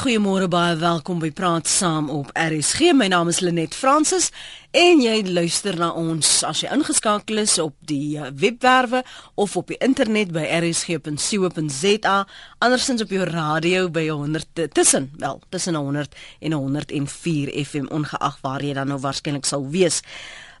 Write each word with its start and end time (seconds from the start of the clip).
Goeiemôre 0.00 0.46
baie 0.48 0.78
welkom 0.80 1.18
by 1.20 1.28
Praat 1.36 1.68
Saam 1.68 2.06
op 2.08 2.30
RSG. 2.32 2.94
My 2.96 3.10
naam 3.12 3.28
is 3.28 3.42
Lenet 3.44 3.74
Fransis 3.76 4.30
en 4.72 5.02
jy 5.04 5.18
luister 5.26 5.76
na 5.76 5.90
ons 5.92 6.30
as 6.48 6.62
jy 6.62 6.70
ingeskakel 6.72 7.42
is 7.42 7.58
op 7.60 7.74
die 7.84 8.16
eh, 8.16 8.30
webwerwe 8.32 9.02
of 9.36 9.58
op 9.60 9.68
die 9.68 9.76
internet 9.84 10.32
by 10.32 10.46
rsg.co.za, 10.62 12.16
andersins 12.64 13.04
op 13.04 13.12
jou 13.12 13.28
radio 13.28 13.90
by 13.92 14.06
100 14.08 14.72
tussen, 14.72 15.10
wel, 15.20 15.42
tussen 15.52 15.76
100 15.76 16.16
en 16.48 16.56
104 16.56 17.52
FM 17.66 17.92
ongeag 17.92 18.40
waar 18.40 18.64
jy 18.64 18.72
dan 18.80 18.88
nou 18.94 19.02
waarskynlik 19.04 19.44
sal 19.44 19.68
wees. 19.68 20.00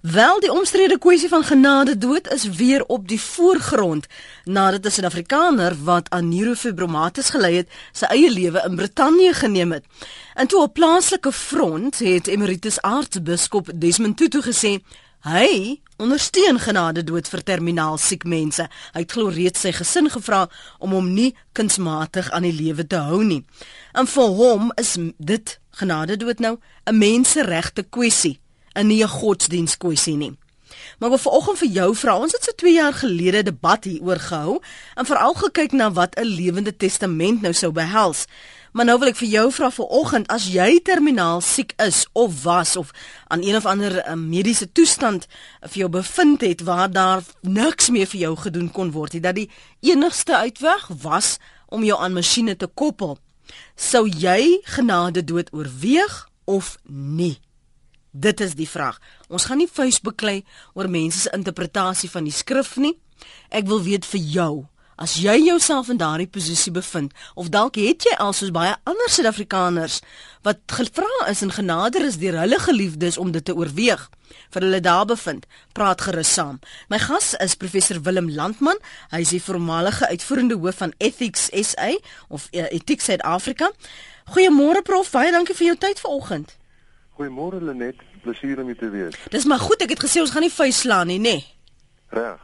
Wel 0.00 0.40
die 0.40 0.52
omstrede 0.52 0.98
kwessie 0.98 1.28
van 1.28 1.42
genade 1.44 1.98
dood 1.98 2.32
is 2.32 2.44
weer 2.48 2.84
op 2.84 3.08
die 3.08 3.20
voorgrond 3.20 4.06
nadat 4.44 4.84
'n 4.84 4.90
Suid-Afrikaner 4.90 5.76
wat 5.84 6.10
aan 6.10 6.28
neurofibromatis 6.28 7.30
gely 7.30 7.54
het, 7.54 7.68
sy 7.92 8.04
eie 8.04 8.30
lewe 8.30 8.62
in 8.64 8.76
Brittanje 8.76 9.32
geneem 9.32 9.72
het. 9.72 9.84
En 10.34 10.46
toe 10.46 10.62
op 10.62 10.74
plaaslike 10.74 11.32
front 11.32 11.98
het 11.98 12.26
emeritus 12.26 12.80
aartsbiskop 12.80 13.70
Desmond 13.74 14.16
Tutu 14.16 14.42
gesê 14.42 14.80
hy 15.20 15.80
ondersteun 15.96 16.58
genade 16.58 17.04
dood 17.04 17.28
vir 17.28 17.42
terminaal 17.42 17.98
siek 17.98 18.24
mense. 18.24 18.68
Hy 18.92 19.00
het 19.00 19.12
glo 19.12 19.28
reeds 19.28 19.60
sy 19.60 19.72
gesin 19.72 20.10
gevra 20.10 20.48
om 20.78 20.90
hom 20.90 21.12
nie 21.12 21.34
kunsmatig 21.52 22.30
aan 22.30 22.42
die 22.42 22.62
lewe 22.62 22.86
te 22.86 22.96
hou 22.96 23.24
nie. 23.24 23.44
En 23.92 24.06
vir 24.06 24.28
hom 24.28 24.72
is 24.74 24.96
dit 25.18 25.60
genade 25.70 26.16
dood 26.16 26.38
nou 26.38 26.58
'n 26.86 26.98
menseregte 26.98 27.82
kwessie 27.82 28.39
en 28.72 28.86
nie 28.86 29.02
'n 29.02 29.08
godsdienstkwessie 29.08 30.16
nie. 30.16 30.38
Maar 30.98 31.10
ek 31.10 31.16
wil 31.16 31.30
vanoggend 31.30 31.58
vir 31.58 31.68
jou 31.68 31.94
vra, 31.96 32.16
ons 32.16 32.32
het 32.32 32.44
so 32.44 32.52
2 32.56 32.72
jaar 32.72 32.92
gelede 32.92 33.42
debat 33.42 33.84
hieroor 33.84 34.18
gehou 34.18 34.60
en 34.94 35.06
veral 35.06 35.34
gekyk 35.34 35.72
na 35.72 35.92
wat 35.92 36.14
'n 36.18 36.24
lewende 36.24 36.76
testament 36.76 37.42
nou 37.42 37.52
sou 37.52 37.72
behels. 37.72 38.26
Maar 38.72 38.84
nou 38.84 38.98
wil 38.98 39.08
ek 39.08 39.16
vir 39.16 39.28
jou 39.28 39.52
vra 39.52 39.70
vanoggend, 39.70 40.28
as 40.30 40.46
jy 40.46 40.78
terminaal 40.86 41.40
siek 41.40 41.72
is 41.82 42.06
of 42.12 42.42
was 42.42 42.76
of 42.76 42.90
aan 43.26 43.42
een 43.42 43.56
of 43.56 43.66
ander 43.66 43.98
uh, 43.98 44.14
mediese 44.14 44.72
toestand 44.72 45.26
vir 45.60 45.78
jou 45.78 45.88
bevind 45.88 46.40
het 46.40 46.62
waar 46.62 46.90
daar 46.90 47.22
niks 47.40 47.90
meer 47.90 48.06
vir 48.06 48.20
jou 48.20 48.36
gedoen 48.36 48.70
kon 48.70 48.92
word 48.94 49.12
nie, 49.12 49.20
dat 49.20 49.34
die 49.34 49.50
enigste 49.80 50.36
uitweg 50.36 50.86
was 51.02 51.38
om 51.66 51.84
jou 51.84 51.98
aan 51.98 52.14
masjiene 52.14 52.56
te 52.56 52.66
koppel, 52.66 53.18
sou 53.74 54.06
jy 54.06 54.60
genade 54.62 55.24
dood 55.24 55.50
oorweeg 55.52 56.28
of 56.44 56.78
nie? 56.86 57.40
Dit 58.10 58.40
is 58.40 58.56
die 58.58 58.68
vraag. 58.68 58.98
Ons 59.28 59.46
gaan 59.46 59.60
nie 59.62 59.70
Facebook 59.70 60.16
klei 60.18 60.42
oor 60.74 60.90
mense 60.90 61.20
se 61.20 61.32
interpretasie 61.36 62.10
van 62.10 62.26
die 62.26 62.34
skrif 62.34 62.76
nie. 62.76 62.96
Ek 63.48 63.68
wil 63.70 63.82
weet 63.82 64.06
vir 64.08 64.20
jou, 64.20 64.54
as 65.00 65.14
jy 65.16 65.36
jouself 65.46 65.88
in 65.88 66.00
daardie 66.00 66.28
posisie 66.28 66.72
bevind 66.72 67.14
of 67.34 67.48
dalk 67.54 67.78
het 67.80 68.04
jy 68.04 68.12
al 68.20 68.34
soos 68.36 68.52
baie 68.52 68.74
ander 68.84 69.08
Suid-Afrikaners 69.08 70.00
wat 70.44 70.60
gevra 70.68 71.08
is 71.30 71.40
en 71.46 71.54
genader 71.54 72.04
is 72.04 72.18
deur 72.20 72.36
hulle 72.42 72.58
geliefdes 72.60 73.18
om 73.20 73.32
dit 73.32 73.44
te 73.44 73.56
oorweeg 73.56 74.08
vir 74.50 74.66
hulle 74.66 74.80
daar 74.82 75.06
bevind, 75.06 75.46
praat 75.74 76.04
gerus 76.06 76.32
saam. 76.34 76.60
My 76.90 76.98
gas 77.02 77.32
is 77.42 77.56
professor 77.58 78.00
Willem 78.02 78.30
Landman. 78.30 78.78
Hy 79.10 79.22
is 79.24 79.34
die 79.34 79.42
voormalige 79.42 80.06
uitvoerende 80.10 80.58
hoof 80.60 80.82
van 80.82 80.94
Ethics 80.98 81.48
SA 81.50 81.92
of 82.28 82.48
uh, 82.52 82.68
Ethics 82.70 83.10
South 83.10 83.24
Africa. 83.26 83.70
Goeiemôre 84.34 84.84
prof, 84.86 85.10
baie 85.10 85.32
dankie 85.34 85.56
vir 85.58 85.72
jou 85.72 85.78
tyd 85.86 86.02
vanoggend. 86.02 86.59
Goeiemôre 87.20 87.60
Lenet, 87.60 87.98
plesier 88.22 88.62
om 88.62 88.68
u 88.68 88.74
te 88.74 88.88
wees. 88.88 89.16
Dis 89.28 89.44
maar 89.44 89.60
goed, 89.60 89.82
ek 89.84 89.90
het 89.92 90.00
gesê 90.00 90.22
ons 90.22 90.30
gaan 90.32 90.40
nie 90.40 90.54
vuis 90.54 90.78
slaan 90.86 91.10
nie, 91.12 91.18
nê? 91.20 91.34
Nee. 91.36 91.48
Reg. 92.16 92.40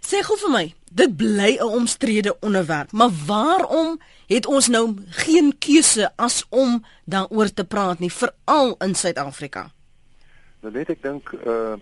Sê 0.00 0.22
gou 0.24 0.38
vir 0.40 0.50
my, 0.50 0.62
dit 0.96 1.12
bly 1.16 1.50
'n 1.60 1.74
omstrede 1.80 2.32
onderwerp, 2.40 2.92
maar 2.92 3.12
waarom 3.26 4.00
het 4.26 4.46
ons 4.46 4.68
nou 4.68 4.96
geen 5.26 5.52
keuse 5.58 6.08
as 6.16 6.40
om 6.48 6.80
daaroor 7.04 7.52
te 7.52 7.64
praat 7.64 7.98
nie, 8.00 8.10
veral 8.10 8.74
in 8.80 8.94
Suid-Afrika? 8.94 9.70
Lenet, 10.62 10.88
ek 10.88 11.02
dink 11.02 11.32
uh 11.44 11.76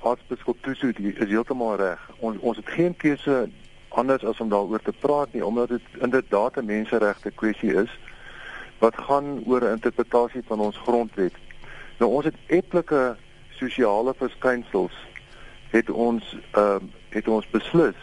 Aartsbiskop 0.00 0.56
Tutu 0.62 0.92
is 0.96 1.28
heeltemal 1.28 1.76
reg. 1.76 2.00
Ons 2.20 2.40
ons 2.40 2.56
het 2.56 2.68
geen 2.68 2.96
keuse 2.96 3.50
anders 3.88 4.24
as 4.24 4.40
om 4.40 4.48
daaroor 4.48 4.82
te 4.82 4.92
praat 4.92 5.32
nie, 5.32 5.44
omdat 5.44 5.68
dit 5.68 5.82
inderdaad 6.00 6.56
'n 6.56 6.64
menseregte 6.64 7.30
kwessie 7.30 7.74
is 7.74 7.90
wat 8.78 8.94
gaan 8.96 9.42
oor 9.46 9.60
'n 9.60 9.76
interpretasie 9.78 10.42
van 10.46 10.60
ons 10.60 10.76
grondwet. 10.76 11.34
Nou 11.98 12.10
ons 12.10 12.24
het 12.24 12.36
etlike 12.46 13.16
sosiale 13.50 14.14
verskynsels 14.16 14.94
het 15.70 15.90
ons 15.90 16.36
ehm 16.50 16.82
uh, 16.84 16.90
het 17.08 17.28
ons 17.28 17.46
beslis 17.50 18.00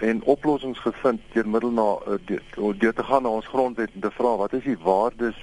en 0.00 0.22
oplossings 0.22 0.78
gevind 0.78 1.20
deur 1.32 1.48
middel 1.48 1.70
na 1.70 1.98
deur, 2.24 2.42
deur 2.78 2.94
te 2.94 3.04
gaan 3.04 3.22
na 3.22 3.28
ons 3.28 3.46
grondwet 3.46 3.90
en 3.94 4.00
te 4.00 4.10
vra 4.10 4.36
wat 4.36 4.52
is 4.52 4.64
die 4.64 4.78
waardes 4.78 5.36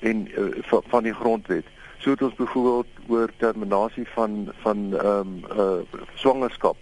en 0.00 0.28
uh, 0.36 0.80
van 0.92 1.02
die 1.02 1.14
grondwet. 1.14 1.64
So 1.98 2.10
het 2.10 2.22
ons 2.22 2.34
byvoorbeeld 2.34 2.86
oor 3.08 3.30
terminasie 3.36 4.08
van 4.08 4.52
van 4.60 4.92
ehm 4.92 5.18
um, 5.18 5.44
uh 5.56 6.02
swangerskap. 6.14 6.76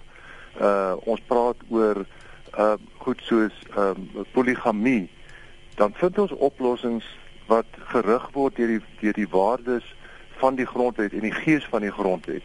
Uh 0.61 0.95
ons 1.05 1.21
praat 1.27 1.57
oor 1.69 2.05
uh 2.59 2.75
goed 2.99 3.21
soos 3.23 3.55
ehm 3.77 4.03
um, 4.15 4.27
poligamie 4.33 5.11
dan 5.75 5.93
vind 5.95 6.19
ons 6.19 6.33
oplossings 6.33 7.05
wat 7.47 7.67
gerig 7.93 8.29
word 8.33 8.57
deur 8.57 8.67
die 8.67 8.81
deur 9.01 9.13
die 9.13 9.29
waardes 9.29 9.95
van 10.41 10.55
die 10.55 10.67
grondwet 10.67 11.13
en 11.13 11.27
die 11.27 11.35
gees 11.35 11.65
van 11.71 11.81
die 11.81 11.93
grondwet. 11.93 12.43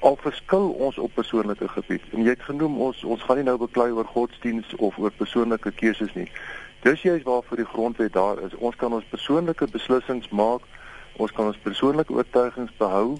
Al 0.00 0.16
verskil 0.22 0.70
ons 0.70 0.98
op 0.98 1.14
persoonlike 1.14 1.68
gebied. 1.68 2.02
En 2.12 2.22
jy 2.22 2.34
het 2.36 2.42
genoem 2.46 2.78
ons 2.80 3.04
ons 3.04 3.22
gaan 3.22 3.40
nie 3.40 3.46
nou 3.46 3.56
beklei 3.58 3.90
oor 3.90 4.06
godsdiens 4.06 4.74
of 4.76 4.98
oor 4.98 5.14
persoonlike 5.14 5.72
keuses 5.80 6.14
nie. 6.14 6.28
Dis 6.86 7.02
juist 7.02 7.26
waarvoor 7.26 7.56
die 7.56 7.70
grondwet 7.72 8.12
daar 8.12 8.42
is. 8.46 8.54
Ons 8.54 8.76
kan 8.76 8.92
ons 8.94 9.06
persoonlike 9.10 9.66
besluissings 9.74 10.28
maak. 10.30 10.62
Ons 11.18 11.32
kan 11.34 11.50
ons 11.50 11.62
persoonlike 11.62 12.14
oortuigings 12.14 12.70
behou, 12.78 13.16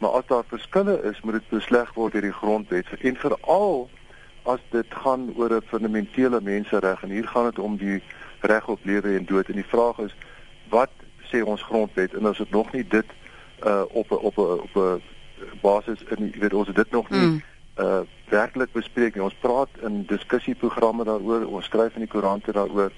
maar 0.00 0.14
as 0.16 0.28
daar 0.30 0.46
verskille 0.48 0.94
is, 1.04 1.20
moet 1.20 1.36
dit 1.36 1.50
besleg 1.50 1.90
word 1.94 2.16
deur 2.16 2.24
die 2.24 2.32
grondwet. 2.32 2.88
En 3.04 3.18
veral 3.20 3.90
as 4.48 4.62
dit 4.72 4.94
gaan 5.04 5.28
oor 5.36 5.52
'n 5.52 5.68
fundamentele 5.68 6.40
mensereg 6.40 7.02
en 7.02 7.10
hier 7.10 7.28
gaan 7.28 7.44
dit 7.44 7.58
om 7.58 7.76
die 7.76 8.02
reg 8.42 8.68
op 8.68 8.78
lewe 8.82 9.16
en 9.16 9.24
dood. 9.24 9.48
En 9.48 9.54
die 9.54 9.72
vraag 9.74 9.98
is 9.98 10.14
wat 10.68 10.90
sê 11.30 11.42
ons 11.44 11.62
grondwet? 11.62 12.14
En 12.14 12.26
as 12.26 12.38
dit 12.38 12.50
nog 12.50 12.72
nie 12.72 12.84
dit 12.88 13.06
uh 13.66 13.82
op 13.88 14.12
a, 14.12 14.14
op 14.14 14.38
a, 14.38 14.42
op 14.42 14.76
'n 14.76 15.02
basis 15.60 15.98
in 16.16 16.30
jy 16.32 16.38
weet 16.38 16.54
ons 16.54 16.66
het 16.66 16.76
dit 16.76 16.90
nog 16.90 17.10
nie 17.10 17.20
mm. 17.20 17.42
uh 17.78 18.00
werklik 18.28 18.72
bespreek 18.72 19.14
nie. 19.14 19.22
Ons 19.22 19.40
praat 19.40 19.68
in 19.82 20.04
diskussieprogramme 20.06 21.04
daaroor 21.04 21.46
ons 21.46 21.64
skryf 21.64 21.94
in 21.94 22.06
die 22.06 22.12
koerante 22.14 22.52
daaroor 22.52 22.92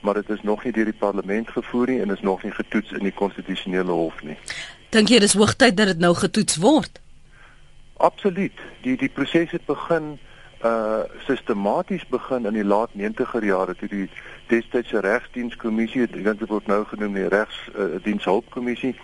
maar 0.00 0.14
dit 0.14 0.28
is 0.28 0.42
nog 0.42 0.64
nie 0.64 0.72
deur 0.72 0.84
die 0.84 0.98
parlement 0.98 1.50
gevoer 1.50 1.88
nie 1.88 2.00
en 2.00 2.10
is 2.10 2.20
nog 2.20 2.42
nie 2.42 2.52
getoets 2.52 2.92
in 2.92 3.02
die 3.02 3.12
konstitusionele 3.12 3.90
hof 3.90 4.22
nie. 4.22 4.36
Dink 4.94 5.08
jy 5.08 5.18
dis 5.18 5.34
hoogtyd 5.34 5.76
dat 5.76 5.86
dit 5.86 5.98
nou 5.98 6.14
getoets 6.14 6.56
word? 6.56 7.00
Absoluut. 7.96 8.54
Die 8.82 8.96
die 8.96 9.08
proses 9.08 9.50
het 9.50 9.64
begin 9.66 10.18
uh 10.64 11.04
sistematies 11.26 12.06
begin 12.10 12.46
in 12.46 12.56
die 12.58 12.64
laat 12.64 12.90
90er 12.98 13.44
jare 13.44 13.74
toe 13.78 13.88
die 13.88 14.10
destydse 14.48 15.00
regsdienskommissie, 15.00 16.02
ek 16.08 16.18
dink 16.18 16.40
dit 16.40 16.50
word 16.50 16.66
nou 16.66 16.84
genoem 16.90 17.14
die 17.14 17.28
regsdienshulpkommissie, 17.30 18.94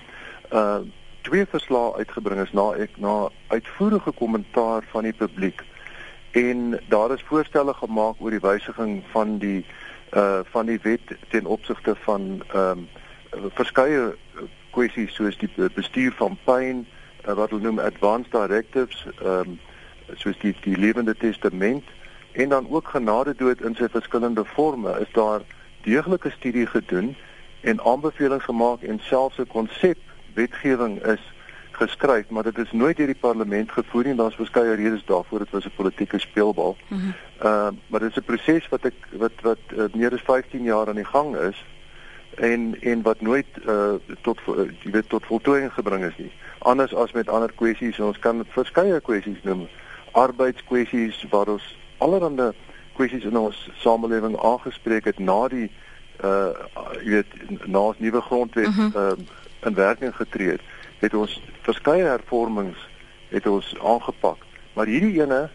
uh, 0.51 0.59
uh 0.59 1.03
twee 1.25 1.47
verslae 1.49 1.95
uitgebring 1.97 2.41
is 2.43 2.53
na 2.53 2.67
ek 2.85 2.99
na 3.01 3.15
uitvoerige 3.49 4.13
kommentaar 4.13 4.85
van 4.93 5.09
die 5.09 5.17
publiek. 5.17 5.63
En 6.37 6.81
daar 6.93 7.15
is 7.15 7.25
voorstelle 7.29 7.75
gemaak 7.75 8.21
oor 8.21 8.35
die 8.35 8.43
wysiging 8.45 8.99
van 9.13 9.39
die 9.39 9.65
uh 10.13 10.43
van 10.53 10.67
die 10.67 10.79
wet 10.83 11.17
ten 11.29 11.47
opsigte 11.47 11.95
van 12.05 12.43
ehm 12.53 12.85
um, 12.85 12.89
verskeie 13.55 14.15
kwessies 14.71 15.15
soos 15.15 15.39
die 15.39 15.51
bestuur 15.75 16.13
van 16.19 16.37
pyn, 16.45 16.85
uh, 17.25 17.33
wat 17.35 17.51
hulle 17.51 17.63
noem 17.63 17.79
advanced 17.79 18.33
directives, 18.33 19.07
ehm 19.23 19.55
um, 19.55 19.59
soos 20.15 20.39
die 20.39 20.55
die 20.61 20.77
lewende 20.77 21.17
testament 21.17 21.85
en 22.33 22.49
dan 22.49 22.67
ook 22.71 22.89
genade 22.89 23.35
dood 23.35 23.61
in 23.61 23.75
sy 23.75 23.89
verskillende 23.89 24.45
forme 24.45 25.01
is 25.01 25.13
daar 25.13 25.41
deeglike 25.83 26.31
studie 26.31 26.67
gedoen 26.67 27.17
en 27.61 27.81
aanbevelings 27.85 28.45
gemaak 28.45 28.83
en 28.83 29.01
selfs 29.03 29.39
'n 29.39 29.47
konsep 29.47 29.99
wetgewing 30.35 31.03
is 31.03 31.21
geskryf 31.71 32.29
maar 32.29 32.43
dit 32.43 32.59
is 32.59 32.73
nooit 32.73 32.97
deur 32.97 33.07
die 33.07 33.21
parlement 33.21 33.73
gevoer 33.73 34.05
nie 34.05 34.15
daar's 34.15 34.35
verskeie 34.35 34.75
redes 34.75 35.05
daarvoor 35.05 35.39
dit 35.39 35.51
was 35.51 35.65
'n 35.65 35.77
politieke 35.77 36.19
speelbal. 36.19 36.77
Ehm 36.89 36.99
mm 36.99 37.15
uh, 37.45 37.69
maar 37.87 38.01
dit 38.01 38.11
is 38.11 38.17
'n 38.17 38.25
proses 38.25 38.69
wat 38.69 38.85
ek 38.85 38.95
wat 39.11 39.33
wat 39.43 39.59
uh, 39.77 39.85
meer 39.93 40.13
as 40.13 40.21
15 40.21 40.63
jaar 40.63 40.89
aan 40.89 41.03
die 41.03 41.13
gang 41.15 41.37
is 41.37 41.65
en 42.35 42.77
en 42.81 43.03
wat 43.03 43.21
nooit 43.21 43.47
uh, 43.67 43.95
tot 44.21 44.39
uh, 44.49 44.71
jy 44.83 44.91
weet 44.91 45.09
tot 45.09 45.27
voltooiing 45.27 45.73
gebring 45.73 46.05
is 46.05 46.17
nie. 46.17 46.33
Anders 46.59 46.95
as 46.95 47.13
met 47.13 47.29
ander 47.29 47.53
kwessies 47.53 47.99
ons 48.01 48.19
kan 48.19 48.45
verskeie 48.49 49.01
kwessies 49.01 49.43
noem 49.43 49.69
arbeidskwessies 50.15 51.25
waar 51.31 51.49
ons 51.57 51.67
allerlei 51.99 52.53
kwessies 52.95 53.27
in 53.27 53.39
ons 53.39 53.59
samelewing 53.83 54.37
aangespreek 54.39 55.05
het 55.11 55.19
na 55.19 55.49
die 55.53 55.71
uh 56.23 56.53
jy 57.03 57.19
weet 57.19 57.67
na 57.67 57.89
ons 57.91 57.99
nuwe 57.99 58.21
grondwet 58.21 58.71
uh 58.71 58.79
-huh. 58.79 58.95
uh 58.95 59.43
in 59.65 59.75
werking 59.75 60.17
getree 60.17 60.51
het, 60.51 60.61
het 60.99 61.15
ons 61.15 61.41
verskeie 61.65 62.05
hervormings 62.05 62.79
het 63.29 63.47
ons 63.47 63.75
aangepak. 63.83 64.37
Maar 64.75 64.87
hierdie 64.87 65.23
ene 65.23 65.49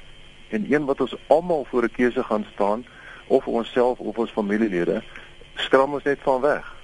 en 0.50 0.66
een 0.72 0.86
wat 0.86 1.02
ons 1.02 1.16
almal 1.28 1.66
voor 1.70 1.84
'n 1.84 1.92
keuse 1.92 2.24
gaan 2.24 2.46
staan 2.54 2.86
of 3.28 3.48
onsself 3.48 4.00
of 4.00 4.18
ons 4.18 4.32
familielede 4.32 5.04
skram 5.56 5.94
ons 5.94 6.04
net 6.04 6.20
van 6.22 6.42
weg. 6.42 6.76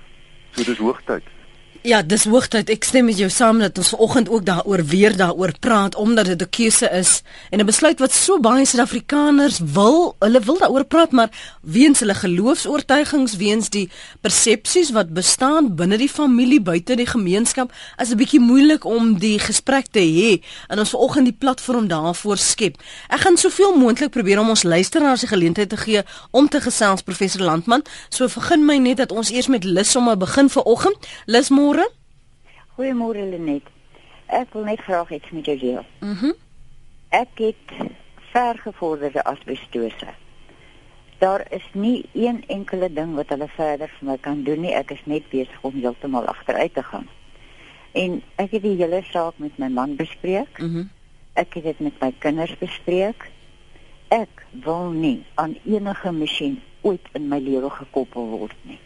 So 0.52 0.64
dis 0.64 0.78
hoogtyd. 0.78 1.24
Ja, 1.86 2.00
dis 2.02 2.24
hoogtyd. 2.26 2.72
Ek 2.74 2.82
stem 2.82 3.06
met 3.06 3.20
jou 3.22 3.28
saam 3.30 3.60
dat 3.62 3.78
ons 3.78 3.92
vanoggend 3.94 4.30
ook 4.34 4.42
daaroor 4.48 4.82
weer 4.90 5.14
daaroor 5.14 5.52
praat 5.62 5.96
omdat 5.96 6.26
dit 6.26 6.42
'n 6.42 6.50
keuse 6.50 6.90
is 6.90 7.22
en 7.52 7.60
'n 7.60 7.66
besluit 7.66 8.00
wat 8.00 8.12
so 8.12 8.40
baie 8.40 8.66
Suid-Afrikaners 8.66 9.60
wil, 9.60 10.16
hulle 10.20 10.40
wil 10.40 10.58
daaroor 10.58 10.86
praat, 10.86 11.12
maar 11.12 11.30
weens 11.62 12.00
hulle 12.00 12.16
geloofs-oortuigings, 12.16 13.36
weens 13.36 13.70
die 13.70 13.90
persepsies 14.22 14.92
wat 14.92 15.14
bestaan 15.14 15.76
binne 15.76 15.98
die 15.98 16.10
familie, 16.10 16.62
buite 16.62 16.96
die 16.96 17.06
gemeenskap, 17.06 17.72
is 18.02 18.10
'n 18.10 18.18
bietjie 18.18 18.40
moeilik 18.40 18.84
om 18.84 19.20
die 19.20 19.40
gesprek 19.40 19.86
te 19.92 20.00
hê 20.00 20.42
en 20.68 20.80
ons 20.80 20.90
vanoggend 20.90 21.26
die 21.26 21.38
platform 21.40 21.88
daarvoor 21.88 22.38
skep. 22.38 22.78
Ek 23.10 23.20
gaan 23.20 23.38
soveel 23.38 23.76
moontlik 23.76 24.10
probeer 24.10 24.40
om 24.40 24.50
ons 24.50 24.64
luisteraars 24.64 25.20
die 25.20 25.30
geleentheid 25.30 25.70
te 25.70 25.78
gee 25.78 26.04
om 26.32 26.50
te 26.50 26.62
gesels 26.62 27.02
professor 27.02 27.42
Landman. 27.42 27.84
So 28.10 28.28
begin 28.28 28.66
my 28.66 28.78
net 28.78 28.98
dat 28.98 29.12
ons 29.12 29.30
eers 29.30 29.48
met 29.48 29.64
Lis 29.64 29.92
sommer 29.92 30.18
begin 30.18 30.50
vanoggend. 30.50 30.96
Lis 31.26 31.50
môre 31.50 31.75
Goeiemôre 32.76 33.24
Lenet. 33.30 33.64
Ek 34.28 34.54
wil 34.54 34.66
net 34.68 34.82
graag 34.84 35.12
iets 35.12 35.30
met 35.32 35.46
jou 35.46 35.58
deel. 35.58 35.86
Mhm. 36.00 36.26
Mm 36.26 36.34
ek 37.16 37.38
het 37.40 37.72
vergevorderde 38.32 39.24
asbestose. 39.24 40.08
Daar 41.18 41.46
is 41.50 41.64
nie 41.72 42.06
een 42.14 42.44
enkele 42.48 42.94
ding 42.94 43.14
wat 43.16 43.30
hulle 43.30 43.48
verder 43.48 43.88
vir 44.00 44.08
my 44.10 44.18
kan 44.18 44.44
doen 44.44 44.60
nie. 44.62 44.74
Ek 44.76 44.92
is 44.92 45.06
net 45.06 45.30
besig 45.30 45.62
om 45.62 45.78
heeltemal 45.80 46.28
agteruit 46.28 46.74
te 46.74 46.84
gaan. 46.84 47.08
En 47.92 48.22
ek 48.36 48.52
het 48.52 48.62
die 48.62 48.76
hele 48.76 49.00
saak 49.12 49.38
met 49.38 49.58
my 49.58 49.68
man 49.68 49.96
bespreek. 49.96 50.60
Mhm. 50.60 50.78
Mm 50.78 50.90
ek 51.36 51.54
het 51.54 51.64
dit 51.64 51.80
met 51.80 52.00
my 52.00 52.14
kinders 52.20 52.58
bespreek. 52.58 53.32
Ek 54.08 54.46
wil 54.52 54.92
nie 54.92 55.26
aan 55.36 55.58
enige 55.66 56.12
masjien 56.12 56.62
ooit 56.82 57.08
in 57.12 57.28
my 57.28 57.40
lewe 57.40 57.70
gekoppel 57.70 58.28
word 58.28 58.56
nie. 58.62 58.80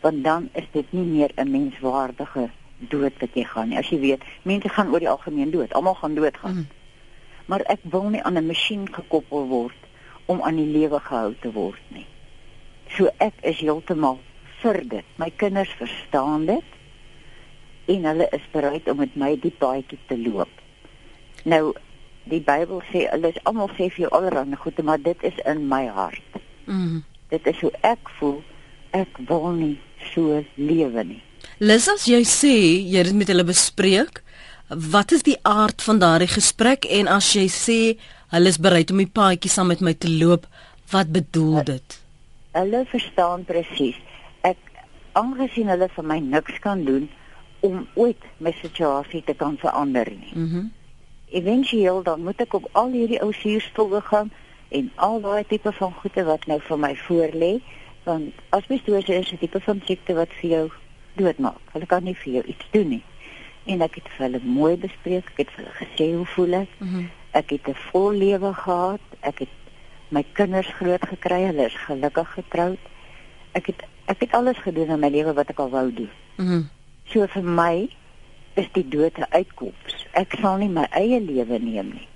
Want 0.00 0.24
dan 0.24 0.48
is 0.52 0.64
dit 0.72 0.92
nie 0.92 1.04
meer 1.04 1.30
'n 1.36 1.50
menswaardige 1.50 2.50
dood 2.88 3.12
wat 3.20 3.34
jy 3.34 3.44
gaan 3.44 3.68
nie. 3.68 3.78
As 3.78 3.88
jy 3.88 4.00
weet, 4.00 4.22
mense 4.42 4.68
gaan 4.68 4.92
oor 4.92 5.02
die 5.02 5.08
algemeen 5.08 5.50
dood. 5.50 5.72
Almal 5.72 5.94
gaan 5.94 6.14
doodgaan. 6.14 6.54
Mm. 6.54 6.68
Maar 7.46 7.60
ek 7.60 7.80
wil 7.82 8.08
nie 8.08 8.22
aan 8.22 8.38
'n 8.38 8.46
masjien 8.46 8.92
gekoppel 8.92 9.46
word 9.46 9.80
om 10.26 10.42
aan 10.42 10.56
die 10.56 10.70
lewe 10.78 11.00
gehou 11.00 11.34
te 11.40 11.52
word 11.52 11.82
nie. 11.88 12.06
So 12.88 13.10
ek 13.18 13.34
is 13.40 13.58
heeltemal 13.58 14.18
vir 14.62 14.88
dit. 14.88 15.04
My 15.16 15.30
kinders 15.36 15.72
verstaan 15.78 16.46
dit 16.46 16.64
en 17.90 18.04
hulle 18.04 18.28
is 18.30 18.46
bereid 18.52 18.88
om 18.88 18.96
met 18.96 19.16
my 19.16 19.36
die 19.40 19.54
paadjie 19.58 19.98
te 20.06 20.18
loop. 20.18 20.52
Nou 21.44 21.72
die 22.30 22.42
Bybel 22.44 22.82
sê 22.92 23.06
hulle 23.10 23.32
is 23.32 23.42
almal 23.48 23.70
sê 23.74 23.88
vir 23.88 24.04
jou 24.04 24.10
allerhande 24.14 24.56
goede, 24.56 24.82
maar 24.82 25.02
dit 25.02 25.22
is 25.26 25.38
in 25.44 25.66
my 25.68 25.86
hart. 25.86 26.40
Mhm. 26.66 27.00
Dit 27.28 27.46
is 27.46 27.60
hoe 27.60 27.72
ek 27.80 28.10
voel. 28.18 28.42
Ek 28.90 29.18
wil 29.26 29.50
nie 29.50 29.78
so 30.14 30.44
lewe 30.56 31.04
nie. 31.04 31.22
Lis 31.58 31.88
as 31.88 32.06
jy 32.08 32.22
sê 32.24 32.54
jy 32.88 33.02
het 33.02 33.14
met 33.16 33.28
hulle 33.32 33.44
bespreek, 33.44 34.22
wat 34.70 35.12
is 35.12 35.24
die 35.26 35.38
aard 35.42 35.82
van 35.82 36.00
daardie 36.00 36.30
gesprek 36.30 36.86
en 36.88 37.08
as 37.10 37.32
jy 37.34 37.46
sê 37.52 37.80
hulle 38.34 38.48
is 38.52 38.60
bereid 38.62 38.90
om 38.94 39.02
die 39.02 39.10
paadjie 39.10 39.50
saam 39.50 39.72
met 39.72 39.82
my 39.84 39.94
te 39.94 40.10
loop, 40.10 40.46
wat 40.92 41.10
bedoel 41.12 41.64
dit? 41.64 41.96
Hulle 42.54 42.84
verstaan 42.90 43.44
presies. 43.46 43.98
Ek 44.46 44.58
aangesien 45.18 45.70
hulle 45.70 45.88
vir 45.94 46.06
my 46.06 46.18
niks 46.22 46.58
kan 46.64 46.84
doen 46.86 47.08
om 47.66 47.82
ooit 47.94 48.22
my 48.38 48.52
situasie 48.60 49.22
te 49.26 49.34
kan 49.34 49.58
verander 49.60 50.10
nie. 50.10 50.34
Mhm. 50.34 50.44
Mm 50.44 50.68
Eventueel 51.30 52.02
dan 52.02 52.24
moet 52.26 52.40
ek 52.42 52.54
op 52.58 52.64
al 52.72 52.88
hierdie 52.90 53.20
ou 53.22 53.30
suurstowwe 53.32 54.00
gaan 54.02 54.32
en 54.74 54.90
al 54.94 55.20
daai 55.22 55.44
tipe 55.46 55.70
van 55.72 55.92
goede 56.02 56.24
wat 56.26 56.46
nou 56.50 56.58
vir 56.66 56.78
my 56.78 56.90
voorlê, 57.06 57.50
want 58.10 58.42
asbestose 58.56 59.14
is 59.14 59.32
'n 59.32 59.38
tipe 59.38 59.60
van 59.60 59.82
siekte 59.86 60.14
wat 60.14 60.32
vir 60.40 60.50
jou 60.50 60.66
doodmaak. 61.20 61.62
Hulle 61.72 61.86
kan 61.86 62.04
nie 62.04 62.16
vir 62.22 62.32
jou 62.32 62.44
iets 62.44 62.66
doen 62.74 62.88
nie. 62.88 63.04
En 63.64 63.82
ek 63.86 63.94
het 64.00 64.08
vir 64.16 64.26
hulle 64.26 64.40
mooi 64.44 64.76
bespreek, 64.76 65.30
ek 65.32 65.42
het 65.44 65.50
vir 65.54 65.64
hulle 65.64 65.78
gesê 65.78 66.06
hoe 66.16 66.26
voel 66.34 66.62
ek? 66.64 66.76
Mm 66.78 67.08
Ek 67.32 67.50
het 67.50 67.68
'n 67.68 67.78
vol 67.90 68.10
lewe 68.12 68.54
gehad. 68.54 69.00
Ek 69.20 69.38
het 69.38 69.54
my 70.08 70.24
kinders 70.32 70.66
groot 70.66 71.04
gekry. 71.06 71.44
Hulle 71.46 71.66
is 71.66 71.76
gelukkig 71.86 72.32
getroud. 72.32 72.78
Ek 73.52 73.66
het 73.66 73.84
ek 74.06 74.20
het 74.20 74.32
alles 74.32 74.58
gedoen 74.58 74.90
in 74.90 75.00
my 75.00 75.08
lewe 75.08 75.32
wat 75.34 75.50
ek 75.50 75.58
al 75.58 75.70
wou 75.70 75.92
doen. 75.94 76.10
Mm 76.36 76.68
So 77.04 77.26
vir 77.26 77.42
my 77.42 77.88
is 78.54 78.66
die 78.72 78.88
dood 78.88 79.18
'n 79.18 79.30
uitkoms. 79.30 80.06
Ek 80.12 80.34
sal 80.40 80.56
nie 80.56 80.68
my 80.68 80.86
eie 80.90 81.20
lewe 81.20 81.58
neem 81.58 81.90
nie. 81.94 82.08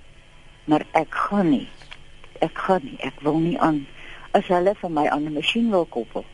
Maar 0.65 0.85
ek 0.91 1.15
gaan 1.15 1.49
nie. 1.49 1.67
Ek 2.39 2.57
gaan 2.57 2.81
nie. 2.83 2.97
Ek 2.99 3.19
wil 3.21 3.39
nie 3.39 3.59
aan 3.59 3.87
as 4.35 4.47
hulle 4.51 4.73
vir 4.81 4.89
my 4.91 5.05
aan 5.07 5.23
'n 5.29 5.33
masjien 5.33 5.69
wil 5.71 5.85
koppel, 5.85 6.25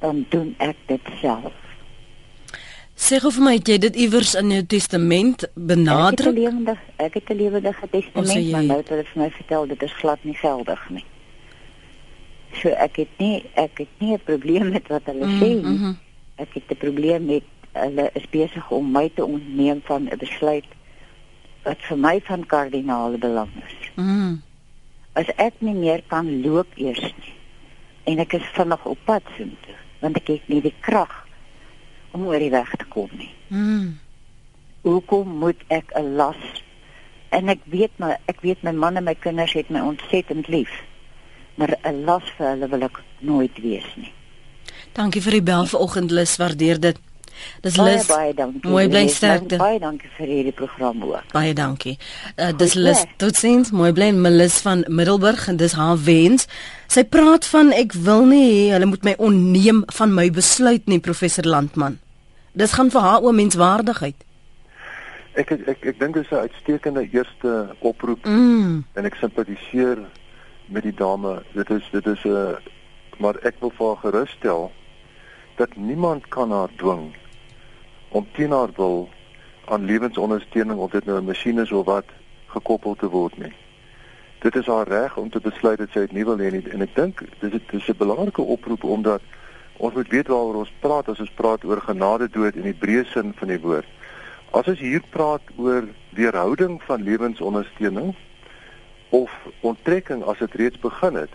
dan 0.00 0.26
doen 0.28 0.54
ek 0.58 0.76
dit 0.86 1.00
self. 1.20 1.52
Sê 2.96 3.18
gou 3.20 3.30
vir 3.30 3.42
my, 3.44 3.52
het 3.58 3.68
jy 3.68 3.78
dit 3.78 3.96
iewers 3.96 4.34
in 4.34 4.50
jou 4.50 4.62
testament 4.66 5.42
Ek 5.42 5.50
het 5.50 5.56
'n 5.56 5.66
benadruk? 5.66 6.34
lewende 6.34 6.76
ek 6.96 7.14
het 7.14 7.30
'n 7.30 7.36
lewendige 7.36 7.88
testament, 7.90 8.32
jy- 8.32 8.50
maar 8.52 8.62
nou 8.64 8.78
het 8.78 8.88
hulle 8.88 9.04
vir 9.04 9.22
my 9.22 9.30
vertel 9.30 9.66
dit 9.66 9.82
is 9.82 9.92
glad 9.92 10.18
nie 10.24 10.34
geldig 10.34 10.90
nie. 10.90 11.04
So 12.62 12.68
ek 12.68 12.96
het 12.96 13.08
nie 13.18 13.44
ek 13.54 13.78
het 13.78 13.88
nie 13.98 14.12
'n 14.14 14.20
probleem 14.24 14.70
met 14.72 14.88
wat 14.88 15.02
hulle 15.04 15.26
sê 15.26 15.48
nie. 15.62 15.78
Mhm. 15.78 15.92
Ek 16.38 16.48
het 16.54 16.62
'n 16.70 16.76
probleem 16.76 17.24
met 17.26 17.42
hulle 17.72 18.10
is 18.14 18.26
besig 18.30 18.70
om 18.70 18.90
my 18.92 19.10
te 19.14 19.24
ontneem 19.24 19.80
van 19.84 20.08
'n 20.08 20.16
besluit 20.18 20.64
wat 21.64 21.76
vir 21.88 21.98
my 21.98 22.20
van 22.24 22.46
kardinale 22.46 23.18
belang 23.18 23.48
is. 23.66 23.90
Mhm. 23.96 24.34
As 25.12 25.26
ek 25.36 25.52
nie 25.58 25.74
meer 25.74 26.02
kan 26.06 26.42
loop 26.42 26.66
eers 26.76 27.00
nie 27.00 27.34
en 28.06 28.18
ek 28.22 28.38
is 28.38 28.50
vinnig 28.56 28.84
op 28.86 28.98
pad 29.04 29.22
soontoe, 29.36 29.78
want 30.00 30.16
ek 30.16 30.34
het 30.34 30.48
nie 30.48 30.62
die 30.64 30.74
krag 30.80 31.12
om 32.16 32.26
oor 32.26 32.40
die 32.40 32.50
weg 32.54 32.70
te 32.78 32.86
kom 32.88 33.10
nie. 33.18 33.32
Mhm. 33.48 33.94
hoekom 34.86 35.38
moet 35.42 35.60
ek 35.68 35.90
'n 35.98 36.14
las 36.16 36.42
en 37.28 37.48
ek 37.48 37.60
weet 37.64 37.90
maar 37.96 38.18
ek 38.26 38.40
weet 38.40 38.62
my 38.62 38.70
man 38.70 38.96
en 38.96 39.04
my 39.04 39.14
kinders 39.14 39.52
het 39.52 39.70
my 39.70 39.80
ontsettend 39.80 40.48
lief 40.48 40.70
maar 41.54 41.74
'n 41.82 42.04
las 42.04 42.22
vir 42.36 42.46
hulle 42.50 42.68
wil 42.68 42.82
ek 42.82 43.02
nooit 43.18 43.56
wees 43.62 43.90
nie 43.96 44.12
Dankie 44.96 45.20
vir 45.20 45.32
die 45.32 45.42
bel 45.42 45.66
vanoggend, 45.66 46.10
Lis, 46.10 46.36
waardeer 46.40 46.80
dit. 46.80 46.98
Dis 47.62 47.76
baie 47.76 47.94
Lis. 47.96 48.06
baie 48.06 48.34
dankie 48.34 48.70
Mooi 48.70 48.88
bly 48.88 49.02
Lis. 49.02 49.16
sterkte. 49.16 49.56
baie 49.58 49.78
dankie 49.78 50.08
vir 50.16 50.26
hierdie 50.26 50.52
program 50.52 51.02
ook 51.02 51.32
Baie 51.32 51.52
dankie. 51.54 51.98
Uh, 52.38 52.52
dis 52.56 52.72
Goed 52.72 52.82
Lis. 52.82 53.04
Totsiens. 53.16 53.70
Mooi 53.70 53.92
bly 53.92 54.10
Melis 54.12 54.60
van 54.60 54.84
Middelburg 54.88 55.48
en 55.48 55.56
dis 55.56 55.72
haar 55.72 55.96
wens. 56.04 56.46
Sy 56.88 57.04
praat 57.04 57.44
van 57.46 57.72
ek 57.72 57.92
wil 57.92 58.24
nie 58.26 58.44
hê 58.68 58.72
hulle 58.72 58.86
moet 58.86 59.04
my 59.04 59.14
onneem 59.18 59.84
van 59.86 60.14
my 60.14 60.30
besluit 60.30 60.86
nie, 60.86 60.98
professor 61.00 61.44
Landman. 61.44 61.98
Dis 62.52 62.72
gaan 62.72 62.90
vir 62.90 63.00
haar 63.00 63.22
oor 63.22 63.32
menswaardigheid. 63.34 64.14
Ek 65.36 65.50
ek 65.52 65.68
ek, 65.68 65.84
ek 65.86 65.98
dink 66.00 66.14
dit 66.14 66.24
is 66.24 66.30
'n 66.32 66.48
uitstekende 66.48 67.08
eerste 67.12 67.74
oproep 67.80 68.24
Mm. 68.24 68.84
en 68.94 69.04
ek 69.04 69.14
simpatiseer 69.14 69.98
met 70.68 70.82
die 70.82 70.94
dame. 70.94 71.42
Dit 71.54 71.70
is 71.70 71.82
dit 71.92 72.06
is 72.06 72.24
'n 72.24 72.56
maar 73.18 73.34
ek 73.44 73.54
wil 73.60 73.70
vir 73.78 73.86
haar 73.86 73.96
gerusstel 73.96 74.72
dat 75.56 75.76
niemand 75.76 76.28
kan 76.28 76.50
haar 76.50 76.68
dwing 76.76 77.14
om 78.16 78.26
teen 78.32 78.50
haar 78.50 78.72
wil 78.76 79.08
aan 79.64 79.84
lewensondersteuning 79.84 80.78
of 80.78 80.90
dit 80.90 81.04
nou 81.04 81.18
'n 81.20 81.24
masjien 81.24 81.58
is 81.58 81.72
of 81.72 81.84
wat 81.84 82.04
gekoppel 82.46 82.94
te 82.94 83.08
word 83.08 83.38
nie. 83.38 83.52
Dit 84.38 84.56
is 84.56 84.66
haar 84.66 84.88
reg 84.88 85.16
om 85.16 85.30
te 85.30 85.40
besluit 85.40 85.78
dat 85.78 85.90
sy 85.90 86.00
dit 86.00 86.12
nie 86.12 86.24
wil 86.24 86.38
hê 86.38 86.50
nie 86.52 86.70
en 86.70 86.82
ek 86.82 86.94
dink 86.94 87.22
dis 87.40 87.50
dit 87.50 87.72
is 87.72 87.88
'n 87.88 87.98
belangrike 87.98 88.42
oproep 88.42 88.84
omdat 88.84 89.22
ons 89.76 89.94
moet 89.94 90.08
weet 90.08 90.28
waaroor 90.28 90.54
ons 90.54 90.72
praat 90.80 91.08
as 91.08 91.20
ons 91.20 91.34
praat 91.34 91.64
oor 91.64 91.80
genade 91.80 92.28
dood 92.30 92.56
in 92.56 92.62
die 92.62 92.80
breë 92.82 93.04
sin 93.04 93.34
van 93.36 93.48
die 93.48 93.60
woord. 93.60 93.88
As 94.50 94.66
ons 94.66 94.78
hier 94.78 95.02
praat 95.10 95.42
oor 95.56 95.84
weerhouding 96.10 96.82
van 96.82 97.02
lewensondersteuning 97.02 98.14
of 99.08 99.30
onttrekking 99.60 100.24
as 100.24 100.38
dit 100.38 100.54
reeds 100.54 100.78
begin 100.78 101.14
het 101.14 101.30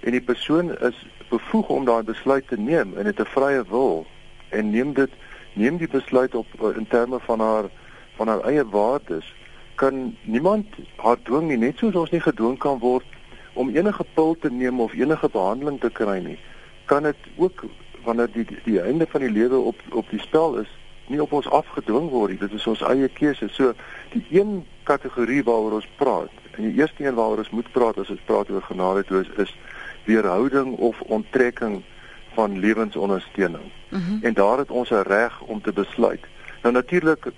en 0.00 0.10
die 0.10 0.20
persoon 0.22 0.78
is 0.78 1.06
bevoeg 1.28 1.68
om 1.68 1.84
daai 1.84 2.02
besluit 2.02 2.48
te 2.48 2.56
neem 2.56 2.96
en 2.96 3.04
dit 3.04 3.20
'n 3.20 3.24
vrye 3.24 3.64
wil 3.68 4.06
en 4.48 4.70
neem 4.70 4.92
dit 4.92 5.10
neem 5.58 5.78
die 5.82 5.90
besluit 5.90 6.34
op 6.34 6.46
eh, 6.60 6.76
in 6.76 6.88
terme 6.94 7.20
van 7.26 7.42
haar 7.44 7.70
van 8.16 8.30
haar 8.32 8.46
eie 8.50 8.64
waardes 8.72 9.34
kan 9.74 10.16
niemand 10.22 10.80
haar 10.96 11.18
dwing 11.22 11.48
nie 11.50 11.60
net 11.66 11.78
soos 11.78 11.94
ons 11.94 12.14
nie 12.14 12.22
gedwing 12.24 12.58
kan 12.58 12.80
word 12.82 13.06
om 13.58 13.74
enige 13.74 14.06
pil 14.14 14.36
te 14.40 14.50
neem 14.50 14.80
of 14.80 14.94
enige 14.94 15.30
behandeling 15.34 15.80
te 15.82 15.90
kry 16.00 16.18
nie 16.24 16.38
kan 16.90 17.06
dit 17.10 17.30
ook 17.36 17.64
wanneer 18.04 18.30
die 18.32 18.46
die 18.64 18.80
einde 18.80 19.06
van 19.10 19.26
die 19.26 19.34
lewe 19.34 19.58
op 19.72 19.82
op 20.02 20.10
die 20.10 20.22
spel 20.24 20.60
is 20.64 20.70
nie 21.08 21.20
op 21.22 21.32
ons 21.32 21.48
afgedwing 21.48 22.10
word 22.12 22.34
nie. 22.34 22.40
Dit 22.40 22.54
is 22.56 22.66
ons 22.68 22.82
eie 22.86 23.08
keuse. 23.08 23.48
So 23.52 23.74
die 24.12 24.24
een 24.34 24.62
kategorie 24.88 25.42
waaroor 25.44 25.78
ons 25.80 25.88
praat 26.00 26.32
en 26.56 26.66
die 26.66 26.80
eerste 26.80 27.04
een 27.04 27.16
waaroor 27.16 27.44
ons 27.44 27.54
moet 27.54 27.70
praat 27.72 28.00
as 28.02 28.10
ons 28.12 28.24
praat 28.26 28.50
oor 28.50 28.64
genade 28.66 29.04
toe 29.08 29.22
is, 29.22 29.30
is 29.44 29.54
weerhouding 30.08 30.74
of 30.90 31.00
onttrekking 31.06 31.82
van 32.34 32.58
lewensondersteuning. 32.58 33.72
Mm 33.88 34.18
en 34.22 34.34
daar 34.34 34.58
het 34.58 34.70
ons 34.70 34.90
'n 34.90 35.02
reg 35.06 35.40
om 35.40 35.62
te 35.62 35.72
besluit 35.72 36.24
nou 36.62 36.74
natuurlik 36.74 37.32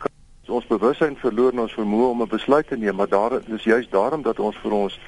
ons 0.46 0.66
bewussyn 0.66 1.16
verloor 1.16 1.52
en 1.52 1.60
ons 1.60 1.78
vermoë 1.78 2.10
om 2.10 2.22
'n 2.22 2.28
besluit 2.28 2.66
te 2.66 2.76
neem 2.76 2.94
maar 2.94 3.08
daar 3.08 3.32
is 3.46 3.64
juist 3.64 3.90
daarom 3.90 4.22
dat 4.22 4.38
ons 4.38 4.56
vir 4.56 4.72
ons 4.72 4.98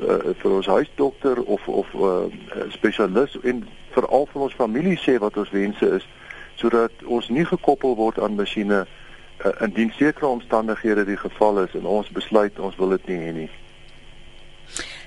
uh, 0.00 0.16
vir 0.36 0.50
ons 0.50 0.66
huisdokter 0.66 1.42
of 1.42 1.68
of 1.68 1.86
'n 1.94 1.98
uh, 1.98 2.62
spesialis 2.68 3.38
en 3.42 3.68
veral 3.90 4.26
vir 4.32 4.42
ons 4.42 4.54
familie 4.54 4.98
sê 4.98 5.18
wat 5.18 5.36
ons 5.36 5.50
wense 5.50 5.86
is 5.90 6.08
sodat 6.54 6.92
ons 7.04 7.28
nie 7.28 7.44
gekoppel 7.44 7.96
word 7.96 8.20
aan 8.20 8.34
masjiene 8.34 8.86
uh, 8.86 9.50
indien 9.60 9.92
sekere 9.96 10.26
omstandighede 10.26 11.04
die 11.04 11.16
geval 11.16 11.62
is 11.62 11.74
en 11.74 11.86
ons 11.86 12.10
besluit 12.10 12.58
ons 12.58 12.76
wil 12.76 12.88
dit 12.88 13.06
nie 13.06 13.18
hê 13.18 13.32
nie. 13.32 13.50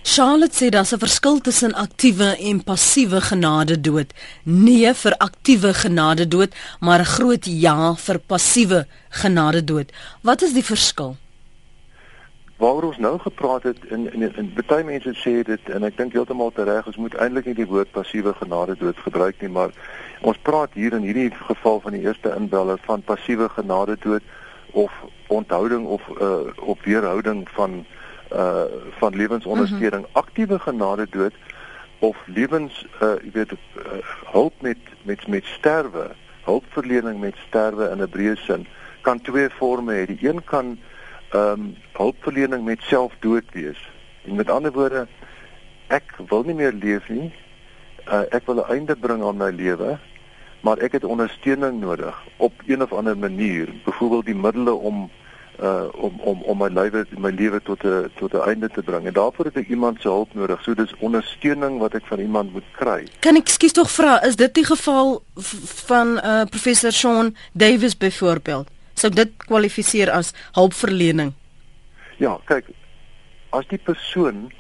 Charlotte 0.06 0.54
sê 0.54 0.70
daar's 0.70 0.92
'n 0.92 1.00
verskil 1.00 1.40
tussen 1.40 1.74
aktiewe 1.74 2.38
en 2.38 2.64
passiewe 2.64 3.22
genade 3.22 3.82
dood. 3.82 4.14
Nee 4.44 4.94
vir 4.94 5.14
aktiewe 5.18 5.74
genade 5.74 6.28
dood, 6.28 6.52
maar 6.80 7.00
'n 7.00 7.06
groot 7.06 7.46
ja 7.46 7.96
vir 7.96 8.20
passiewe 8.20 8.86
genade 9.10 9.64
dood. 9.64 9.92
Wat 10.22 10.42
is 10.42 10.54
die 10.54 10.64
verskil? 10.64 11.16
Waaroor 12.58 12.84
ons 12.84 12.98
nou 12.98 13.20
gepraat 13.20 13.64
het 13.64 13.78
in 13.90 14.14
in, 14.14 14.36
in 14.36 14.54
baie 14.68 14.84
mense 14.84 15.14
sê 15.16 15.44
dit 15.44 15.70
en 15.70 15.84
ek 15.84 15.98
dink 15.98 16.14
heeltemal 16.14 16.52
reg, 16.56 16.86
ons 16.86 16.98
moet 16.98 17.16
eintlik 17.16 17.46
nie 17.46 17.56
die 17.56 17.68
woord 17.68 17.92
passiewe 17.92 18.34
genade 18.34 18.76
dood 18.78 18.98
gebruik 18.98 19.42
nie, 19.42 19.50
maar 19.50 19.72
ons 20.22 20.38
praat 20.42 20.70
hier 20.74 20.94
in 20.94 21.04
hierdie 21.04 21.32
geval 21.32 21.80
van 21.80 21.92
die 21.92 22.02
eerste 22.02 22.36
inbeller 22.36 22.80
van 22.86 23.02
passiewe 23.02 23.50
genade 23.50 23.96
dood 24.00 24.24
of 24.72 24.92
onthouding 25.28 25.86
of 25.86 26.02
uh, 26.22 26.52
of 26.56 26.78
weerhouding 26.84 27.50
van 27.50 27.86
uh 28.34 28.64
van 29.00 29.16
lewensondersteuning 29.16 30.06
mm 30.06 30.10
-hmm. 30.12 30.22
aktiewe 30.22 30.60
genade 30.60 31.08
dood 31.10 31.34
of 32.00 32.18
lewens 32.26 32.86
uh 33.02 33.16
jy 33.24 33.32
weet 33.34 33.52
uh, 33.52 33.58
hulp 34.32 34.54
met 34.62 34.78
met 35.04 35.28
met 35.28 35.46
sterwe 35.46 36.12
hulpverlening 36.44 37.20
met 37.20 37.36
sterwe 37.48 37.90
in 37.90 38.02
'n 38.02 38.10
breë 38.10 38.36
sin 38.36 38.68
kan 39.02 39.22
twee 39.22 39.50
forme 39.50 39.94
hê. 39.94 40.06
Die 40.06 40.28
een 40.28 40.44
kan 40.44 40.80
ehm 41.30 41.52
um, 41.52 41.76
hulpverlening 41.92 42.64
met 42.66 42.82
selfdood 42.82 43.44
wees. 43.52 43.90
En 44.26 44.36
met 44.36 44.50
ander 44.50 44.72
woorde 44.72 45.08
ek 45.88 46.16
wil 46.28 46.44
nie 46.44 46.56
meer 46.56 46.74
leef 46.74 47.10
nie. 47.10 47.34
Uh, 48.08 48.22
ek 48.30 48.46
wil 48.46 48.56
'n 48.56 48.70
einde 48.70 48.96
bring 48.96 49.24
aan 49.24 49.38
my 49.38 49.50
lewe 49.50 50.00
maar 50.64 50.78
ek 50.80 50.92
het 50.92 51.04
ondersteuning 51.04 51.80
nodig 51.80 52.24
op 52.38 52.54
een 52.66 52.82
of 52.82 52.94
ander 52.94 53.18
manier 53.18 53.68
byvoorbeeld 53.86 54.26
die 54.26 54.36
middele 54.36 54.74
om 54.74 55.10
uh 55.64 55.88
om 55.94 56.20
om 56.20 56.42
om 56.42 56.58
my 56.58 56.68
lewe 56.68 57.06
my 57.18 57.32
lewe 57.32 57.62
tot 57.62 57.84
'n 57.84 58.12
tot 58.20 58.34
'n 58.34 58.48
einde 58.50 58.70
te 58.70 58.82
bring. 58.82 59.06
En 59.06 59.14
daarvoor 59.14 59.46
het 59.46 59.58
ek 59.58 59.70
iemand 59.70 60.02
se 60.02 60.08
hulp 60.08 60.34
nodig. 60.34 60.64
So 60.64 60.74
dis 60.74 60.94
ondersteuning 61.00 61.80
wat 61.80 61.94
ek 61.94 62.06
van 62.06 62.20
iemand 62.20 62.52
moet 62.54 62.70
kry. 62.72 63.08
Kan 63.20 63.36
ek 63.36 63.48
skuis 63.48 63.72
tog 63.72 63.92
vra, 63.92 64.24
is 64.24 64.36
dit 64.36 64.54
die 64.54 64.66
geval 64.66 65.24
van 65.88 66.20
uh 66.24 66.44
professor 66.46 66.92
Sean 66.92 67.36
Davis 67.54 67.98
byvoorbeeld? 67.98 68.68
Sou 68.94 69.14
dit 69.14 69.32
kwalifiseer 69.38 70.12
as 70.12 70.34
hulpverlening? 70.52 71.34
Ja, 72.18 72.40
kyk. 72.46 72.66
As 73.50 73.68
die 73.68 73.78
persoon 73.78 74.52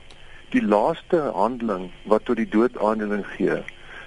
die 0.49 0.61
laaste 0.61 1.31
handeling 1.33 1.91
wat 2.05 2.25
tot 2.25 2.37
die 2.37 2.49
dood 2.49 2.77
aanleiding 2.77 3.25
gee, 3.37 3.63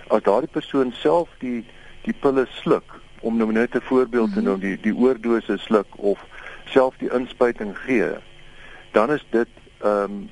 as 0.09 0.23
daardie 0.23 0.51
persoon 0.51 0.93
self 0.93 1.29
die 1.39 1.65
die 2.03 2.15
pille 2.15 2.47
sluk 2.63 3.01
om 3.21 3.37
nou 3.37 3.53
net 3.53 3.75
'n 3.75 3.81
voorbeeld 3.81 4.33
te 4.33 4.41
mhm. 4.41 4.49
noem, 4.49 4.61
die 4.61 4.79
die 4.81 4.95
oordose 4.95 5.57
sluk 5.59 5.87
of 5.97 6.19
self 6.73 6.97
die 6.99 7.11
inspuiting 7.13 7.77
gee, 7.79 8.13
dan 8.93 9.13
is 9.13 9.27
dit 9.31 9.49
ehm 9.81 10.03
um, 10.03 10.31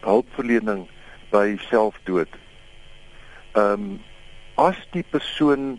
hulpverlening 0.00 0.86
by 1.30 1.56
selfdood. 1.68 2.30
Ehm 3.52 3.72
um, 3.72 4.00
as 4.58 4.78
die 4.90 5.04
persoon 5.10 5.78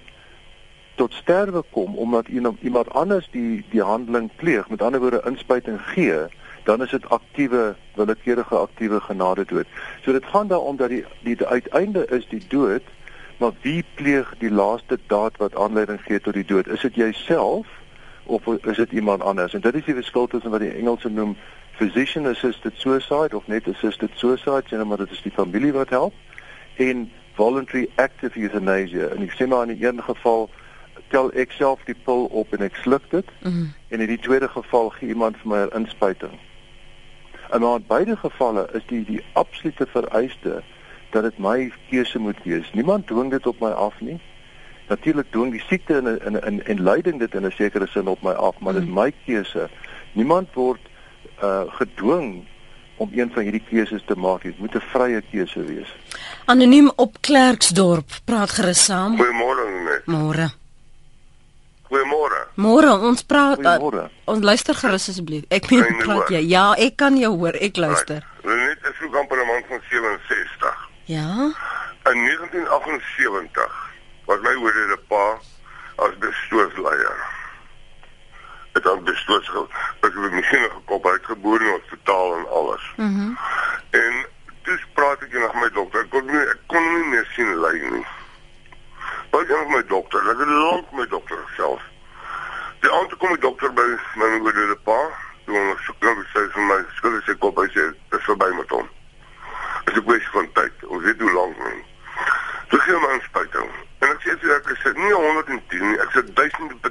tot 0.95 1.13
sterwe 1.13 1.63
kom 1.71 1.95
omdat 1.95 2.27
iemand 2.27 2.91
anders 2.91 3.27
die 3.31 3.65
die 3.71 3.81
handeling 3.83 4.29
pleeg, 4.35 4.69
met 4.69 4.81
ander 4.81 4.99
woorde 4.99 5.23
inspuiting 5.25 5.79
gee, 5.81 6.27
dan 6.63 6.81
is 6.83 6.89
dit 6.89 7.09
aktiewe 7.09 7.75
willekeurige 7.95 8.55
aktiewe 8.55 8.99
genade 8.99 9.45
dood. 9.45 9.67
So 10.03 10.11
dit 10.11 10.25
gaan 10.25 10.47
daaroor 10.47 10.75
dat 10.77 10.89
die 10.89 11.05
die, 11.23 11.35
die 11.35 11.47
uiteinde 11.47 12.05
is 12.07 12.27
die 12.27 12.43
dood, 12.47 12.83
maar 13.37 13.51
wie 13.61 13.83
pleeg 13.95 14.33
die 14.39 14.51
laaste 14.51 14.99
daad 15.07 15.37
wat 15.37 15.55
aanleiding 15.55 16.01
gee 16.03 16.19
tot 16.19 16.33
die 16.33 16.45
dood? 16.45 16.67
Is 16.67 16.81
dit 16.81 16.95
jouself 16.95 17.67
of 18.29 18.45
is 18.47 18.77
dit 18.77 18.91
iemand 18.91 19.21
anders? 19.21 19.53
En 19.53 19.61
dit 19.61 19.75
is 19.75 19.85
die 19.85 19.93
verskil 19.93 20.27
tussen 20.27 20.51
wat 20.51 20.59
die 20.59 20.73
Engelse 20.73 21.09
noem 21.09 21.37
physician 21.71 22.27
assisted 22.27 22.73
suicide 22.75 23.35
of 23.35 23.47
net 23.47 23.67
assisted 23.67 24.11
suicide, 24.13 24.67
jy 24.69 24.77
nou 24.77 24.87
maar 24.87 25.01
dit 25.01 25.11
is 25.15 25.21
die 25.25 25.33
familie 25.33 25.71
wat 25.73 25.89
help 25.89 26.13
en 26.79 27.11
voluntary 27.39 27.87
active 27.95 28.39
euthanasia. 28.39 29.09
En 29.15 29.23
ek 29.25 29.35
sê 29.35 29.47
maar 29.47 29.67
in 29.67 29.77
'n 29.77 29.83
een 29.83 30.03
geval 30.03 30.49
tel 31.09 31.31
ek 31.33 31.51
self 31.51 31.83
die 31.85 31.95
pil 32.05 32.25
op 32.25 32.53
en 32.53 32.61
ek 32.67 32.75
sluk 32.75 33.09
dit. 33.09 33.25
Mm 33.41 33.51
-hmm. 33.51 33.73
En 33.87 33.99
in 33.99 34.07
die 34.07 34.19
tweede 34.19 34.47
geval 34.47 34.89
gee 34.89 35.09
iemand 35.09 35.37
vir 35.37 35.49
my 35.51 35.61
'n 35.63 35.77
inspuiting. 35.79 36.35
En 37.49 37.61
maar 37.61 37.75
in 37.75 37.85
beide 37.87 38.17
gevalle 38.17 38.69
is 38.73 38.85
die 38.85 39.05
die 39.05 39.23
absolute 39.33 39.87
vereiste 39.87 40.63
dat 41.09 41.23
dit 41.23 41.37
my 41.37 41.71
keuse 41.89 42.19
moet 42.19 42.43
wees. 42.43 42.73
Niemand 42.73 43.07
dwing 43.07 43.31
dit 43.31 43.47
op 43.47 43.59
my 43.59 43.69
af 43.69 44.01
nie 44.01 44.19
natuurlik 44.89 45.31
doen 45.31 45.49
die 45.49 45.63
siekte 45.67 45.97
in 45.97 46.07
in 46.25 46.41
in 46.43 46.63
en 46.65 46.83
lyding 46.83 47.19
dit 47.19 47.33
in 47.33 47.45
'n 47.45 47.51
sekere 47.51 47.87
sin 47.87 48.07
op 48.07 48.21
my 48.21 48.31
af, 48.31 48.59
maar 48.59 48.73
dit 48.73 48.81
is 48.81 48.87
hmm. 48.87 48.99
my 48.99 49.13
keuse. 49.25 49.69
Niemand 50.13 50.53
word 50.53 50.79
uh 51.43 51.61
gedwing 51.67 52.45
om 52.97 53.09
een 53.13 53.31
van 53.33 53.43
hierdie 53.43 53.63
keuses 53.69 54.03
te 54.05 54.15
maak. 54.15 54.41
Dit 54.41 54.59
moet 54.59 54.75
'n 54.75 54.81
vrye 54.93 55.21
keuse 55.31 55.63
wees. 55.63 55.95
Anoniem 56.45 56.91
op 56.95 57.17
Klerksdorp, 57.19 58.09
praat 58.25 58.49
gerus 58.49 58.83
saam. 58.83 59.17
Goeiemôre. 59.17 60.01
Môre. 60.05 60.49
Goeiemôre. 61.89 62.47
Môre, 62.53 62.99
ons 62.99 63.23
praat 63.23 63.59
uh, 63.59 64.03
ons 64.25 64.43
luister 64.43 64.75
gerus 64.75 65.09
asseblief. 65.09 65.43
Ek 65.47 65.69
meen 65.69 65.97
praat 65.97 66.29
jy. 66.29 66.41
Ja, 66.49 66.73
ek 66.77 66.95
kan 66.95 67.17
jou 67.17 67.37
hoor. 67.37 67.53
Ek 67.53 67.77
luister. 67.77 68.25
Net 68.43 68.79
'n 68.83 68.93
vroeg 68.93 69.15
amper 69.15 69.37
'n 69.37 69.47
man 69.47 69.63
van 69.69 69.81
67. 69.89 70.89
Ja. 71.05 71.53
In 72.05 72.19
1978 72.25 73.88
wat 74.29 74.41
my 74.41 74.55
oorlede 74.61 74.97
pa 75.09 75.39
as 75.95 76.17
bestuursleier. 76.17 77.17
Het 78.71 78.83
dan 78.83 79.03
bestuurs 79.03 79.49
gehad. 79.49 79.69
Ek 79.99 80.13
het 80.13 80.31
miskien 80.31 80.69
gekop 80.75 81.07
uitgebore 81.07 81.65
in 81.65 81.71
hospitaal 81.71 82.37
en 82.37 82.49
alles. 82.49 82.93
Mhm. 82.95 83.09
Mm 83.09 83.37
en 83.89 84.25
dis 84.63 84.81
praat 84.93 85.21
ek 85.25 85.31
nog 85.33 85.53
met 85.53 85.61
my 85.61 85.69
dokter. 85.73 86.03
Ek 86.03 86.09
kon 86.13 86.25
nie 86.25 86.41
ek 86.41 86.59
kon 86.69 86.83
nie 86.93 87.05
meer 87.09 87.25
sien 87.33 87.55
lei 87.57 87.79
nie. 87.89 88.05
Wat 89.31 89.47
gaan 89.49 89.71
my 89.71 89.81
dokter? 89.89 90.21
Ek 90.29 90.43
het 90.43 90.51
lank 90.53 90.91
my 90.93 91.07
dokter 91.09 91.41
self. 91.55 91.81
Die 92.85 92.91
ander 92.99 93.17
kom 93.17 93.33
die 93.33 93.41
dokter 93.47 93.73
by 93.73 93.87
my 94.21 94.29
oorlede 94.43 94.77
pa. 94.85 94.99
Toe 95.47 95.57
ons 95.57 95.85
so 95.87 95.97
kan 96.05 96.21
sê 96.35 96.45
vir 96.53 96.69
my 96.69 96.79
skuld 96.99 97.17
is 97.17 97.33
ek 97.33 97.49
op 97.49 97.57
by 97.57 97.65
sê 97.73 97.89
dis 98.13 98.29
verby 98.29 98.53
met 98.61 98.77
hom. 98.77 98.85
Dit 99.89 99.95
is 99.95 100.01
'n 100.03 100.05
kwessie 100.05 100.33
van 100.37 100.51
tyd. 100.53 100.85
Ons 100.85 101.03
weet 101.03 101.21
hoe 101.25 101.33
lank 101.33 101.57
nie. 101.65 101.85
Toe 102.69 102.79
gee 102.85 102.99
my 103.07 103.15
'n 103.17 103.21
spuiting. 103.25 103.71
En 103.99 104.09
ek 104.09 104.21
sê 104.23 104.35
vir 104.39 104.55
ek 104.55 104.69
sê 104.79 104.93
nie 104.95 105.13
110 105.13 105.81
nie, 105.89 105.97
ek 105.99 106.11
sê 106.15 106.21
1000 106.33 106.89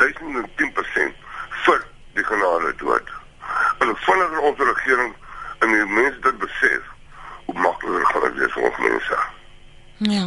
1010% 0.00 1.14
vir 1.64 1.82
die 2.14 2.24
genade 2.24 2.72
dood. 2.80 3.10
En 3.84 3.96
vinniger 4.06 4.40
ons 4.40 4.58
regering 4.58 5.14
en 5.58 5.74
die 5.74 5.84
mense 5.84 6.20
dit 6.20 6.38
besef, 6.38 6.88
hoe 7.46 7.58
makliker 7.60 8.06
gaan 8.06 8.24
dit 8.28 8.38
wees 8.40 8.52
vir 8.52 8.68
ons 8.70 8.78
mense. 8.88 9.18
Ja. 9.96 10.24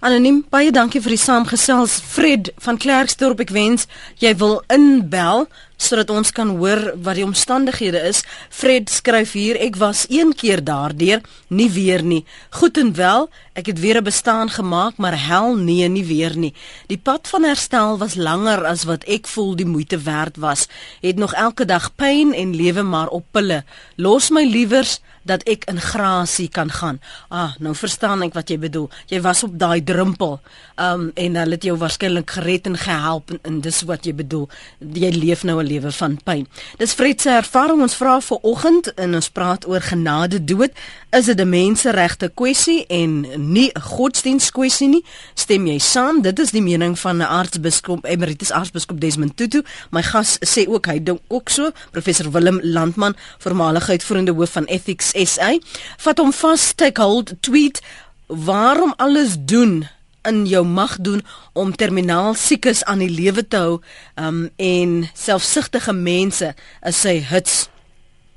Anoniem, 0.00 0.44
baie 0.60 0.72
dankie 0.76 1.00
vir 1.00 1.14
die 1.14 1.20
saamgesels. 1.20 1.94
Fred 2.04 2.50
van 2.60 2.76
Klerksdorp, 2.76 3.38
ek 3.40 3.52
wens 3.56 3.86
jy 4.20 4.34
wil 4.42 4.58
inbel 4.68 5.46
sodat 5.80 6.10
ons 6.12 6.34
kan 6.36 6.50
hoor 6.58 6.82
wat 7.00 7.16
die 7.16 7.24
omstandighede 7.24 8.02
is. 8.10 8.20
Fred 8.60 8.90
skryf 8.92 9.30
hier: 9.32 9.56
Ek 9.56 9.78
was 9.80 10.02
een 10.12 10.34
keer 10.36 10.60
daardeur, 10.60 11.22
nie 11.48 11.70
weer 11.72 12.02
nie. 12.04 12.26
Goed 12.60 12.76
en 12.76 12.90
wel, 12.92 13.30
ek 13.56 13.70
het 13.72 13.80
weer 13.80 13.96
'n 14.00 14.04
bestaan 14.04 14.50
gemaak, 14.52 14.96
maar 14.96 15.16
hel 15.16 15.56
nee, 15.56 15.88
nie 15.88 16.04
weer 16.04 16.36
nie. 16.36 16.52
Die 16.86 16.98
pad 16.98 17.28
van 17.28 17.42
herstel 17.42 17.98
was 17.98 18.14
langer 18.14 18.64
as 18.64 18.84
wat 18.84 19.04
ek 19.04 19.26
voel 19.26 19.56
die 19.56 19.66
moeite 19.66 19.98
werd 19.98 20.36
was. 20.36 20.68
Het 21.00 21.16
nog 21.16 21.32
elke 21.32 21.64
dag 21.64 21.94
pyn 21.94 22.34
en 22.34 22.56
lewe 22.56 22.82
maar 22.82 23.08
op 23.08 23.24
pille. 23.30 23.64
Los 23.96 24.30
my 24.30 24.44
liewers 24.44 25.00
dat 25.22 25.44
ek 25.48 25.66
in 25.70 25.80
grasie 25.80 26.48
kan 26.48 26.70
gaan. 26.72 27.00
Ah, 27.28 27.56
nou 27.60 27.74
verstaan 27.76 28.22
ek 28.24 28.34
wat 28.34 28.50
jy 28.50 28.58
bedoel. 28.60 28.88
Jy 29.10 29.20
was 29.24 29.42
op 29.44 29.58
daai 29.60 29.82
drempel. 29.84 30.38
Um 30.80 31.10
en 31.14 31.36
hulle 31.36 31.58
het 31.58 31.66
jou 31.66 31.76
waarskynlik 31.80 32.30
gered 32.30 32.66
en 32.70 32.78
gehelp 32.80 33.30
en, 33.34 33.40
en 33.42 33.60
dis 33.60 33.80
wat 33.88 34.06
jy 34.08 34.14
bedoel. 34.16 34.48
Jy 34.80 35.10
leef 35.16 35.44
nou 35.44 35.60
'n 35.60 35.66
lewe 35.66 35.92
van 35.92 36.16
pyn. 36.24 36.46
Dis 36.78 36.94
Fred 36.94 37.20
se 37.20 37.30
ervaring 37.30 37.82
ons 37.82 37.96
vra 37.96 38.20
vir 38.20 38.38
oggend 38.50 38.90
en 38.94 39.14
ons 39.14 39.28
praat 39.30 39.66
oor 39.68 39.82
genade 39.84 40.40
dood. 40.44 40.72
Is 41.10 41.26
dit 41.30 41.40
'n 41.40 41.48
menseregte 41.48 42.30
kwessie 42.34 42.86
en 42.86 43.26
nie 43.52 43.70
'n 43.74 43.80
godsdiens 43.80 44.50
kwessie 44.50 44.88
nie? 44.88 45.04
Stem 45.34 45.66
jy 45.66 45.78
saam? 45.78 46.22
Dit 46.22 46.38
is 46.38 46.50
die 46.50 46.62
mening 46.62 46.98
van 46.98 47.16
'n 47.16 47.22
aartsbiskop 47.38 48.04
Emeritus 48.04 48.52
Aartsbiskop 48.52 49.00
Desmond 49.00 49.36
Tutu. 49.36 49.62
My 49.90 50.02
gas 50.02 50.38
sê 50.44 50.66
ook 50.68 50.86
hy 50.86 51.02
dink 51.02 51.20
ook 51.28 51.48
so. 51.48 51.70
Professor 51.90 52.30
Willem 52.30 52.60
Landman, 52.62 53.16
voormalige 53.38 53.90
uitvoerende 53.90 54.32
hoof 54.32 54.50
van 54.50 54.64
Ethics 54.64 55.12
SA, 55.14 55.58
vat 55.96 56.18
hom 56.18 56.32
vas 56.32 56.72
take 56.74 57.02
hold 57.02 57.32
tweet 57.40 57.80
waarom 58.26 58.94
alles 58.96 59.36
doen 59.38 59.88
in 60.22 60.46
jou 60.46 60.64
mag 60.66 60.96
doen 61.00 61.22
om 61.52 61.76
terminaal 61.76 62.34
siekes 62.34 62.84
aan 62.84 62.98
die 62.98 63.10
lewe 63.10 63.46
te 63.48 63.56
hou 63.56 63.80
um, 64.20 64.48
en 64.56 65.08
selfsugtige 65.14 65.92
mense 65.96 66.54
is 66.86 67.00
sy 67.00 67.20
hits 67.30 67.69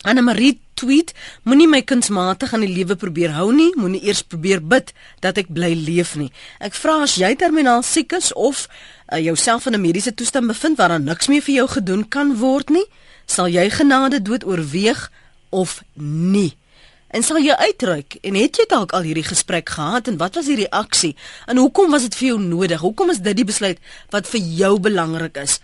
Anna 0.04 0.22
Marie 0.22 0.60
tweet: 0.76 1.14
Moenie 1.48 1.68
my 1.72 1.80
kunsmatig 1.88 2.52
aan 2.54 2.66
die 2.66 2.74
lewe 2.76 2.98
probeer 3.00 3.32
hou 3.38 3.54
nie, 3.56 3.70
moenie 3.80 4.02
eers 4.04 4.20
probeer 4.28 4.60
bid 4.60 4.92
dat 5.24 5.38
ek 5.40 5.52
bly 5.56 5.72
leef 5.80 6.18
nie. 6.20 6.28
Ek 6.60 6.76
vra 6.76 6.98
as 7.06 7.16
jy 7.22 7.30
terminaal 7.40 7.86
siek 7.88 8.12
is 8.18 8.34
of 8.36 8.66
uh, 8.68 9.20
jouself 9.24 9.70
in 9.72 9.80
'n 9.80 9.82
mediese 9.82 10.12
toestand 10.12 10.52
bevind 10.52 10.78
waar 10.78 10.92
daar 10.92 11.00
niks 11.00 11.32
meer 11.32 11.42
vir 11.42 11.56
jou 11.56 11.68
gedoen 11.68 12.04
kan 12.08 12.36
word 12.36 12.70
nie, 12.70 12.84
sal 13.26 13.48
jy 13.48 13.70
genade 13.70 14.20
dood 14.22 14.44
oorweeg 14.44 15.08
of 15.50 15.80
nie? 15.96 16.52
En 17.14 17.24
sal 17.24 17.38
jy 17.38 17.54
uitreik 17.54 18.18
en 18.26 18.36
het 18.36 18.58
jy 18.58 18.66
dalk 18.68 18.92
al 18.92 19.06
hierdie 19.06 19.24
gesprek 19.24 19.70
gehad 19.70 20.08
en 20.10 20.18
wat 20.18 20.36
was 20.36 20.50
die 20.50 20.66
reaksie? 20.66 21.16
En 21.48 21.58
hoekom 21.62 21.92
was 21.94 22.02
dit 22.10 22.16
vir 22.16 22.28
jou 22.28 22.40
nodig? 22.42 22.82
Hoekom 22.82 23.14
is 23.14 23.22
dit 23.22 23.38
die 23.38 23.46
besluit 23.46 23.80
wat 24.10 24.28
vir 24.28 24.42
jou 24.42 24.80
belangrik 24.80 25.38
is? 25.38 25.60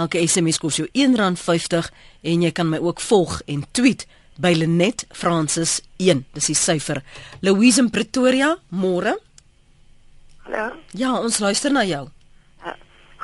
Elke 0.00 0.22
SMS 0.24 0.56
kos 0.62 0.78
jou 0.80 0.86
R1.50 0.88 1.90
en 2.24 2.44
jy 2.46 2.52
kan 2.56 2.70
my 2.70 2.78
ook 2.80 3.02
volg 3.04 3.42
en 3.44 3.66
tweet 3.76 4.06
by 4.38 4.52
Lenet 4.54 5.06
Francis 5.12 5.80
1. 5.98 6.24
Dis 6.36 6.50
die 6.50 6.56
syfer. 6.58 7.02
Louise 7.40 7.80
in 7.80 7.90
Pretoria, 7.90 8.56
môre. 8.70 9.16
Hallo. 10.46 10.66
Ja, 10.92 11.14
ons 11.18 11.38
luister 11.42 11.72
na 11.72 11.84
jou. 11.84 12.06
Uh, 12.64 12.74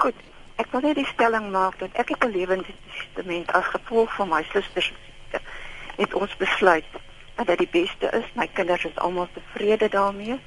goed. 0.00 0.14
Ek 0.60 0.70
wil 0.72 0.84
net 0.86 0.98
die 1.00 1.08
stelling 1.08 1.50
maak 1.52 1.78
dat 1.80 1.90
ek 1.98 2.14
het 2.14 2.24
'n 2.24 2.32
lewenstestament 2.32 3.50
as 3.52 3.64
gevolg 3.74 4.14
van 4.16 4.28
my 4.28 4.42
suster 4.52 4.82
se 4.82 4.94
siekte 4.94 5.40
het 5.96 6.14
ons 6.14 6.36
besluit 6.36 6.84
dat 7.36 7.46
dit 7.46 7.58
die 7.58 7.72
beste 7.82 8.08
is. 8.12 8.26
My 8.34 8.46
kinders 8.46 8.84
is 8.84 8.96
almal 8.96 9.28
tevrede 9.32 9.88
daarmee. 9.88 10.40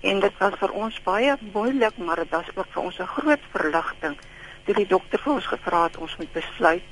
En 0.00 0.20
dit 0.20 0.38
was 0.38 0.54
vir 0.58 0.70
ons 0.70 1.02
baie 1.02 1.36
moeilik, 1.52 1.96
maar 1.96 2.16
dit 2.16 2.30
was 2.30 2.46
ook 2.54 2.66
vir 2.70 2.82
ons 2.82 2.98
'n 2.98 3.06
groot 3.06 3.44
verligting 3.52 4.16
toe 4.64 4.74
die 4.74 4.86
dokter 4.86 5.20
vir 5.22 5.34
ons 5.34 5.48
gevra 5.50 5.84
het 5.88 5.98
ons 5.98 6.16
moet 6.20 6.32
besluit 6.34 6.82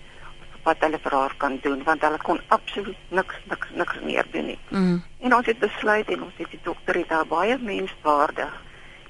wat 0.62 0.83
hulle 0.85 0.99
vir 1.02 1.17
haar 1.17 1.35
kan 1.37 1.59
doen 1.62 1.83
want 1.85 2.02
hulle 2.02 2.19
kon 2.23 2.40
absoluut 2.49 2.97
niks 3.09 3.37
niks 3.52 3.71
niks 3.75 4.00
meer 4.05 4.26
doen 4.33 4.47
nie. 4.47 4.59
Mm. 4.69 5.02
En 5.21 5.35
ons 5.35 5.47
het 5.47 5.59
besluit 5.59 6.11
en 6.11 6.23
ons 6.23 6.37
het 6.37 6.50
die 6.50 6.61
dokter 6.62 7.00
het 7.00 7.09
daar 7.09 7.26
baie 7.26 7.59
menswaardig 7.59 8.59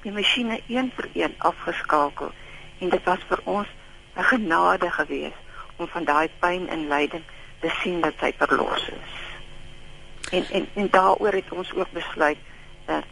die 0.03 0.13
masjiene 0.13 0.61
een 0.69 0.93
vir 0.97 1.09
een 1.13 1.35
afgeskakel 1.39 2.33
en 2.79 2.89
dit 2.89 3.05
was 3.05 3.25
vir 3.29 3.41
ons 3.45 3.69
'n 4.17 4.23
genade 4.33 4.91
geweest 4.91 5.43
om 5.77 5.89
van 5.89 6.05
daai 6.05 6.29
pyn 6.39 6.69
en 6.69 6.89
lyding 6.89 7.25
te 7.61 7.71
sien 7.83 8.01
dat 8.01 8.15
sy 8.21 8.33
verlos 8.37 8.89
is. 8.89 9.17
En 10.31 10.45
en 10.51 10.69
en 10.75 10.89
daaroor 10.91 11.33
het 11.33 11.53
ons 11.53 11.73
ook 11.75 11.91
besluit 11.93 12.39
dat 12.87 13.05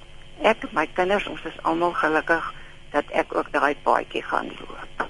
ek 0.43 0.73
my 0.73 0.87
kinders 0.87 1.27
ons 1.27 1.45
is 1.45 1.63
almal 1.63 1.93
gelukkig 1.93 2.53
dat 2.91 3.05
ek 3.11 3.35
ook 3.35 3.53
daai 3.53 3.77
paadjie 3.83 4.23
gaan 4.23 4.51
loop. 4.61 5.09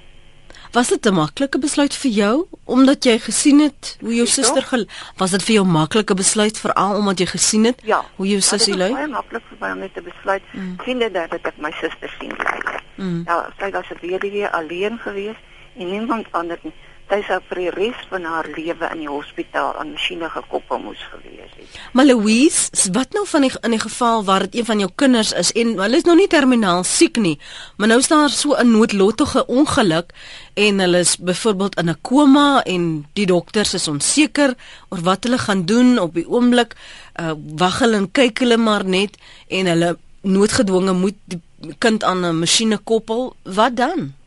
Was 0.73 0.89
dit 0.89 1.07
'n 1.07 1.15
maklike 1.15 1.59
besluit 1.59 1.95
vir 1.95 2.11
jou 2.11 2.47
omdat 2.65 3.05
jy 3.05 3.19
gesien 3.19 3.61
het 3.61 3.97
hoe 4.01 4.15
jou 4.15 4.27
Ja. 4.27 4.33
suster 4.33 4.87
was 5.17 5.31
dit 5.31 5.43
vir 5.43 5.55
jou 5.55 5.67
maklike 5.67 6.15
besluit 6.15 6.59
veral 6.59 6.97
omdat 6.97 7.19
jy 7.19 7.27
gesien 7.27 7.65
het 7.65 7.81
Ja. 7.85 8.05
hoe 8.17 8.27
jou 8.29 8.41
sussie 8.41 8.73
Dit 8.77 8.81
was 8.81 8.89
lui? 8.91 8.99
baie 8.99 9.09
maklik 9.09 9.43
vir 9.49 9.59
my 9.61 9.71
om 9.73 9.79
net 9.79 9.95
te 9.95 10.03
besluit 10.03 10.43
Mm. 10.53 10.77
sien 10.85 10.99
dit 10.99 11.13
dat 11.13 11.33
ek 11.33 11.59
my 11.59 11.71
suster 11.81 12.15
sien 12.21 12.31
ly. 12.39 12.81
Mm. 12.97 13.23
Ja, 13.27 13.51
sy 13.59 13.71
was 13.71 13.87
'n 13.91 13.99
weduwee 14.07 14.49
alleen 14.49 14.99
geweest 14.99 15.41
en 15.79 15.91
niemand 15.91 16.27
anders 16.33 16.61
nie. 16.63 16.73
Sy 17.09 17.23
sou 17.25 17.39
vir 17.49 17.59
die 17.63 17.71
res 17.73 18.01
van 18.11 18.27
haar 18.29 18.45
lewe 18.53 18.89
in 18.93 18.99
die 19.01 19.09
hospitaal 19.09 19.79
aan 19.81 19.95
masjiene 19.95 20.29
gekoppel 20.29 20.83
moes 20.83 21.01
gewees 21.09 21.55
het. 21.57 21.79
Maar 21.97 22.05
Louise, 22.11 22.91
wat 22.93 23.17
nou 23.17 23.23
van 23.31 23.47
die 23.47 23.53
in 23.65 23.73
die 23.73 23.81
geval 23.81 24.25
waar 24.27 24.45
dit 24.45 24.59
een 24.59 24.67
van 24.69 24.83
jou 24.83 24.91
kinders 24.95 25.31
is 25.33 25.53
en 25.57 25.73
hulle 25.81 25.97
is 25.97 26.05
nog 26.05 26.19
nie 26.21 26.29
terminaal 26.29 26.85
siek 26.85 27.17
nie, 27.17 27.39
maar 27.81 27.89
nou 27.89 27.99
is 28.03 28.11
daar 28.13 28.29
so 28.29 28.53
'n 28.53 28.71
noodlottige 28.71 29.47
ongeluk 29.47 30.13
en 30.55 30.79
hulle 30.85 30.99
is 30.99 31.17
byvoorbeeld 31.17 31.79
in 31.81 31.89
'n 31.89 31.99
koma 32.03 32.63
en 32.65 33.07
die 33.15 33.27
dokters 33.27 33.75
is 33.75 33.89
onseker 33.89 34.55
oor 34.91 35.01
wat 35.01 35.25
hulle 35.25 35.39
gaan 35.39 35.65
doen 35.65 35.99
op 35.99 36.15
die 36.15 36.29
oomblik. 36.29 36.77
Uh 37.17 37.33
wag 37.57 37.79
hulle 37.79 37.97
en 37.97 38.13
kyk 38.13 38.39
hulle 38.39 38.57
maar 38.57 38.85
net 38.85 39.17
en 39.49 39.67
hulle 39.67 39.97
noodgedwonge 40.21 40.93
moet 40.93 41.17
die 41.25 41.41
kind 41.79 42.05
aan 42.05 42.25
'n 42.25 42.39
masjiene 42.39 42.79
koppel. 42.79 43.37
Wat 43.43 43.77
dan? 43.77 44.18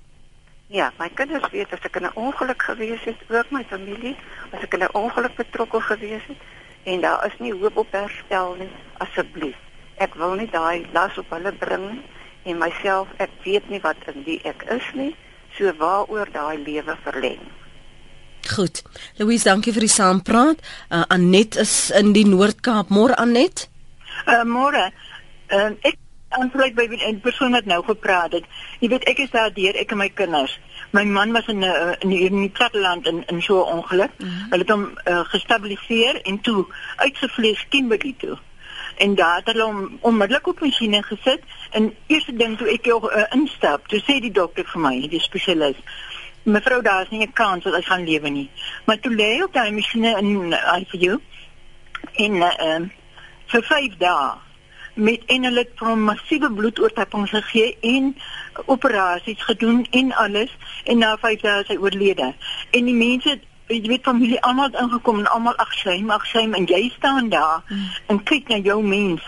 Ja, 0.72 0.94
my 0.96 1.10
kinders 1.12 1.50
weet 1.52 1.74
as 1.76 1.84
ek 1.84 1.98
in 2.00 2.06
'n 2.08 2.16
ongeluk 2.16 2.62
gewees 2.64 3.04
het, 3.04 3.20
ook 3.28 3.50
my 3.52 3.64
familie, 3.68 4.16
as 4.56 4.62
ek 4.64 4.74
in 4.74 4.84
'n 4.84 4.96
ongeluk 4.96 5.36
betrokke 5.36 5.82
gewees 5.82 6.24
het 6.28 6.38
en 6.84 7.02
daar 7.02 7.26
is 7.26 7.40
nie 7.40 7.52
hoop 7.54 7.78
op 7.78 7.92
herstel 7.92 8.56
nie, 8.56 8.72
asseblief. 8.98 9.58
Ek 9.98 10.16
wil 10.16 10.36
nie 10.36 10.50
daai 10.50 10.88
las 10.94 11.18
op 11.18 11.30
hulle 11.30 11.52
bring 11.52 11.92
nie 11.92 12.04
en 12.44 12.58
myself, 12.58 13.08
ek 13.18 13.30
weet 13.44 13.70
nie 13.70 13.80
wat 13.80 13.98
in 14.08 14.24
wie 14.24 14.40
ek 14.44 14.64
is 14.64 14.88
nie, 14.94 15.16
so 15.58 15.74
waaroor 15.78 16.32
daai 16.32 16.58
lewe 16.58 16.98
verleng. 17.04 17.44
Goed. 18.56 18.84
Louise, 19.18 19.44
dankie 19.44 19.74
vir 19.74 19.86
die 19.86 19.96
saampraat. 19.96 20.58
Uh, 20.90 21.04
Anet 21.08 21.56
is 21.56 21.92
in 21.92 22.14
die 22.14 22.26
Noord-Kaap. 22.26 22.90
Môre 22.90 23.16
Anet. 23.16 23.70
Uh, 24.26 24.44
môre. 24.44 24.92
Uh, 25.52 25.76
ek 25.82 25.98
aansluit 26.38 26.76
by 26.76 26.88
die 26.92 27.16
persoon 27.24 27.56
wat 27.56 27.66
nou 27.70 27.82
gepraat 27.86 28.36
het. 28.38 28.46
Jy 28.80 28.90
weet 28.94 29.08
ek 29.12 29.24
is 29.26 29.34
daar 29.34 29.54
deur 29.54 29.78
ek 29.80 29.92
en 29.92 30.02
my 30.02 30.10
kinders. 30.10 30.60
My 30.92 31.04
man 31.04 31.32
was 31.32 31.48
in 31.48 31.60
'n 31.60 31.64
uh, 31.64 31.96
in 32.00 32.10
die, 32.10 32.22
in 32.30 32.40
die 32.42 32.50
platteland 32.50 33.08
in 33.08 33.24
in 33.28 33.42
so 33.42 33.60
'n 33.60 33.78
ongeluk. 33.78 34.12
Mm 34.18 34.28
-hmm. 34.28 34.48
Hulle 34.50 34.64
het 34.64 34.70
hom 34.70 34.86
uh, 35.06 35.20
gestabiliseer 35.34 36.22
en 36.22 36.42
toe 36.42 36.66
uitgevlees 36.96 37.66
Kimberley 37.70 38.16
toe. 38.18 38.38
En 38.98 39.16
daar 39.16 39.36
het 39.36 39.46
hulle 39.46 39.64
hom 39.64 39.98
onmiddellik 40.02 40.48
op 40.48 40.60
masjiene 40.60 41.04
gesit 41.04 41.42
en 41.72 41.96
eerste 42.08 42.36
ding 42.36 42.58
toe 42.58 42.68
ek 42.68 42.86
jou 42.86 43.14
uh, 43.16 43.24
instap, 43.30 43.88
toe 43.88 44.00
sê 44.00 44.20
die 44.20 44.32
dokter 44.32 44.66
vir 44.66 44.82
my, 44.82 45.08
die 45.08 45.20
spesialis, 45.20 45.78
mevrou 46.44 46.82
daar 46.82 47.02
is 47.02 47.10
nie 47.10 47.26
'n 47.26 47.34
kans 47.34 47.64
dat 47.64 47.74
hy 47.74 47.82
gaan 47.82 48.06
lewe 48.06 48.30
nie. 48.30 48.50
Maar 48.86 49.00
toe 49.00 49.16
lê 49.16 49.36
hy 49.36 49.42
op 49.42 49.54
daai 49.54 49.72
masjiene 49.72 50.18
in 50.18 50.56
ICU 50.80 51.20
en 52.14 52.36
uh, 52.36 52.54
uh, 52.60 52.82
vir 53.46 53.64
5 53.64 53.98
dae 53.98 54.51
met 55.02 55.24
en 55.34 55.48
hulle 55.48 55.64
het 55.66 55.80
hom 55.82 56.04
massiewe 56.10 56.50
bloedoortappings 56.54 57.30
gegee 57.30 57.78
en 57.82 58.12
operasies 58.66 59.44
gedoen 59.44 59.86
en 59.92 60.14
alles 60.14 60.52
en 60.84 60.98
na 60.98 61.16
5 61.18 61.42
dae 61.42 61.64
is 61.64 61.72
hy 61.74 61.78
oorlede. 61.82 62.34
En 62.72 62.86
die 62.90 62.98
mense 62.98 63.40
jy 63.72 63.88
weet 63.88 64.04
familie 64.04 64.42
almal 64.48 64.70
het 64.70 64.80
ingekom 64.82 65.20
en 65.20 65.30
almal 65.32 65.56
ag 65.64 65.74
shame, 65.74 66.14
ag 66.14 66.26
shame 66.28 66.58
en 66.58 66.66
jy 66.70 66.90
staan 66.98 67.30
daar 67.30 67.64
mm. 67.68 67.86
en 68.14 68.24
kyk 68.24 68.50
na 68.52 68.58
jou 68.58 68.82
mens. 68.84 69.28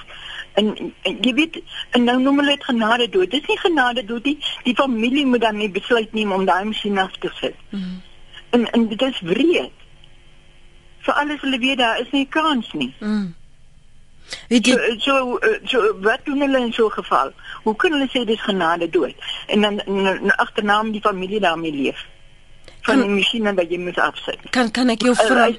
En, 0.59 0.73
en 1.01 1.21
jy 1.25 1.33
weet 1.33 1.61
en 1.97 2.03
nou 2.03 2.19
noem 2.21 2.41
hulle 2.43 2.57
dit 2.57 2.65
genade 2.69 3.07
dood. 3.09 3.31
Dis 3.31 3.45
nie 3.49 3.59
genade 3.59 4.05
dood 4.05 4.25
nie. 4.29 4.37
Die 4.67 4.75
familie 4.77 5.25
moet 5.25 5.41
dan 5.41 5.57
nie 5.57 5.69
besluit 5.71 6.13
neem 6.13 6.31
om 6.31 6.45
daai 6.45 6.65
masjien 6.69 6.99
af 7.01 7.15
te 7.23 7.31
sit. 7.39 7.55
Mm. 7.69 8.01
En 8.57 8.67
en 8.71 8.87
dit 8.91 9.01
is 9.01 9.21
wreed. 9.25 9.87
Vir 11.03 11.13
alles 11.19 11.41
hulle 11.41 11.59
weet 11.59 11.81
daar 11.81 11.99
is 11.99 12.11
nie 12.11 12.27
kans 12.29 12.69
nie. 12.73 12.93
Mm. 12.99 13.33
Weet 14.47 14.65
jy 14.65 14.75
So, 14.97 15.39
so 15.39 15.39
so 15.63 15.99
wat 16.01 16.25
doen 16.25 16.41
hulle 16.41 16.59
in 16.59 16.73
so 16.73 16.85
'n 16.85 16.91
geval? 16.91 17.31
Hoe 17.63 17.75
kan 17.75 17.91
hulle 17.91 18.07
sê 18.07 18.25
dis 18.25 18.41
genade 18.41 18.89
dood? 18.89 19.15
En 19.47 19.61
dan 19.61 19.81
agternaam 20.35 20.91
die 20.91 21.01
familie 21.01 21.39
daarmee 21.39 21.71
leef. 21.71 22.05
Van 22.81 22.99
die 22.99 23.09
masjiene 23.09 23.53
wat 23.53 23.69
jy 23.69 23.77
moet 23.77 23.99
afsit. 23.99 24.39
kan 24.49 24.71
kan 24.71 24.89
ek 24.89 25.01
jou 25.01 25.15
vra? 25.15 25.49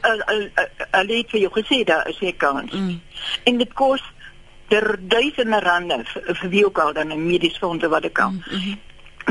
Hulle 0.90 1.16
het 1.16 1.30
vir 1.30 1.40
jou 1.40 1.52
gesê 1.52 1.84
daar 1.84 2.08
is 2.08 2.20
'n 2.20 2.36
kans. 2.36 2.72
Mm. 2.72 3.00
En 3.44 3.58
dit 3.58 3.72
kos 3.72 4.02
ter 4.68 4.96
duisende 5.00 5.60
rande 5.60 6.04
vir, 6.04 6.48
wie 6.50 6.64
ook 6.66 6.78
al 6.78 6.92
dan 6.92 7.12
'n 7.12 7.26
mediese 7.26 7.58
fondse 7.58 7.88
wat 7.88 8.04
ek 8.04 8.12
kan. 8.12 8.32
Mm 8.32 8.60
-hmm. 8.60 8.78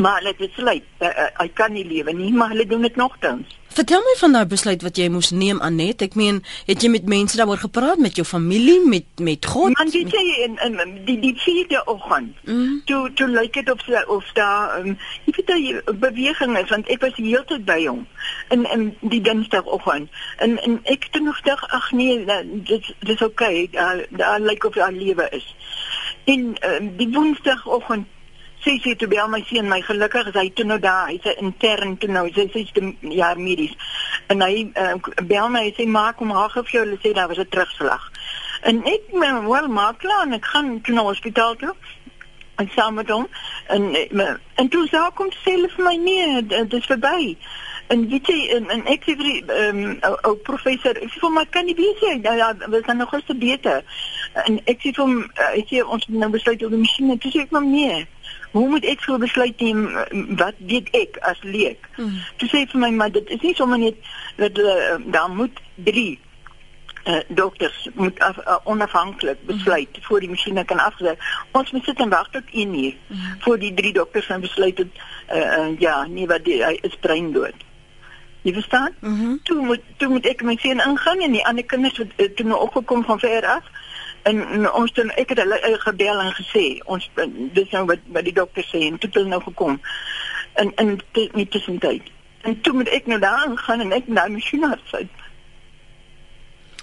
Maar 0.01 0.17
hulle 0.17 0.35
besluit 0.37 0.83
uh, 0.99 1.07
uh, 1.07 1.27
hy 1.37 1.49
kan 1.53 1.73
nie 1.73 1.85
lewe 1.85 2.13
nie, 2.13 2.33
maar 2.33 2.49
hulle 2.49 2.65
doen 2.65 2.81
dit 2.81 2.95
nogtans. 2.95 3.59
Vertel 3.73 4.01
my 4.05 4.13
van 4.19 4.35
daai 4.35 4.45
besluit 4.45 4.83
wat 4.85 4.99
jy 5.01 5.07
moes 5.09 5.31
neem 5.33 5.57
Anet. 5.65 6.03
Ek 6.05 6.13
meen, 6.19 6.43
het 6.67 6.83
jy 6.85 6.91
met 6.93 7.07
mense 7.09 7.37
daaroor 7.39 7.57
gepraat 7.57 7.97
met 7.97 8.19
jou 8.19 8.25
familie, 8.27 8.77
met 8.85 9.07
met 9.17 9.45
God? 9.49 9.73
Man 9.79 9.89
weet 9.89 10.13
jy 10.13 10.23
in, 10.45 10.59
in 10.67 10.93
die 11.07 11.15
die 11.23 11.33
vierde 11.41 11.81
oggend. 11.89 12.37
Mm. 12.45 12.83
Toe 12.85 13.09
toe 13.17 13.27
lyk 13.33 13.57
dit 13.57 13.71
of 13.73 13.81
of 14.13 14.29
daar 14.37 14.77
um, 14.77 14.93
jy 15.25 15.33
weet 15.39 15.53
jy 15.55 15.97
beweging 16.05 16.53
is 16.61 16.69
want 16.69 16.91
ek 16.93 17.01
was 17.01 17.17
die 17.17 17.31
hele 17.31 17.45
tyd 17.49 17.65
by 17.65 17.79
hom 17.87 18.05
in 18.53 18.69
in 18.77 18.85
die 19.01 19.21
dinsdagoggend. 19.25 20.21
En 20.37 20.57
en 20.61 20.79
ek 20.83 21.09
het 21.09 21.21
nog 21.23 21.41
gedink 21.41 21.65
ag 21.73 21.91
nee, 21.97 22.25
da- 22.29 22.43
dit 22.45 22.93
dis 23.01 23.25
oukei. 23.25 23.63
Okay, 23.73 24.05
daar 24.09 24.39
lyk 24.39 24.69
of 24.69 24.77
daar 24.77 24.93
lewe 24.93 25.29
is. 25.33 25.49
En 26.29 26.53
um, 26.61 26.93
die 27.01 27.09
woensdagoggend 27.09 28.05
sê 28.63 28.77
sy 28.79 28.93
toe 28.95 29.07
bel 29.11 29.27
my 29.27 29.41
seun 29.49 29.67
my 29.67 29.81
gelukkig 29.83 30.29
is 30.31 30.37
hy 30.39 30.49
toe 30.55 30.65
nou 30.65 30.79
daar. 30.79 31.09
Hy's 31.11 31.25
'n 31.25 31.45
intern 31.45 31.97
toe 31.97 32.09
nou 32.09 32.29
sy 32.31 32.47
sê 32.53 32.63
sy 32.67 32.95
ja 33.19 33.33
medies. 33.35 33.73
En 34.27 34.41
hy 34.41 34.71
uh, 34.75 34.95
bel 35.23 35.49
my 35.49 35.73
sê 35.77 35.87
maak 35.87 36.19
hom 36.23 36.31
haag 36.31 36.55
of 36.57 36.71
jy 36.71 36.79
hulle 36.85 36.99
sê 37.03 37.13
daar 37.13 37.27
was 37.27 37.39
'n 37.39 37.49
terugslag. 37.49 38.11
En 38.63 38.83
ek 38.85 39.11
maar 39.11 39.49
wel 39.49 39.67
maak 39.67 39.99
klaar 39.99 40.25
en 40.25 40.33
ek 40.33 40.45
gaan 40.45 40.81
toe 40.81 40.95
na 40.95 41.01
hospitaal 41.01 41.55
toe. 41.55 41.75
En 42.55 42.69
saam 42.75 42.93
met 42.93 43.09
hom 43.09 43.27
en 43.67 43.95
eh, 43.95 44.33
en 44.55 44.67
toe 44.69 44.87
sê 44.87 44.97
kom 45.13 45.31
self 45.31 45.77
my 45.77 45.95
nee 45.95 46.45
dit 46.45 46.73
is 46.73 46.85
verby. 46.85 47.37
En 47.87 48.07
weet 48.09 48.27
jy 48.27 48.47
en, 48.55 48.69
en 48.69 48.85
ek 48.85 49.03
sê 49.03 49.15
vir 49.19 49.27
die 49.27 49.43
ehm 49.47 49.79
um, 49.79 50.17
ou 50.23 50.35
professor 50.35 50.95
ek 50.95 51.11
sê 51.11 51.19
vir 51.19 51.31
my 51.35 51.45
kan 51.49 51.65
nie 51.65 51.75
weet 51.75 51.99
jy? 51.99 52.15
Nou 52.23 52.37
ja 52.37 52.53
we 52.69 52.83
gaan 52.83 52.97
nog 52.97 53.09
gister 53.09 53.37
beter. 53.37 53.83
En 54.45 54.61
ek 54.65 54.79
sê 54.79 54.93
vir 54.95 55.03
hom 55.03 55.19
ek 55.51 55.67
sê 55.67 55.83
ons 55.83 56.07
moet 56.07 56.19
nou 56.19 56.29
besluit 56.29 56.63
oor 56.63 56.69
die 56.69 56.83
masjien. 56.85 57.17
Toe 57.19 57.31
sê 57.31 57.43
ek 57.43 57.51
maar 57.51 57.65
nee 57.67 58.05
hoe 58.53 58.67
moet 58.69 58.85
ek 58.85 59.01
so 59.05 59.17
besluit 59.21 59.59
neem 59.61 59.85
wat 60.39 60.59
weet 60.71 60.89
ek 60.97 61.17
as 61.29 61.41
leek 61.43 61.89
hmm. 61.97 62.19
toe 62.37 62.49
sê 62.51 62.65
vir 62.71 62.85
my 62.85 62.91
maar 62.97 63.11
dit 63.13 63.33
is 63.37 63.41
nie 63.41 63.55
sommer 63.57 63.81
net 63.81 63.97
dat 64.37 64.57
uh, 64.61 64.99
daar 65.13 65.29
moet 65.29 65.61
drie 65.75 66.19
uh, 67.03 67.19
dokters 67.27 67.89
moet 67.93 68.19
af, 68.19 68.37
uh, 68.37 68.55
onafhanklik 68.63 69.37
mhm. 69.37 69.55
besluit 69.55 69.87
mm. 69.97 70.03
voor 70.03 70.19
die 70.19 70.29
masjiene 70.29 70.65
kan 70.65 70.79
afgezet. 70.79 71.19
Ons 71.51 71.71
moet 71.71 71.83
sit 71.83 71.99
en 71.99 72.09
wag 72.09 72.29
tot 72.29 72.43
1 72.51 72.79
uur 72.83 72.95
mm. 73.07 73.17
voor 73.39 73.59
die 73.59 73.73
drie 73.73 73.93
dokters 73.93 74.25
gaan 74.25 74.41
besluit 74.41 74.77
dat 74.77 74.87
uh, 75.33 75.37
uh, 75.37 75.79
ja, 75.79 76.05
nee 76.05 76.27
wat 76.27 76.45
die, 76.45 76.63
hy 76.63 76.77
is 76.81 76.97
breindood. 76.99 77.55
Jy 78.41 78.53
verstaan? 78.53 78.95
Mm 78.99 79.19
-hmm. 79.19 79.39
Toe 79.43 79.65
moet 79.65 79.81
toe 79.97 80.09
moet 80.09 80.25
ek 80.25 80.43
my 80.43 80.55
sien 80.59 80.79
ingaan 80.79 81.21
en 81.21 81.31
die 81.31 81.45
ander 81.45 81.63
kinders 81.63 81.97
het 81.97 82.11
uh, 82.17 82.29
toe 82.35 82.45
nou 82.45 82.59
opgekom 82.59 83.03
van 83.03 83.19
ver 83.19 83.45
af. 83.45 83.63
En, 84.23 84.39
en 84.55 84.71
ons 84.71 84.91
het 84.95 85.15
ek 85.19 85.33
het 85.33 85.41
hulle 85.43 85.59
gebel 85.83 86.19
en 86.19 86.35
gesê 86.37 86.65
ons 86.85 87.09
dis 87.57 87.69
nou 87.75 87.85
wat 87.89 88.03
wat 88.15 88.23
die 88.23 88.35
dokter 88.35 88.63
sê 88.67 88.85
en 88.87 88.97
toe 88.97 89.09
het 89.09 89.19
hulle 89.19 89.33
nou 89.33 89.41
gekom. 89.43 89.79
En 90.53 90.71
en 90.75 90.95
dit 91.11 91.35
nie 91.35 91.47
tussentyd. 91.47 92.11
En 92.41 92.61
toe 92.61 92.73
moet 92.73 92.89
ek 92.89 93.05
nou 93.07 93.19
daar 93.19 93.57
gaan 93.65 93.83
en 93.83 93.91
ek 93.91 94.07
nou 94.07 94.29
masjien 94.37 94.63
afsit 94.63 95.11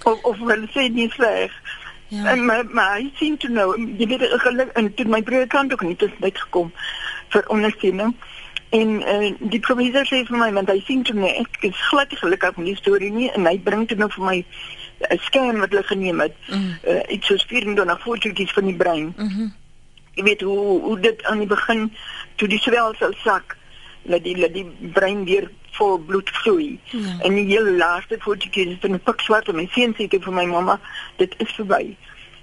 of 0.03 0.23
of 0.23 0.37
hulle 0.37 0.67
sê 0.73 0.89
nie 0.89 1.09
sleg. 1.09 1.51
Ja. 2.07 2.25
En 2.31 2.45
maar 2.45 2.65
maar 2.65 2.95
hy 2.97 3.11
sien 3.15 3.37
toe 3.37 3.49
nou, 3.49 3.67
jy 3.97 4.07
weet 4.07 4.27
geluk 4.43 4.71
en 4.75 4.93
toe 4.93 5.05
my 5.05 5.21
broer 5.23 5.47
kan 5.47 5.71
ook 5.71 5.81
nie 5.81 5.97
net 6.19 6.39
gekom 6.39 6.71
vir 7.29 7.47
ondersteuning. 7.47 8.15
En 8.71 8.89
uh, 9.01 9.31
die 9.39 9.59
professor 9.59 10.07
sê 10.07 10.21
vir 10.27 10.37
my 10.37 10.51
want 10.55 10.69
hy 10.71 10.79
sien 10.87 11.03
toe 11.03 11.15
net 11.15 11.39
ek 11.43 11.69
is 11.71 11.87
glad 11.89 12.13
gelukkig 12.23 12.57
met 12.57 12.71
die 12.71 12.79
storie 12.79 13.11
nie 13.11 13.29
en 13.31 13.47
hy 13.47 13.57
bring 13.59 13.87
toe 13.87 13.97
nou 13.99 14.09
vir 14.15 14.25
my 14.27 14.37
'n 15.09 15.17
scan 15.17 15.59
wat 15.59 15.69
hulle 15.69 15.83
geneem 15.83 16.19
het. 16.19 16.35
Mm. 16.47 16.77
Uh, 16.87 17.01
iets 17.07 17.27
soos 17.27 17.43
24 17.43 18.01
fotootjies 18.01 18.53
van 18.53 18.65
die 18.65 18.75
brein. 18.75 19.13
Mm 19.17 19.53
jy 20.13 20.23
weet 20.23 20.41
hoe 20.41 20.81
hoe 20.81 20.99
dit 20.99 21.23
aan 21.23 21.39
die 21.39 21.47
begin 21.47 21.93
toe 22.35 22.47
die 22.47 22.59
swelsel 22.59 23.13
sak 23.23 23.57
dat 24.03 24.23
die 24.23 24.35
dat 24.35 24.53
die 24.53 24.65
brein 24.93 25.23
weer 25.25 25.49
vol 25.77 25.97
bloed 25.97 26.29
vloei. 26.41 26.79
Ja. 26.91 27.19
En 27.23 27.35
die 27.37 27.45
hele 27.45 27.77
laaste 27.77 28.17
fotootjie 28.19 28.67
is 28.69 28.77
van 28.81 28.93
'n 28.93 29.03
pak 29.03 29.21
swart 29.21 29.47
en 29.47 29.55
my 29.55 29.67
seun 29.71 29.93
sê 29.95 30.07
vir 30.09 30.33
my 30.33 30.45
mamma, 30.45 30.79
dit 31.17 31.33
is 31.37 31.51
verby. 31.51 31.95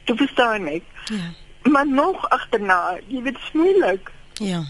Toe 0.05 0.17
verstaan 0.17 0.67
ek. 0.67 0.83
Ja. 1.05 1.33
Maar 1.71 1.87
nog 1.87 2.29
agterna, 2.31 2.99
jy 3.07 3.23
weet 3.23 3.39
smoeilik. 3.51 4.11
Ja. 4.33 4.63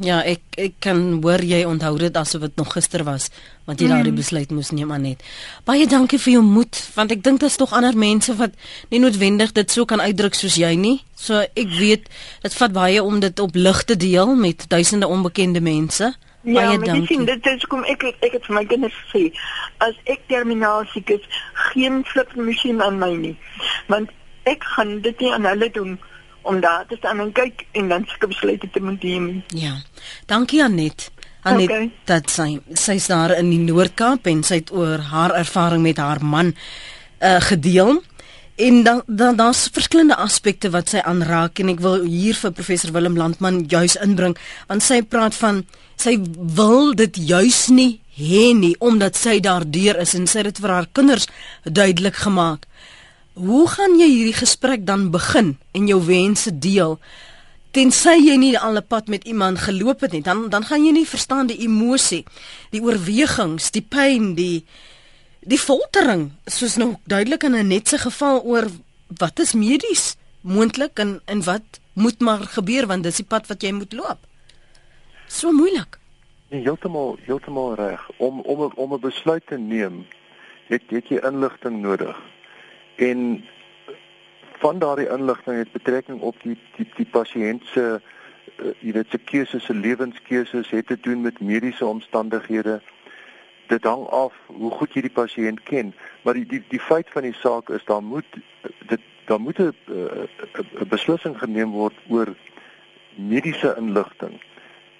Ja, 0.00 0.22
ek 0.24 0.56
ek 0.56 0.78
kan 0.80 1.00
hoor 1.20 1.42
jy 1.44 1.60
onthou 1.68 1.98
dit 2.00 2.14
asof 2.16 2.46
dit 2.46 2.54
nog 2.56 2.70
gister 2.72 3.02
was 3.04 3.28
want 3.68 3.82
jy 3.82 3.86
mm. 3.86 3.92
daardie 3.92 4.14
besluit 4.16 4.52
moes 4.56 4.70
neem 4.72 4.92
aan 4.94 5.04
net. 5.04 5.20
Baie 5.68 5.84
dankie 5.86 6.18
vir 6.18 6.38
jou 6.38 6.44
moed 6.46 6.78
want 6.94 7.12
ek 7.12 7.20
dink 7.26 7.42
daar's 7.42 7.58
tog 7.60 7.74
ander 7.76 7.96
mense 7.96 8.32
wat 8.38 8.56
nie 8.88 9.02
noodwendig 9.02 9.52
dit 9.58 9.70
so 9.70 9.84
kan 9.84 10.00
uitdruk 10.00 10.38
soos 10.38 10.56
jy 10.56 10.72
nie. 10.80 10.96
So 11.20 11.44
ek 11.44 11.76
weet 11.76 12.08
dit 12.46 12.56
vat 12.62 12.72
baie 12.72 13.04
om 13.04 13.20
dit 13.20 13.44
op 13.44 13.60
lig 13.60 13.84
te 13.84 13.98
deel 14.00 14.32
met 14.40 14.64
duisende 14.72 15.10
onbekende 15.10 15.60
mense. 15.60 16.14
Ja, 16.48 16.72
maar 16.72 16.96
ek 16.96 17.10
sien 17.12 17.28
dit 17.28 17.50
is 17.52 17.68
kom 17.68 17.84
ek 17.84 18.06
ek 18.08 18.38
het 18.38 18.48
vir 18.48 18.56
my 18.56 18.64
kinders 18.64 18.96
gesê 19.04 19.26
as 19.84 20.00
ek 20.08 20.24
terminaal 20.32 20.88
siek 20.94 21.12
is, 21.12 21.28
geen 21.74 22.00
flip 22.08 22.32
masjien 22.40 22.80
aan 22.80 22.96
my 23.02 23.12
nie. 23.20 23.36
Want 23.92 24.08
ek 24.48 24.64
gaan 24.64 25.02
dit 25.04 25.20
nie 25.20 25.34
aan 25.36 25.44
hulle 25.44 25.68
doen 25.76 25.98
om 26.42 26.60
daar 26.60 26.86
te 26.88 26.96
staan 26.98 27.20
en 27.20 27.32
kyk 27.32 27.66
en 27.72 27.88
dan 27.88 28.04
seker 28.08 28.28
besluit 28.28 28.64
te 28.72 28.82
moet 28.82 29.02
neem. 29.02 29.42
Ja. 29.46 29.74
Dankie 30.26 30.62
Anet. 30.64 31.10
Anet, 31.42 31.70
okay. 31.70 31.90
dat 32.04 32.28
sy 32.30 32.58
sy's 32.76 33.08
daar 33.08 33.32
in 33.38 33.48
die 33.48 33.62
Noord-Kaap 33.64 34.28
en 34.28 34.42
sy 34.44 34.60
het 34.60 34.72
oor 34.76 35.00
haar 35.08 35.32
ervaring 35.38 35.82
met 35.82 36.00
haar 36.00 36.20
man 36.24 36.54
uh 37.20 37.40
gedeel. 37.40 38.02
En 38.60 38.82
dan 38.84 39.02
dan 39.06 39.36
daar's 39.36 39.68
verskillende 39.72 40.16
aspekte 40.16 40.70
wat 40.70 40.92
sy 40.92 41.00
aanraak 41.00 41.58
en 41.58 41.72
ek 41.72 41.80
wil 41.80 42.04
hier 42.04 42.36
vir 42.36 42.52
professor 42.52 42.92
Willem 42.92 43.16
Landman 43.16 43.64
juis 43.72 43.96
inbring 43.96 44.36
want 44.68 44.84
sy 44.84 45.00
praat 45.02 45.36
van 45.40 45.64
sy 45.96 46.18
wil 46.56 46.92
dit 46.96 47.16
juis 47.16 47.68
nie 47.72 48.00
hê 48.20 48.50
nie 48.56 48.74
omdat 48.84 49.16
sy 49.16 49.38
daardeur 49.40 50.00
is 50.04 50.12
en 50.18 50.28
sy 50.28 50.42
het 50.42 50.50
dit 50.50 50.60
vir 50.60 50.74
haar 50.76 50.88
kinders 50.92 51.28
duidelik 51.64 52.20
gemaak. 52.20 52.66
Hoe 53.34 53.68
gaan 53.68 53.98
jy 53.98 54.08
hierdie 54.10 54.36
gesprek 54.36 54.86
dan 54.86 55.10
begin 55.10 55.58
en 55.72 55.86
jou 55.86 56.00
wense 56.04 56.58
deel? 56.58 56.98
Tensy 57.70 58.16
jy 58.18 58.36
nie 58.36 58.58
al 58.58 58.76
'n 58.76 58.86
pad 58.86 59.08
met 59.08 59.24
iemand 59.24 59.58
geloop 59.58 60.00
het 60.00 60.12
nie, 60.12 60.22
dan 60.22 60.48
dan 60.48 60.64
gaan 60.64 60.84
jy 60.84 60.92
nie 60.92 61.06
verstaan 61.06 61.46
die 61.46 61.62
emosie, 61.62 62.24
die 62.70 62.82
oorwegings, 62.82 63.70
die 63.70 63.86
pyn, 63.88 64.34
die 64.34 64.64
die 65.40 65.58
foltering 65.58 66.30
soos 66.46 66.76
nou 66.76 66.96
duidelik 67.04 67.42
in 67.42 67.54
'n 67.54 67.68
netse 67.68 67.98
geval 67.98 68.42
oor 68.42 68.66
wat 69.18 69.38
is 69.38 69.54
medies 69.54 70.16
moontlik 70.40 70.98
en 70.98 71.20
en 71.24 71.42
wat 71.44 71.80
moet 71.92 72.20
maar 72.20 72.38
gebeur 72.38 72.86
want 72.86 73.02
dis 73.02 73.16
die 73.16 73.28
pad 73.28 73.46
wat 73.46 73.62
jy 73.62 73.72
moet 73.72 73.92
loop. 73.92 74.18
So 75.28 75.52
moeilik. 75.52 75.98
Nee, 76.50 76.62
heeltemal 76.62 77.18
heeltemal 77.24 77.74
reg. 77.74 78.10
Om 78.16 78.40
om 78.40 78.72
om 78.74 78.94
'n 78.94 79.00
besluit 79.00 79.46
te 79.46 79.58
neem, 79.58 80.06
het 80.66 80.82
het 80.88 81.08
jy 81.08 81.18
inligting 81.22 81.80
nodig. 81.80 82.16
En 83.00 83.44
van 84.60 84.78
daardie 84.78 85.08
inligting 85.08 85.56
het 85.56 85.72
betrekking 85.72 86.20
op 86.20 86.36
die 86.42 86.56
die 86.76 86.86
die 86.96 87.06
pasiënt 87.10 87.64
se 87.72 87.84
uh, 87.96 88.72
jy 88.84 88.92
weet 88.92 89.08
se 89.08 89.18
keuses, 89.18 89.64
se 89.64 89.74
lewenskeuses, 89.74 90.70
het 90.70 90.86
te 90.86 90.98
doen 91.00 91.22
met 91.24 91.40
mediese 91.40 91.86
omstandighede 91.86 92.80
dit 93.72 93.84
hang 93.84 94.04
af 94.06 94.36
hoe 94.46 94.70
goed 94.70 94.92
jy 94.94 95.06
die 95.06 95.14
pasiënt 95.16 95.62
ken, 95.64 95.94
maar 96.22 96.36
die 96.36 96.44
die 96.46 96.60
die 96.68 96.82
feit 96.90 97.08
van 97.14 97.24
die 97.24 97.36
saak 97.40 97.70
is 97.72 97.84
daar 97.88 98.02
moet 98.02 98.38
dit 98.92 99.00
daar 99.30 99.40
moet 99.40 99.58
'n 99.58 99.72
'n 99.88 100.88
beslissing 100.88 101.38
geneem 101.38 101.70
word 101.70 101.96
oor 102.08 102.34
mediese 103.14 103.74
inligting. 103.78 104.40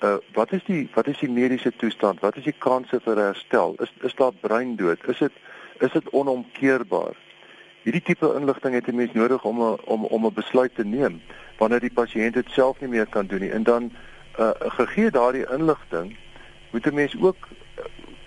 Uh 0.02 0.16
wat 0.32 0.52
is 0.52 0.64
die 0.64 0.88
wat 0.94 1.06
is 1.06 1.18
die 1.18 1.30
mediese 1.30 1.72
toestand? 1.76 2.20
Wat 2.20 2.36
is 2.36 2.44
die 2.44 2.58
kanse 2.58 3.00
vir 3.00 3.16
herstel? 3.16 3.74
Is 3.78 3.92
is 4.00 4.14
daar 4.14 4.32
breindood? 4.32 5.08
Is 5.08 5.18
dit 5.18 5.32
is 5.78 5.92
dit 5.92 6.10
onomkeerbaar? 6.10 7.16
Hierdie 7.82 8.02
tipe 8.02 8.34
inligting 8.36 8.74
het 8.74 8.86
'n 8.88 8.96
mens 8.96 9.12
nodig 9.12 9.44
om 9.44 9.60
'n 9.62 9.78
om 9.84 10.04
om 10.04 10.26
'n 10.26 10.32
besluit 10.34 10.74
te 10.74 10.84
neem 10.84 11.20
wanneer 11.58 11.80
die 11.80 11.92
pasiënt 11.92 12.34
dit 12.34 12.50
self 12.50 12.80
nie 12.80 12.88
meer 12.88 13.06
kan 13.06 13.26
doen 13.26 13.40
nie. 13.40 13.50
En 13.50 13.62
dan 13.62 13.92
uh 14.38 14.50
gegee 14.58 15.10
daardie 15.10 15.46
inligting 15.50 16.16
moet 16.70 16.86
'n 16.86 16.94
mens 16.94 17.16
ook 17.20 17.48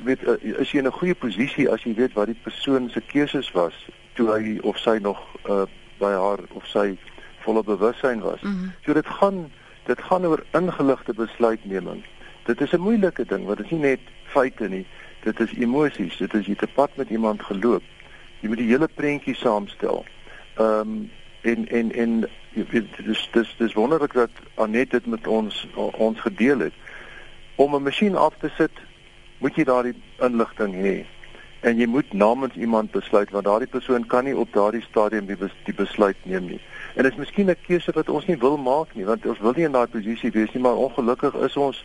weet 0.04 0.28
uh, 0.28 0.60
is 0.60 0.72
jy 0.72 0.80
in 0.80 0.88
'n 0.88 1.00
goeie 1.00 1.16
posisie 1.16 1.70
as 1.70 1.84
jy 1.84 1.94
weet 1.94 2.14
wat 2.14 2.26
die 2.26 2.44
persoon 2.44 2.90
se 2.90 3.02
keuses 3.02 3.52
was 3.52 3.74
toe 4.14 4.32
hy 4.32 4.60
of 4.62 4.78
sy 4.78 4.98
nog 5.02 5.20
uh, 5.50 5.64
by 5.98 6.12
haar 6.12 6.40
of 6.54 6.66
sy 6.68 6.98
volle 7.44 7.64
bewussyn 7.64 8.20
was. 8.20 8.42
Mm 8.42 8.52
-hmm. 8.52 8.72
So 8.86 8.94
dit 8.94 9.08
gaan 9.08 9.52
dit 9.86 10.02
gaan 10.02 10.26
oor 10.26 10.44
ingeligte 10.52 11.14
besluitneming. 11.14 12.04
Dit 12.44 12.62
is 12.62 12.72
'n 12.72 12.80
moeilike 12.80 13.26
ding 13.26 13.46
want 13.46 13.58
dit 13.58 13.66
is 13.66 13.72
nie 13.72 13.80
net 13.80 14.00
feite 14.24 14.68
nie. 14.68 14.86
Dit 15.24 15.40
is 15.40 15.54
emosies. 15.54 16.18
Dit 16.18 16.34
is 16.34 16.46
jy 16.46 16.56
te 16.56 16.68
pad 16.68 16.90
met 16.96 17.10
iemand 17.10 17.44
geloop. 17.44 17.84
Jy 18.44 18.52
moet 18.52 18.60
die 18.60 18.72
hele 18.72 18.90
prentjie 18.92 19.36
saamstel. 19.40 20.04
Ehm 20.60 20.80
um, 20.80 21.12
en 21.44 21.68
en 21.68 21.92
en 21.92 22.12
jy 22.56 22.64
weet 22.72 23.00
dis 23.06 23.22
dis 23.32 23.56
dis 23.60 23.74
wonderlik 23.76 24.14
dat 24.16 24.30
Anet 24.56 24.92
dit 24.92 25.06
met 25.06 25.28
ons 25.28 25.68
ons 25.76 26.20
gedeel 26.20 26.60
het 26.60 26.74
om 27.56 27.76
'n 27.76 27.84
masjien 27.84 28.16
af 28.16 28.34
te 28.40 28.50
sit 28.58 28.72
moet 29.38 29.56
jy 29.56 29.64
daardie 29.64 29.96
inligting 30.20 30.76
hê 30.76 31.06
en 31.60 31.78
jy 31.78 31.88
moet 31.88 32.14
namens 32.14 32.56
iemand 32.56 32.92
besluit 32.92 33.32
want 33.32 33.46
daardie 33.46 33.68
persoon 33.68 34.06
kan 34.06 34.24
nie 34.24 34.38
op 34.38 34.54
daardie 34.54 34.82
stadium 34.82 35.26
die, 35.26 35.38
bes, 35.38 35.52
die 35.64 35.74
besluit 35.74 36.18
neem 36.24 36.46
nie. 36.46 36.62
En 36.96 37.04
dit 37.04 37.12
is 37.12 37.18
miskien 37.18 37.50
'n 37.50 37.56
keuse 37.68 37.92
wat 37.92 38.10
ons 38.10 38.26
nie 38.26 38.38
wil 38.38 38.58
maak 38.58 38.96
nie 38.96 39.06
want 39.06 39.26
ons 39.26 39.40
wil 39.40 39.54
nie 39.56 39.66
in 39.66 39.72
daai 39.72 39.88
posisie 39.88 40.32
wees 40.32 40.52
nie, 40.54 40.62
maar 40.62 40.76
ongelukkig 40.76 41.34
is 41.34 41.58
ons 41.58 41.84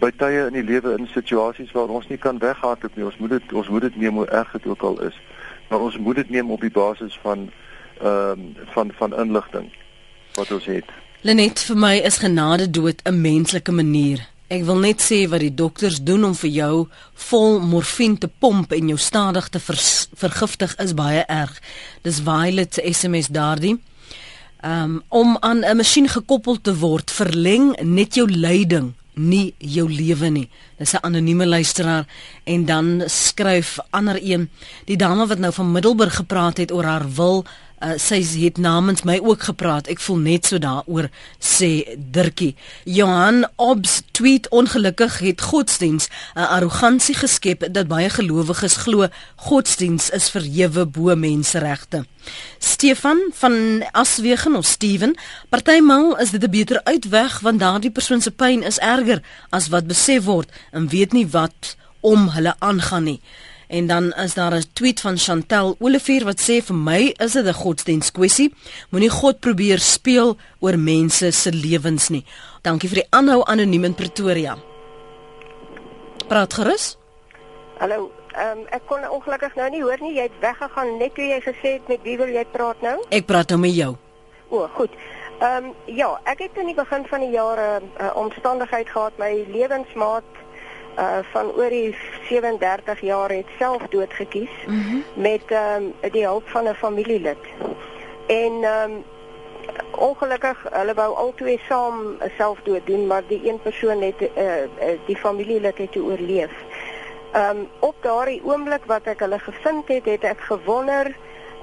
by 0.00 0.10
tye 0.10 0.46
in 0.46 0.52
die 0.52 0.62
lewe 0.72 0.96
in 0.98 1.06
situasies 1.06 1.72
waar 1.72 1.88
ons 1.88 2.08
nie 2.08 2.18
kan 2.18 2.38
weghardloop 2.38 2.96
nie. 2.96 3.04
Ons 3.04 3.16
moet 3.16 3.30
dit 3.30 3.52
ons 3.52 3.68
moet 3.68 3.80
dit 3.80 3.96
neem 3.96 4.14
hoe 4.14 4.26
erg 4.26 4.52
dit 4.52 4.66
ook 4.66 4.82
al 4.82 5.00
is. 5.00 5.20
Maar 5.74 5.82
ons 5.82 5.96
moet 5.98 6.16
dit 6.22 6.28
neem 6.30 6.50
op 6.54 6.60
die 6.62 6.70
basis 6.70 7.18
van 7.22 7.50
ehm 7.98 8.30
um, 8.30 8.52
van 8.74 8.92
van 8.94 9.14
inligting 9.18 9.72
wat 10.34 10.50
ons 10.50 10.64
het. 10.70 10.86
Lenet 11.26 11.58
vir 11.66 11.76
my 11.76 11.96
is 11.98 12.18
genade 12.22 12.70
dood 12.70 13.02
'n 13.02 13.20
menslike 13.20 13.72
manier 13.72 14.22
Ek 14.54 14.62
wil 14.68 14.76
net 14.78 15.00
sê 15.02 15.24
wat 15.32 15.40
die 15.40 15.54
dokters 15.54 16.02
doen 16.04 16.24
om 16.28 16.34
vir 16.36 16.50
jou 16.52 16.74
vol 17.30 17.56
morfine 17.64 18.20
te 18.22 18.28
pomp 18.28 18.72
en 18.76 18.90
jou 18.92 18.98
stadig 19.00 19.48
te 19.48 19.58
vergiftig 19.58 20.76
is 20.84 20.92
baie 20.94 21.24
erg. 21.26 21.56
Dis 22.04 22.20
Violet 22.20 22.74
se 22.74 22.84
SMS 22.92 23.32
daardie. 23.34 23.78
Um, 24.64 25.02
om 25.08 25.36
aan 25.40 25.64
'n 25.64 25.76
masjien 25.76 26.08
gekoppel 26.08 26.60
te 26.60 26.76
word, 26.76 27.10
verleng 27.10 27.74
net 27.82 28.14
jou 28.14 28.30
lyding, 28.30 28.94
nie 29.14 29.54
jou 29.58 29.86
lewe 29.92 30.28
nie. 30.30 30.48
Dis 30.78 30.92
'n 30.94 31.02
anonieme 31.02 31.46
luisteraar 31.46 32.06
en 32.44 32.64
dan 32.64 33.02
skryf 33.06 33.78
ander 33.90 34.18
een, 34.22 34.50
die 34.84 34.96
dame 34.96 35.26
wat 35.26 35.38
nou 35.38 35.52
van 35.52 35.72
Middelburg 35.72 36.14
gepraat 36.14 36.56
het 36.56 36.72
oor 36.72 36.84
haar 36.84 37.12
wil 37.14 37.44
Uh, 37.84 37.98
sy 38.00 38.22
het 38.40 38.56
namens 38.56 39.02
my 39.04 39.18
ook 39.20 39.42
gepraat. 39.44 39.90
Ek 39.92 40.00
voel 40.00 40.22
net 40.24 40.46
so 40.48 40.56
daaroor 40.62 41.10
sê 41.36 41.98
Dirkie. 42.14 42.54
Johan 42.88 43.42
Obs 43.60 43.98
tweet 44.16 44.48
ongelukkig 44.48 45.18
het 45.20 45.44
godsdiens 45.44 46.08
'n 46.32 46.48
arrogansie 46.56 47.14
geskep 47.14 47.68
dat 47.70 47.88
baie 47.88 48.08
gelowiges 48.08 48.76
glo 48.76 49.08
godsdiens 49.36 50.10
is 50.10 50.30
verhewe 50.30 50.86
bo 50.86 51.14
menseregte. 51.16 52.06
Stefan 52.58 53.20
van 53.32 53.84
Aswegen 53.92 54.56
of 54.56 54.64
Steven, 54.64 55.16
partymal 55.48 56.16
is 56.18 56.30
dit 56.30 56.42
'n 56.42 56.50
beter 56.50 56.80
uitweg 56.84 57.40
want 57.40 57.60
daardie 57.60 57.90
persoon 57.90 58.20
se 58.20 58.30
pyn 58.30 58.62
is 58.62 58.78
erger 58.78 59.22
as 59.50 59.68
wat 59.68 59.86
besef 59.86 60.24
word 60.24 60.48
en 60.72 60.88
weet 60.88 61.12
nie 61.12 61.28
wat 61.28 61.76
om 62.00 62.28
hulle 62.28 62.54
aangaan 62.58 63.04
nie. 63.04 63.20
En 63.68 63.86
dan 63.86 64.12
is 64.12 64.34
daar 64.34 64.54
'n 64.54 64.62
tweet 64.72 65.00
van 65.00 65.18
Chantel 65.18 65.76
Olivier 65.78 66.24
wat 66.24 66.40
sê 66.40 66.62
vir 66.64 66.76
my 66.76 67.14
is 67.16 67.32
dit 67.32 67.46
'n 67.46 67.52
godsdienskwessie. 67.52 68.54
Moenie 68.90 69.10
God 69.10 69.40
probeer 69.40 69.78
speel 69.78 70.36
oor 70.60 70.78
mense 70.78 71.30
se 71.30 71.52
lewens 71.52 72.08
nie. 72.08 72.24
Dankie 72.62 72.88
vir 72.88 72.98
die 73.02 73.10
aanhou 73.10 73.44
anoniem 73.44 73.84
in 73.84 73.94
Pretoria. 73.94 74.56
Praat 76.28 76.54
gerus. 76.54 76.96
Hallo. 77.78 78.10
Ehm 78.34 78.58
um, 78.58 78.66
ek 78.70 78.82
kon 78.86 79.02
ongelukkig 79.10 79.54
nou 79.54 79.70
nie 79.70 79.82
hoor 79.82 80.00
nie. 80.00 80.14
Jy 80.14 80.22
het 80.22 80.38
weggegaan 80.40 80.96
net 80.98 81.14
toe 81.14 81.24
jy 81.24 81.40
gesê 81.40 81.74
het 81.76 81.88
met 81.88 82.02
wie 82.02 82.16
wil 82.16 82.28
jy 82.28 82.44
praat 82.50 82.80
nou? 82.82 82.96
Ek 83.08 83.26
praat 83.26 83.48
nou 83.48 83.60
met 83.60 83.74
jou. 83.74 83.96
O, 84.48 84.68
goed. 84.74 84.90
Ehm 85.38 85.64
um, 85.64 85.74
ja, 85.84 86.20
ek 86.24 86.38
het 86.38 86.56
in 86.56 86.66
die 86.66 86.74
begin 86.74 87.06
van 87.06 87.20
die 87.20 87.30
jare 87.30 87.80
'n 87.80 87.90
uh, 88.00 88.16
omstandigheid 88.16 88.88
gehad 88.88 89.18
my 89.18 89.46
lewensmaat 89.48 90.24
uh 90.98 91.18
van 91.32 91.52
oor 91.56 91.70
die 91.70 91.96
37 92.28 93.00
jaar 93.00 93.30
het 93.30 93.46
self 93.58 93.82
dood 93.90 94.12
gekies 94.12 94.50
mm 94.66 94.80
-hmm. 94.80 95.04
met 95.14 95.42
ehm 95.46 95.82
um, 96.02 96.10
die 96.12 96.24
hulp 96.24 96.48
van 96.48 96.68
'n 96.68 96.74
familielid. 96.74 97.42
En 98.26 98.52
ehm 98.62 98.90
um, 98.90 99.04
ongelukkig 99.90 100.66
hulle 100.70 100.94
wou 100.94 101.14
albei 101.16 101.60
saam 101.68 102.16
selfdood 102.36 102.86
doen, 102.86 103.06
maar 103.06 103.22
die 103.26 103.48
een 103.48 103.60
persoon 103.62 104.02
het 104.02 104.20
uh 104.20 104.98
die 105.06 105.16
familielid 105.16 105.78
het 105.78 105.96
oorleef. 105.96 106.52
Ehm 107.32 107.56
um, 107.56 107.68
op 107.78 107.94
daardie 108.00 108.42
oomblik 108.44 108.84
wat 108.86 109.04
ek 109.04 109.20
hulle 109.20 109.38
gevind 109.38 109.88
het, 109.88 110.04
het 110.04 110.24
ek 110.24 110.40
gewonder 110.40 111.16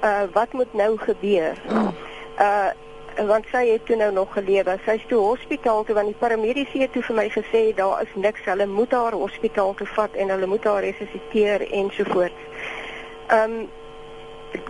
uh 0.04 0.22
wat 0.34 0.54
moet 0.54 0.74
nou 0.74 0.98
gebeur. 0.98 1.54
Mm. 1.70 1.94
Uh 2.39 2.65
want 3.15 3.45
sy 3.52 3.65
het 3.67 3.86
toe 3.86 3.95
nou 3.95 4.12
nog 4.12 4.34
gelewe. 4.34 4.78
Sy's 4.86 5.04
toe 5.08 5.19
hospitaal 5.19 5.84
toe 5.84 5.95
want 5.95 6.12
die 6.12 6.19
paramedici 6.19 6.82
het 6.82 6.93
toe 6.93 7.04
vir 7.04 7.15
my 7.15 7.28
gesê 7.30 7.63
daar 7.76 8.02
is 8.02 8.15
niks. 8.15 8.45
Hulle 8.45 8.67
moet 8.67 8.91
haar 8.91 9.17
hospitaal 9.17 9.74
toe 9.74 9.88
vat 9.88 10.15
en 10.15 10.30
hulle 10.30 10.47
moet 10.47 10.63
haar 10.63 10.82
resusciteer 10.82 11.67
ensovoorts. 11.71 12.50
Ehm 13.28 13.60
um, 13.60 13.69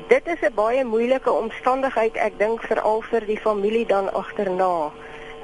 dit 0.07 0.27
is 0.27 0.41
'n 0.41 0.53
baie 0.53 0.83
moeilike 0.85 1.31
omstandigheid 1.31 2.15
ek 2.15 2.37
dink 2.37 2.61
veral 2.61 3.01
vir 3.01 3.25
die 3.25 3.39
familie 3.39 3.85
dan 3.85 4.13
agterna. 4.13 4.91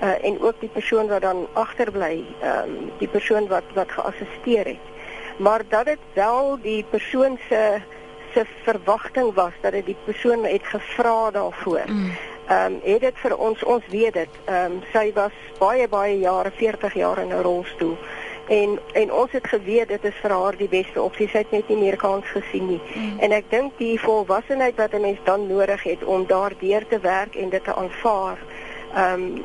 Uh, 0.01 0.25
en 0.25 0.41
ook 0.41 0.59
die 0.59 0.69
persoon 0.69 1.07
wat 1.07 1.21
dan 1.21 1.47
agterbly, 1.53 2.25
ehm 2.41 2.69
um, 2.69 2.91
die 2.97 3.07
persoon 3.07 3.47
wat 3.47 3.63
wat 3.73 3.91
geassisteer 3.91 4.65
het. 4.65 4.85
Maar 5.37 5.61
dat 5.69 5.85
dit 5.85 5.99
wel 6.13 6.57
die 6.61 6.85
persoon 6.89 7.39
se 7.49 7.81
se 8.33 8.45
verwagting 8.63 9.33
was 9.33 9.53
dat 9.61 9.71
dit 9.71 9.85
die 9.85 9.97
persoon 10.05 10.43
het 10.45 10.65
gevra 10.65 11.31
daarvoor. 11.31 11.83
Mm 11.85 12.11
ehm 12.47 12.73
um, 12.73 12.79
het 12.83 13.01
dit 13.01 13.17
vir 13.23 13.37
ons 13.37 13.63
ons 13.63 13.83
weet 13.91 14.13
dit. 14.13 14.29
Ehm 14.45 14.71
um, 14.71 14.83
sy 14.93 15.11
was 15.13 15.35
baie 15.59 15.87
baie 15.87 16.19
jare 16.19 16.51
40 16.51 16.93
jaar 16.93 17.19
in 17.19 17.33
'n 17.33 17.41
rolstoel. 17.41 17.97
En 18.47 18.79
en 18.93 19.13
ons 19.13 19.31
het 19.31 19.47
geweet 19.47 19.87
dit 19.87 20.03
is 20.03 20.15
vir 20.21 20.31
haar 20.31 20.57
die 20.57 20.69
beste 20.69 21.01
opsie. 21.01 21.29
Sy 21.29 21.37
het 21.37 21.51
net 21.51 21.67
nie 21.67 21.77
meer 21.77 21.97
kans 21.97 22.25
gesien 22.25 22.67
nie. 22.67 22.81
Mm. 22.95 23.19
En 23.19 23.31
ek 23.31 23.49
dink 23.49 23.77
die 23.77 23.99
volwassenheid 23.99 24.75
wat 24.75 24.93
'n 24.93 25.01
mens 25.01 25.19
dan 25.23 25.47
nodig 25.47 25.83
het 25.83 26.03
om 26.03 26.25
daardeur 26.27 26.87
te 26.87 26.99
werk 26.99 27.35
en 27.35 27.49
dit 27.49 27.63
te 27.63 27.75
aanvaar, 27.75 28.37
ehm 28.93 29.13
um, 29.13 29.43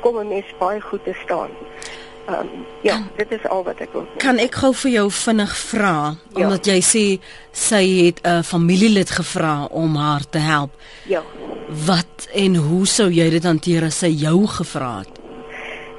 kom 0.00 0.18
'n 0.18 0.28
mens 0.28 0.54
baie 0.58 0.80
goed 0.80 1.04
te 1.04 1.14
staan. 1.24 1.50
Um, 2.28 2.48
ja, 2.80 2.92
kan, 2.92 3.08
dit 3.16 3.30
is 3.30 3.48
al 3.48 3.62
wat 3.64 3.78
ek 3.80 3.92
wil. 3.92 4.04
Kan 4.20 4.36
ek 4.36 4.58
gou 4.60 4.74
vir 4.74 4.90
jou 4.90 5.06
vinnig 5.10 5.52
vra 5.56 5.94
ja. 6.12 6.42
omdat 6.42 6.66
jy 6.68 6.80
sê 6.84 7.04
sy 7.56 7.84
het 8.04 8.20
'n 8.20 8.42
familielid 8.44 9.10
gevra 9.10 9.64
om 9.64 9.96
haar 9.96 10.28
te 10.28 10.38
help. 10.38 10.70
Ja. 11.08 11.22
Wat 11.68 12.28
en 12.32 12.54
hoe 12.56 12.86
sou 12.86 13.10
jy 13.12 13.26
dit 13.30 13.44
hanteer 13.44 13.84
as 13.90 13.98
sy 14.00 14.08
jou 14.16 14.46
gevra 14.48 15.02
het? 15.02 15.18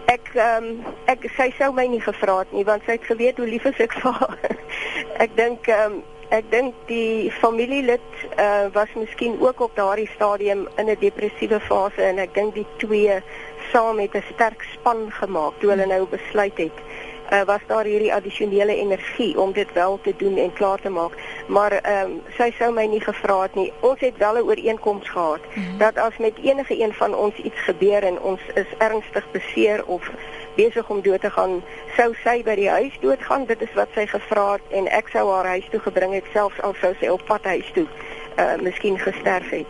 Ek 0.09 0.31
ehm 0.33 0.65
um, 0.65 0.95
ek 1.11 1.27
sy 1.35 1.51
sou 1.57 1.69
my 1.77 1.85
nie 1.91 2.01
gevra 2.01 2.39
het 2.39 2.53
nie 2.53 2.63
want 2.65 2.85
sy 2.87 2.95
het 2.97 3.05
geweet 3.05 3.37
hoe 3.37 3.45
lief 3.45 3.67
ek 3.69 3.93
vir 4.01 4.17
haar. 4.17 4.55
ek 5.25 5.35
dink 5.37 5.69
ehm 5.69 5.99
um, 5.99 6.01
ek 6.33 6.49
dink 6.49 6.75
die 6.89 7.29
familielid 7.41 8.09
uh, 8.37 8.69
was 8.73 8.89
miskien 8.97 9.37
ook 9.41 9.61
op 9.65 9.77
daardie 9.77 10.09
stadium 10.15 10.67
in 10.77 10.89
'n 10.89 10.97
depressiewe 11.01 11.59
fase 11.59 12.01
en 12.01 12.17
ek 12.21 12.33
dink 12.33 12.53
die 12.53 12.67
twee 12.77 13.21
saam 13.71 13.95
met 14.01 14.13
'n 14.13 14.25
sterk 14.33 14.65
span 14.73 15.09
gemaak 15.21 15.53
toe 15.59 15.69
hulle 15.69 15.85
nou 15.85 16.05
besluit 16.09 16.57
het. 16.57 16.77
Uh, 17.33 17.43
was 17.45 17.59
daar 17.67 17.83
hierdie 17.83 18.13
addisionele 18.13 18.75
energie 18.75 19.39
om 19.39 19.51
dit 19.53 19.73
wel 19.73 19.99
te 20.01 20.13
doen 20.17 20.37
en 20.37 20.53
klaar 20.53 20.81
te 20.81 20.89
maak. 20.89 21.13
Maar 21.47 21.71
ehm 21.71 22.11
um, 22.11 22.21
sy 22.37 22.51
sou 22.57 22.73
my 22.73 22.85
nie 22.85 23.01
gevra 23.01 23.41
het 23.41 23.55
nie. 23.55 23.73
Ons 23.79 23.99
het 23.99 24.17
wel 24.17 24.33
'n 24.37 24.47
ooreenkoms 24.49 25.09
gehad 25.09 25.39
mm 25.39 25.63
-hmm. 25.63 25.77
dat 25.77 25.97
as 25.97 26.17
met 26.17 26.33
enige 26.43 26.81
een 26.81 26.93
van 26.93 27.15
ons 27.15 27.35
iets 27.35 27.59
gebeur 27.59 28.03
en 28.03 28.19
ons 28.21 28.41
is 28.53 28.71
ernstig 28.77 29.31
beseer 29.31 29.85
of 29.85 30.11
besig 30.55 30.89
om 30.89 31.01
dood 31.01 31.21
te 31.21 31.29
gaan, 31.29 31.63
sou 31.97 32.13
sy 32.23 32.43
by 32.43 32.55
die 32.55 32.69
huis 32.69 32.97
doodgaan. 32.99 33.45
Dit 33.45 33.61
is 33.61 33.73
wat 33.73 33.87
sy 33.93 34.05
gevra 34.05 34.51
het 34.51 34.61
en 34.69 34.87
ek 34.87 35.07
sou 35.07 35.31
haar 35.31 35.45
huis 35.45 35.67
toe 35.69 35.79
gebring 35.79 36.13
het 36.13 36.25
selfs 36.33 36.61
al 36.61 36.73
sou 36.81 36.93
sy 36.99 37.07
op 37.07 37.21
pad 37.25 37.43
huis 37.43 37.71
toe 37.73 37.87
uh 38.39 38.61
miskien 38.61 38.99
gesterf 38.99 39.49
het. 39.49 39.67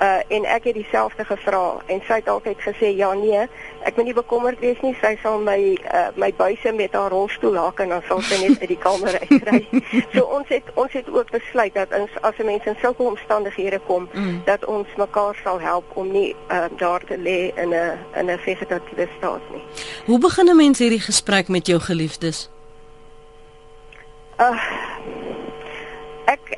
Uh 0.00 0.20
en 0.36 0.44
ek 0.44 0.64
het 0.64 0.74
dieselfde 0.74 1.24
gevra 1.24 1.64
en 1.86 2.00
sy 2.06 2.20
het 2.20 2.28
altyd 2.28 2.60
gesê 2.60 2.92
ja 2.96 3.12
nee, 3.12 3.46
ek 3.82 3.96
moet 3.96 4.04
nie 4.04 4.14
bekommerd 4.14 4.60
wees 4.60 4.80
nie, 4.82 4.94
sy 5.00 5.16
sal 5.22 5.40
my 5.40 5.58
uh 5.94 6.08
my 6.14 6.32
buise 6.36 6.72
met 6.72 6.92
haar 6.92 7.10
rolstoel 7.10 7.56
haak 7.56 7.80
en 7.84 7.94
dan 7.94 8.04
sal 8.08 8.22
sy 8.22 8.38
net 8.44 8.60
uit 8.60 8.72
die 8.74 8.78
kamer 8.78 9.18
uitry. 9.20 9.82
so 10.14 10.24
ons 10.38 10.48
het 10.48 10.70
ons 10.74 10.92
het 10.92 11.08
ook 11.08 11.30
besluit 11.30 11.74
dat 11.74 11.94
ons 11.98 12.10
as 12.20 12.38
'n 12.38 12.46
mens 12.46 12.64
in 12.64 12.76
sulke 12.80 13.02
omstandighede 13.02 13.80
kom, 13.86 14.08
mm. 14.12 14.42
dat 14.44 14.64
ons 14.64 14.88
mekaar 14.96 15.36
sal 15.42 15.60
help 15.60 15.84
om 15.94 16.12
nie 16.12 16.34
uh 16.50 16.70
daar 16.78 17.04
te 17.04 17.16
lê 17.16 17.52
in 17.56 17.74
'n 17.74 17.98
in 18.14 18.30
'n 18.30 18.38
vegetatiewe 18.38 19.08
staat 19.18 19.44
nie. 19.52 19.62
Hoe 20.06 20.18
begin 20.18 20.48
'n 20.48 20.56
mens 20.56 20.78
hierdie 20.78 21.00
gesprek 21.00 21.48
met 21.48 21.66
jou 21.66 21.80
geliefdes? 21.80 22.50
Uh 24.38 24.91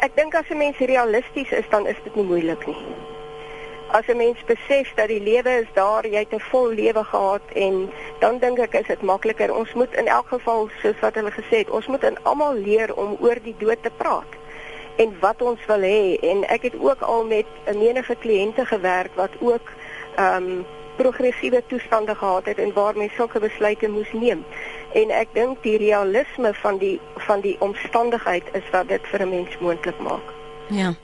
Ek 0.01 0.17
dink 0.17 0.35
as 0.35 0.49
'n 0.51 0.57
mens 0.57 0.79
realisties 0.79 1.51
is, 1.51 1.65
dan 1.71 1.87
is 1.87 1.97
dit 2.05 2.15
nie 2.15 2.25
moeilik 2.25 2.67
nie. 2.67 2.77
As 3.91 4.07
'n 4.09 4.17
mens 4.17 4.39
besef 4.45 4.95
dat 4.95 5.09
die 5.09 5.21
lewe 5.21 5.51
is 5.61 5.71
daar, 5.75 6.07
jy 6.07 6.19
het 6.19 6.33
'n 6.33 6.41
vol 6.51 6.69
lewe 6.69 7.05
gehad 7.05 7.43
en 7.55 7.91
dan 8.19 8.39
dink 8.39 8.59
ek 8.59 8.75
is 8.75 8.87
dit 8.87 9.03
makliker. 9.03 9.55
Ons 9.55 9.73
moet 9.75 9.95
in 9.95 10.07
elk 10.07 10.29
geval 10.29 10.69
soos 10.83 11.01
wat 11.01 11.15
hulle 11.15 11.31
gesê 11.31 11.57
het, 11.57 11.71
ons 11.71 11.87
moet 11.87 12.05
in 12.05 12.23
almal 12.23 12.55
leer 12.55 12.95
om 12.95 13.17
oor 13.21 13.39
die 13.43 13.57
dood 13.59 13.83
te 13.83 13.91
praat 13.97 14.33
en 14.97 15.17
wat 15.21 15.43
ons 15.43 15.67
wil 15.67 15.83
hê 15.83 16.17
en 16.23 16.45
ek 16.55 16.63
het 16.63 16.77
ook 16.79 17.01
al 17.03 17.25
met 17.25 17.47
'n 17.67 17.79
menige 17.79 18.15
kliënte 18.15 18.65
gewerk 18.67 19.15
wat 19.15 19.31
ook 19.41 19.71
ehm 20.17 20.43
um, 20.43 20.67
progressiewe 20.97 21.63
toestande 21.67 22.15
gehad 22.15 22.45
het 22.45 22.59
en 22.59 22.73
waar 22.73 22.97
mense 22.97 23.15
sulke 23.15 23.41
besluite 23.41 23.89
moes 23.89 24.13
neem. 24.13 24.45
En 24.95 25.11
ek 25.11 25.33
dink 25.35 25.63
die 25.63 25.77
realisme 25.77 26.55
van 26.63 26.79
die 26.79 27.01
van 27.27 27.41
die 27.43 27.57
omstandigheid 27.61 28.45
is 28.55 28.67
wat 28.73 28.89
dit 28.89 29.03
vir 29.11 29.23
'n 29.23 29.29
mens 29.29 29.59
moontlik 29.61 29.99
maak. 29.99 30.29
Ja. 30.71 30.95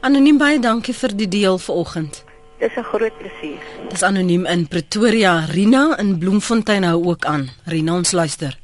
Anoniem 0.00 0.38
baie 0.38 0.58
dankie 0.58 0.94
vir 0.94 1.16
die 1.16 1.28
deel 1.28 1.58
vanoggend. 1.58 2.24
Dis 2.58 2.76
'n 2.76 2.82
groot 2.82 3.18
plesier. 3.18 3.62
Dis 3.88 4.02
anoniem 4.02 4.46
in 4.46 4.68
Pretoria, 4.68 5.44
Rina 5.44 5.98
in 5.98 6.18
Bloemfontein 6.18 6.82
hou 6.82 7.04
ook 7.04 7.24
aan. 7.24 7.48
Rina, 7.64 7.94
ons 7.94 8.12
luister. 8.12 8.58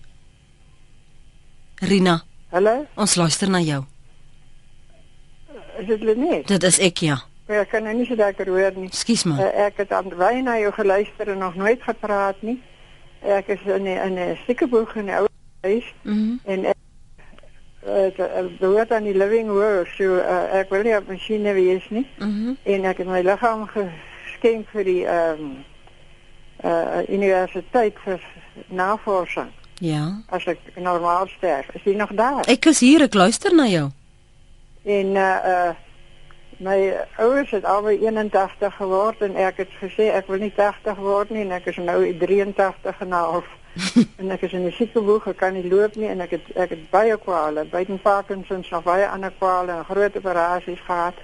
Rina. 1.75 2.23
Hallo. 2.51 2.87
Ons 2.95 3.15
luister 3.15 3.51
na 3.51 3.59
jou. 3.61 3.85
Is 5.79 5.87
dit 5.87 6.03
Lenet? 6.03 6.49
Dit 6.49 6.63
is 6.63 6.79
ek 6.79 6.97
ja. 6.99 7.23
Ja, 7.49 7.61
ek 7.61 7.69
kan 7.69 7.83
nou 7.83 7.95
nie 7.95 8.07
so 8.07 8.15
lekker 8.15 8.47
hoor 8.47 8.73
nie. 8.75 8.89
Skus 8.95 9.25
man. 9.25 9.39
Uh, 9.39 9.67
ek 9.67 9.77
het 9.83 9.93
aan 9.93 10.09
baie 10.09 10.43
na 10.43 10.59
jou 10.59 10.73
geluister 10.73 11.29
en 11.29 11.39
nog 11.39 11.55
nooit 11.55 11.83
gepraat 11.83 12.37
nie. 12.41 12.63
Ek 13.23 13.49
is 13.49 13.61
in 13.65 13.87
in 13.87 14.19
'n 14.19 14.39
siekeboeg 14.47 14.97
in 14.97 15.05
'n 15.05 15.19
ou 15.19 15.27
huis 15.61 15.95
mm 16.03 16.13
-hmm. 16.13 16.51
en 16.51 16.65
ek 16.65 18.19
uh, 18.19 18.59
behoort 18.59 18.93
aan 18.93 19.03
die 19.03 19.17
living 19.17 19.49
world, 19.49 19.89
so 19.97 20.17
uh, 20.17 20.55
ek 20.55 20.71
wil 20.71 20.83
nie 20.83 20.97
op 20.97 21.09
masjiene 21.09 21.53
wees 21.53 21.89
nie. 21.91 22.07
Mm 22.19 22.31
-hmm. 22.31 22.57
En 22.63 22.85
ek 22.85 22.99
het 22.99 23.07
my 23.07 23.21
liggaam 23.21 23.67
geskenk 23.67 24.69
vir 24.69 24.85
die 24.85 25.07
ehm 25.07 25.41
um, 25.41 25.65
uh, 26.65 27.09
universiteit 27.09 27.95
vir 28.05 28.21
navorsing. 28.69 29.51
Ja. 29.79 30.23
As 30.29 30.45
ek 30.47 30.59
normaal 30.77 31.27
sterf, 31.27 31.67
is 31.75 31.83
jy 31.83 31.95
nog 31.99 32.13
daar? 32.15 32.47
Ek 32.47 32.67
is 32.71 32.81
hier, 32.81 33.03
ek 33.03 33.15
luister 33.15 33.55
na 33.55 33.67
jou. 33.67 33.89
En 34.85 35.07
uh 35.07 35.39
uh 35.45 35.71
My 36.63 36.95
ouers 37.19 37.51
het 37.51 37.65
albei 37.65 37.99
81 37.99 38.77
geword 38.77 39.21
en 39.27 39.35
ek 39.35 39.57
het 39.65 39.71
gesê 39.81 40.13
ek 40.15 40.29
wil 40.31 40.39
nie 40.39 40.53
80 40.55 40.99
word 41.03 41.31
nie 41.35 41.43
en 41.43 41.51
ek 41.57 41.65
is 41.73 41.79
nou 41.83 41.99
83 42.19 43.01
en 43.03 43.09
'n 43.09 43.13
half. 43.13 43.49
en 44.21 44.31
ek 44.31 44.45
is 44.47 44.53
in 44.53 44.69
die 44.69 44.75
siekeboeg, 44.77 45.27
ek 45.27 45.41
kan 45.41 45.57
nie 45.59 45.67
loop 45.67 45.97
nie 45.99 46.07
en 46.07 46.21
ek 46.21 46.37
het 46.37 46.51
ek 46.55 46.71
het 46.71 46.85
baie 46.91 47.17
kwale, 47.19 47.65
buiten 47.65 47.99
Parkinson, 47.99 48.63
nog 48.71 48.85
baie 48.87 49.09
ander 49.09 49.33
kwale 49.39 49.73
en 49.73 49.85
groot 49.85 50.17
operasies 50.17 50.83
gehad. 50.87 51.19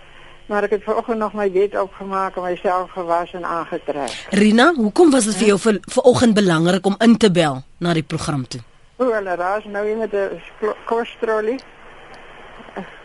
Maar 0.47 0.63
ek 0.67 0.71
het 0.71 0.83
vanoggend 0.83 1.19
nog 1.19 1.33
my 1.33 1.51
bed 1.51 1.77
opgemaak 1.79 2.37
en 2.37 2.43
myself 2.43 2.91
gewas 2.91 3.33
en 3.33 3.45
aangetrek. 3.45 4.27
Rina, 4.31 4.73
hoekom 4.75 5.11
was 5.11 5.25
dit 5.25 5.37
vir 5.37 5.47
jou 5.47 5.59
vir 5.59 5.79
vanoggend 5.81 6.35
belangrik 6.35 6.87
om 6.87 6.97
in 6.99 7.17
te 7.17 7.31
bel 7.31 7.63
na 7.79 7.93
die 7.93 8.03
program 8.03 8.49
toe? 8.49 8.61
O, 8.97 9.13
hulle 9.13 9.37
raas 9.37 9.65
nou 9.65 9.87
hier 9.87 9.97
met 9.97 10.13
'n 10.13 10.41
kostrollie. 10.87 11.61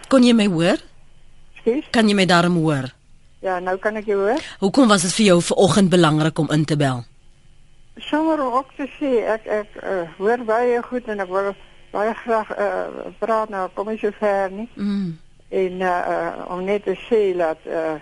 Kon 0.07 0.23
jy 0.23 0.33
my 0.33 0.47
hoor? 0.47 0.92
Skus? 1.63 1.87
Kan 1.95 2.09
jy 2.11 2.15
my 2.15 2.25
daarom 2.27 2.57
hoor? 2.59 2.91
Ja, 3.39 3.59
nou 3.63 3.77
kan 3.79 3.95
ek 3.95 4.07
jou 4.11 4.19
hoor. 4.19 4.39
Hoekom 4.59 4.89
was 4.91 5.05
dit 5.07 5.13
vir 5.15 5.25
jou 5.31 5.37
vanoggend 5.41 5.89
belangrik 5.91 6.39
om 6.39 6.49
in 6.51 6.65
te 6.67 6.75
bel? 6.75 7.03
Sommer 8.03 8.41
om 8.43 8.57
ook 8.59 8.73
te 8.75 8.87
sê 8.97 9.11
ek 9.31 9.47
ek 9.47 9.77
uh, 9.79 10.01
hoor 10.17 10.43
baie 10.43 10.81
goed 10.83 11.07
en 11.07 11.23
ek 11.23 11.31
wil 11.31 11.53
baie 11.93 12.11
graag 12.23 12.51
uh, 12.57 13.11
praat 13.21 13.53
nou 13.53 13.69
kom 13.77 13.93
ek 13.93 14.01
so 14.03 14.11
ver 14.19 14.51
nie. 14.51 14.67
Mm. 14.75 15.13
En 15.55 15.79
uh, 15.79 15.93
uh, 16.15 16.43
om 16.51 16.65
net 16.67 16.83
te 16.83 16.97
sê 17.07 17.21
dat 17.37 17.63
uh, 17.63 17.95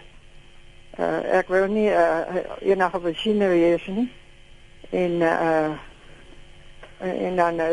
uh, 0.97 1.21
ek 1.37 1.53
wil 1.53 1.69
nie 1.69 1.89
uh, 1.93 2.41
enige 2.65 3.03
machine 3.05 3.53
wees 3.53 3.85
nie. 3.93 4.07
En 4.89 5.21
uh, 5.21 5.77
en 7.01 7.35
dan 7.35 7.59
uh, 7.59 7.67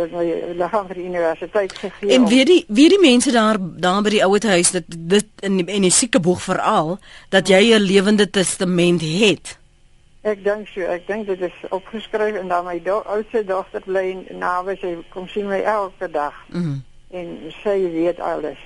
die 0.56 0.68
gaan 0.68 0.86
vir 0.86 0.94
die 0.94 1.04
universiteit 1.04 1.72
gegee. 1.72 2.10
En 2.14 2.26
weet 2.28 2.46
die 2.46 2.64
weet 2.68 2.90
die 2.90 3.00
mense 3.00 3.32
daar 3.32 3.56
daar 3.60 4.02
by 4.02 4.10
die 4.10 4.24
ouete 4.24 4.48
huis 4.48 4.70
dat 4.70 4.84
dit 4.88 5.26
in 5.40 5.56
die, 5.56 5.66
in 5.66 5.82
die 5.82 5.90
siekeboeg 5.92 6.42
veral 6.42 6.98
dat 7.28 7.48
jy 7.48 7.74
'n 7.74 7.80
lewende 7.80 8.30
testament 8.30 9.00
het. 9.02 9.58
Ek 10.22 10.44
dink 10.44 10.66
so, 10.68 10.80
ek 10.80 11.06
dink 11.06 11.26
dit 11.26 11.40
is 11.40 11.58
opgeskryf 11.70 12.34
en 12.36 12.48
dan 12.48 12.64
my 12.64 12.80
do 12.82 13.02
oudste 13.06 13.44
dogter 13.44 13.82
bly 13.84 14.16
naby 14.30 14.76
sy 14.80 14.96
kom 15.12 15.28
sien 15.28 15.46
my 15.46 15.60
elke 15.60 16.10
dag 16.10 16.34
Mm. 16.48 16.82
en 17.10 17.52
sy 17.62 17.90
weet 17.92 18.20
alles. 18.20 18.58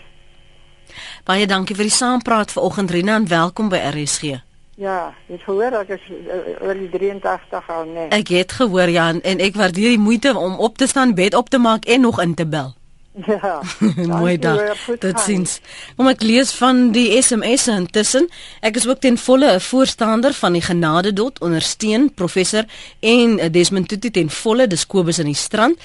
Baie 1.24 1.46
dankie 1.46 1.76
vir 1.76 1.84
die 1.84 1.94
saampraat 1.94 2.52
vanoggend 2.52 2.90
Rina 2.90 3.14
en 3.16 3.28
welkom 3.28 3.68
by 3.68 3.76
RSG. 3.76 4.40
Ja, 4.80 5.12
jy 5.28 5.36
het 5.36 5.42
gehoor 5.44 5.74
ek 5.82 5.90
is 5.98 6.04
uh, 6.08 6.36
oor 6.64 6.78
die 6.78 6.88
83 6.88 7.66
al 7.74 7.90
nee. 7.92 8.06
Ek 8.16 8.30
het 8.32 8.52
gehoor 8.56 8.88
ja 8.88 9.10
en, 9.12 9.40
ek 9.44 9.58
waardeer 9.60 9.92
die 9.92 10.00
moeite 10.00 10.32
om 10.38 10.56
op 10.56 10.78
te 10.80 10.88
staan, 10.88 11.12
bed 11.14 11.34
op 11.36 11.50
te 11.52 11.60
maak 11.60 11.84
en 11.84 12.00
nog 12.00 12.20
in 12.22 12.34
te 12.34 12.46
bel. 12.46 12.72
Ja. 13.26 13.60
Mooi 14.18 14.38
dag. 14.38 14.56
hoor, 14.86 14.96
gaan. 14.98 15.18
ziens. 15.18 15.58
Kom 15.96 16.08
ek 16.08 16.22
lees 16.24 16.54
van 16.56 16.90
die 16.96 17.10
SMS 17.20 17.66
intussen. 17.68 18.28
Ek 18.64 18.78
is 18.80 18.86
ook 18.88 19.02
ten 19.04 19.18
volle 19.20 19.52
'n 19.52 19.60
voorstander 19.60 20.32
van 20.32 20.56
die 20.56 20.64
genadedot, 20.64 21.40
ondersteun 21.40 22.08
professor 22.14 22.64
en 23.00 23.38
eh, 23.38 23.52
Desmond 23.52 23.88
Tutu 23.88 24.10
ten 24.10 24.30
volle, 24.30 24.66
dis 24.66 24.86
Kobus 24.86 25.18
in 25.18 25.28
die 25.28 25.36
strand. 25.36 25.76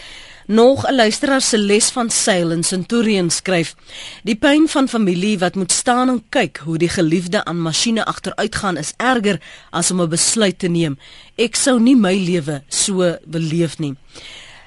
Nog 0.47 0.87
'n 0.87 0.95
luisteraar 0.95 1.41
se 1.41 1.57
les 1.57 1.89
van 1.89 2.09
seil 2.09 2.51
in 2.51 2.63
Centurion 2.63 3.29
skryf: 3.29 3.75
Die 4.23 4.35
pyn 4.35 4.67
van 4.67 4.87
familie 4.87 5.39
wat 5.39 5.55
moet 5.55 5.71
staan 5.71 6.09
en 6.09 6.23
kyk 6.29 6.57
hoe 6.57 6.77
die 6.77 6.89
geliefde 6.89 7.45
aan 7.45 7.61
masjiene 7.61 8.05
agteruitgaan 8.05 8.77
is 8.77 8.93
erger 8.97 9.41
as 9.69 9.91
om 9.91 10.01
'n 10.01 10.09
besluit 10.09 10.59
te 10.59 10.67
neem. 10.67 10.97
Ek 11.35 11.55
sou 11.55 11.79
nie 11.79 11.95
my 11.95 12.15
lewe 12.15 12.63
so 12.67 13.17
beleef 13.25 13.77
nie. 13.77 13.95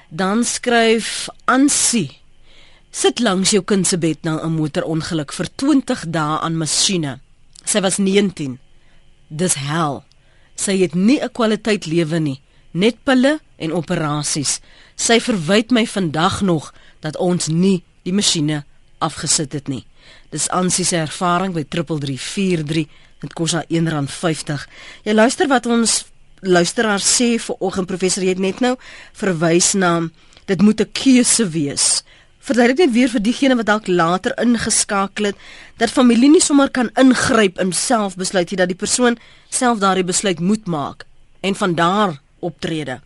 Dan 0.09 0.43
skryf 0.43 1.27
Ansie 1.45 2.21
Sit 2.91 3.21
langs 3.23 3.53
jou 3.55 3.61
kind 3.63 3.87
se 3.87 3.97
bed 3.97 4.17
na 4.23 4.43
'n 4.43 4.51
motorongeluk 4.51 5.31
vir 5.33 5.47
20 5.55 6.09
dae 6.11 6.39
aan 6.39 6.57
masjiene. 6.57 7.19
Sy 7.65 7.79
was 7.79 7.97
19. 7.97 8.59
Dis 9.29 9.53
hel. 9.53 10.03
Sy 10.55 10.77
het 10.77 10.93
nie 10.93 11.19
'n 11.21 11.31
kwaliteit 11.31 11.85
lewe 11.85 12.19
nie, 12.19 12.41
net 12.71 12.95
pille 13.03 13.39
en 13.57 13.71
operasies. 13.71 14.59
Sy 15.01 15.17
verwyd 15.23 15.71
my 15.73 15.87
vandag 15.89 16.41
nog 16.45 16.69
dat 17.01 17.17
ons 17.17 17.47
nie 17.49 17.81
die 18.05 18.13
masjiene 18.13 18.61
afgesit 19.01 19.55
het 19.57 19.69
nie. 19.71 19.81
Dis 20.29 20.45
Ansie 20.53 20.85
se 20.85 20.99
ervaring 21.01 21.55
by 21.55 21.63
3343. 21.65 22.85
Dit 23.21 23.33
kos 23.37 23.55
haar 23.57 23.65
R1.50. 23.65 24.67
Jy 25.05 25.15
luister 25.17 25.49
wat 25.49 25.65
ons 25.65 26.03
luisteraar 26.41 27.01
sê 27.01 27.33
vir 27.41 27.57
oggend 27.61 27.89
professor 27.89 28.23
jy 28.25 28.35
het 28.35 28.41
net 28.41 28.61
nou 28.61 28.75
verwys 29.17 29.73
na 29.73 30.09
dit 30.45 30.61
moet 30.61 30.81
'n 30.81 30.91
keuse 30.93 31.49
wees. 31.49 32.03
Verduidelik 32.41 32.77
net 32.77 32.93
weer 32.93 33.09
vir 33.09 33.21
diegene 33.21 33.55
wat 33.55 33.65
dalk 33.65 33.87
later 33.87 34.33
ingeskakel 34.37 35.25
het 35.25 35.37
dat 35.77 35.89
familie 35.89 36.29
nie 36.29 36.41
sommer 36.41 36.69
kan 36.69 36.89
ingryp 36.95 37.57
en 37.57 37.73
self 37.73 38.15
besluit 38.15 38.49
nie 38.49 38.57
dat 38.57 38.67
die 38.67 38.77
persoon 38.77 39.17
self 39.49 39.79
daardie 39.79 40.03
besluit 40.03 40.39
moet 40.39 40.65
maak 40.65 41.05
en 41.41 41.55
van 41.55 41.75
daar 41.75 42.21
optrede. 42.39 43.01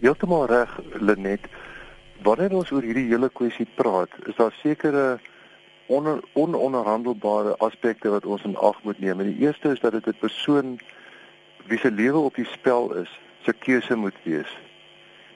Heeltemal 0.00 0.46
reg, 0.46 0.78
Lenet. 0.92 1.40
Wanneer 2.24 2.54
ons 2.56 2.70
oor 2.72 2.84
hierdie 2.84 3.10
hele 3.10 3.28
kwessie 3.36 3.66
praat, 3.76 4.12
is 4.30 4.36
daar 4.38 4.54
sekere 4.62 5.18
onder, 5.92 6.22
ononderhandelbare 6.32 7.52
aspekte 7.60 8.08
wat 8.08 8.24
ons 8.24 8.46
in 8.48 8.56
ag 8.56 8.78
moet 8.82 9.00
neem. 9.04 9.20
En 9.20 9.28
die 9.28 9.44
eerste 9.44 9.74
is 9.74 9.80
dat 9.80 9.92
dit 9.92 10.06
'n 10.06 10.16
persoon 10.20 10.78
wie 11.68 11.78
se 11.78 11.90
lewe 11.90 12.18
op 12.18 12.34
die 12.34 12.48
spel 12.48 12.94
is, 12.94 13.10
se 13.44 13.52
keuse 13.52 13.96
moet 13.96 14.16
wees. 14.22 14.56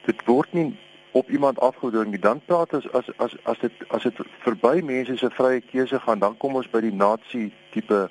Dit 0.05 0.25
word 0.25 0.53
nie 0.53 0.77
op 1.11 1.29
iemand 1.29 1.59
afgedwing 1.59 2.09
nie. 2.09 2.19
Dan 2.19 2.41
praat 2.45 2.73
ons 2.73 2.91
as 2.91 3.05
as 3.17 3.35
as 3.43 3.59
dit 3.59 3.71
as 3.87 4.03
dit 4.03 4.17
verby 4.39 4.81
mense 4.81 5.17
se 5.17 5.29
vrye 5.29 5.61
keuse 5.61 5.99
gaan, 5.99 6.19
dan 6.19 6.37
kom 6.37 6.55
ons 6.55 6.69
by 6.69 6.81
die 6.81 6.93
nazi 6.93 7.53
tipe 7.71 8.09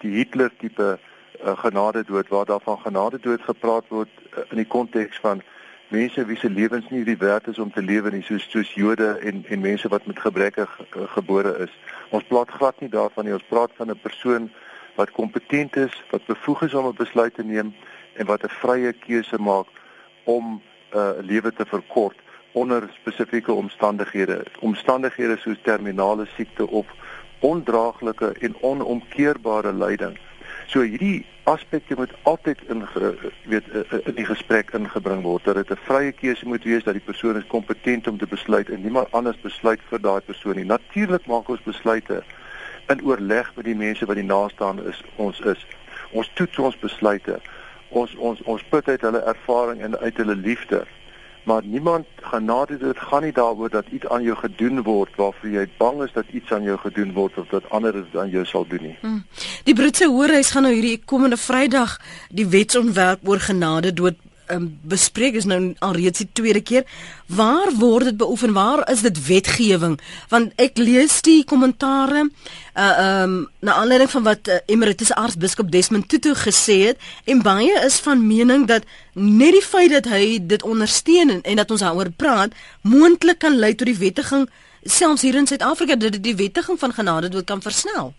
die 0.00 0.10
Hitler 0.10 0.50
tipe 0.58 0.98
uh, 1.44 1.58
genade 1.58 2.04
dood 2.04 2.28
waar 2.28 2.44
daar 2.44 2.60
van 2.60 2.78
genade 2.78 3.18
dood 3.20 3.40
gepraat 3.42 3.88
word 3.88 4.08
uh, 4.34 4.42
in 4.50 4.56
die 4.56 4.66
konteks 4.66 5.18
van 5.18 5.42
mense 5.88 6.24
wie 6.24 6.36
se 6.36 6.50
lewens 6.50 6.88
nie 6.90 7.04
die 7.04 7.16
werd 7.16 7.46
is 7.46 7.58
om 7.58 7.72
te 7.72 7.82
lewe 7.82 8.10
nie 8.10 8.22
soos 8.22 8.44
soos 8.50 8.74
Jode 8.74 9.18
en 9.24 9.44
en 9.48 9.60
mense 9.60 9.88
wat 9.88 10.06
met 10.06 10.20
gebreke 10.20 10.66
ge, 10.66 11.06
gebore 11.14 11.56
is. 11.64 11.72
Ons 12.10 12.24
praat 12.28 12.50
glad 12.50 12.80
nie 12.80 12.90
daarvan 12.92 13.24
nie. 13.24 13.32
Ons 13.32 13.48
praat 13.48 13.70
van 13.76 13.90
'n 13.90 14.00
persoon 14.02 14.50
wat 14.94 15.10
kompetent 15.10 15.76
is, 15.76 16.02
wat 16.10 16.26
bevoeg 16.26 16.62
is 16.62 16.74
om 16.74 16.86
'n 16.86 16.94
besluit 16.96 17.34
te 17.34 17.44
neem 17.44 17.74
en 18.14 18.26
wat 18.26 18.42
'n 18.44 18.56
vrye 18.62 18.92
keuse 18.92 19.38
maak 19.38 19.66
om 20.24 20.60
'n 20.92 20.98
uh, 20.98 21.10
lewe 21.20 21.52
te 21.52 21.66
verkort 21.66 22.16
onder 22.52 22.88
spesifieke 23.00 23.52
omstandighede. 23.52 24.44
Omstandighede 24.60 25.36
soos 25.36 25.58
terminale 25.62 26.26
siekte 26.26 26.68
of 26.68 26.86
ondraaglike 27.38 28.32
en 28.40 28.56
onomkeerbare 28.60 29.72
lyding. 29.74 30.18
So 30.68 30.82
hierdie 30.84 31.24
aspekte 31.48 31.94
moet 31.96 32.10
altyd 32.28 32.58
in 32.68 32.82
weet 33.48 33.64
in 34.04 34.16
die 34.18 34.26
gesprek 34.28 34.74
ingebring 34.76 35.22
word 35.24 35.44
dat 35.48 35.56
dit 35.56 35.70
'n 35.70 35.80
vrye 35.88 36.12
keuse 36.12 36.46
moet 36.46 36.64
wees 36.64 36.84
dat 36.84 36.92
die 36.92 37.08
persoon 37.10 37.36
is 37.36 37.46
kompetent 37.46 38.08
om 38.08 38.18
te 38.18 38.26
besluit 38.26 38.68
en 38.68 38.82
niemand 38.82 39.08
anders 39.12 39.40
besluit 39.40 39.80
vir 39.88 40.00
daai 40.00 40.20
persoon 40.20 40.56
nie. 40.56 40.64
Natuurlik 40.64 41.26
maak 41.26 41.48
ons 41.48 41.62
besluite 41.62 42.22
in 42.88 43.04
oorleg 43.04 43.52
met 43.56 43.64
die 43.64 43.74
mense 43.74 44.06
wat 44.06 44.16
die 44.16 44.24
naaste 44.24 44.74
is 44.84 45.02
ons 45.16 45.40
is. 45.40 45.66
Ons 46.10 46.30
toets 46.34 46.58
ons 46.58 46.78
besluite. 46.78 47.40
Ons 47.88 48.14
ons 48.16 48.42
ons 48.42 48.62
put 48.68 48.88
uit 48.88 49.00
hulle 49.00 49.22
ervaring 49.24 49.80
en 49.80 49.98
uit 49.98 50.16
hulle 50.16 50.36
liefde 50.36 50.84
maar 51.48 51.64
niemand 51.64 52.06
genade 52.30 52.76
dit 52.78 52.98
gaan 53.08 53.22
nie 53.24 53.32
daaroor 53.32 53.70
dat 53.72 53.86
iets 53.96 54.08
aan 54.12 54.22
jou 54.22 54.36
gedoen 54.36 54.82
word 54.82 55.16
waarvoor 55.16 55.50
jy 55.50 55.64
bang 55.80 56.02
is 56.04 56.12
dat 56.12 56.28
iets 56.36 56.52
aan 56.52 56.66
jou 56.68 56.76
gedoen 56.82 57.12
word 57.16 57.38
of 57.40 57.48
dat 57.54 57.70
ander 57.70 57.92
dit 57.96 58.16
aan 58.20 58.30
jou 58.30 58.44
sal 58.44 58.66
doen 58.68 58.84
nie. 58.90 58.96
Hmm. 59.00 59.22
Die 59.64 59.74
Britse 59.74 60.10
hoorhuis 60.12 60.50
gaan 60.52 60.68
nou 60.68 60.74
hierdie 60.74 61.00
komende 61.04 61.40
Vrydag 61.40 61.96
die 62.28 62.46
wetsontwerp 62.52 63.24
oor 63.28 63.40
genade 63.40 63.92
dood 63.92 64.20
um, 64.50 64.78
bespreek 64.82 65.34
is 65.34 65.46
nou 65.48 65.74
alreeds 65.84 66.22
die 66.22 66.28
tweede 66.32 66.60
keer. 66.60 66.84
Waar 67.26 67.72
word 67.78 68.04
dit 68.04 68.16
beoefen? 68.16 68.52
Waar 68.52 68.84
is 68.90 69.02
dit 69.04 69.26
wetgewing? 69.26 69.98
Want 70.28 70.52
ek 70.56 70.78
lees 70.78 71.20
die 71.22 71.44
kommentare 71.44 72.28
uh 72.78 73.22
um 73.22 73.48
na 73.60 73.74
aanleiding 73.80 74.10
van 74.10 74.22
wat 74.22 74.48
uh, 74.48 74.60
Emeritus 74.66 75.12
Aartsbiskop 75.12 75.70
Desmond 75.70 76.08
Tutu 76.08 76.34
gesê 76.38 76.78
het 76.86 77.08
en 77.24 77.42
baie 77.42 77.74
is 77.84 77.98
van 78.00 78.26
mening 78.26 78.66
dat 78.66 78.86
net 79.12 79.52
die 79.52 79.64
feit 79.64 79.90
dat 79.90 80.06
hy 80.06 80.38
dit 80.40 80.62
ondersteun 80.62 81.30
en, 81.30 81.42
en 81.42 81.56
dat 81.56 81.70
ons 81.70 81.82
daaroor 81.82 82.12
praat 82.16 82.54
moontlik 82.82 83.42
kan 83.42 83.58
lei 83.58 83.74
tot 83.74 83.90
die 83.90 83.98
wettiging 83.98 84.46
selfs 84.82 85.22
hier 85.22 85.34
in 85.34 85.46
Suid-Afrika 85.46 85.96
dat 85.96 86.12
dit 86.12 86.22
die 86.22 86.36
wettiging 86.36 86.78
van 86.78 86.92
genade 86.92 87.28
dood 87.28 87.44
kan 87.44 87.62
versnel. 87.62 88.14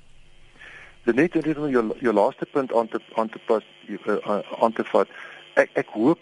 Dit 1.03 1.15
net 1.15 1.57
om 1.57 1.69
jou 1.69 1.85
jou 1.99 2.13
laaste 2.13 2.45
punt 2.51 2.73
aan 2.73 2.87
te 2.87 2.99
aan 3.15 3.29
te 3.29 3.39
pas 3.45 3.63
aan 4.59 4.73
te 4.73 4.83
vat. 4.91 5.07
Ek 5.53 5.69
ek 5.73 5.87
hoop 5.87 6.19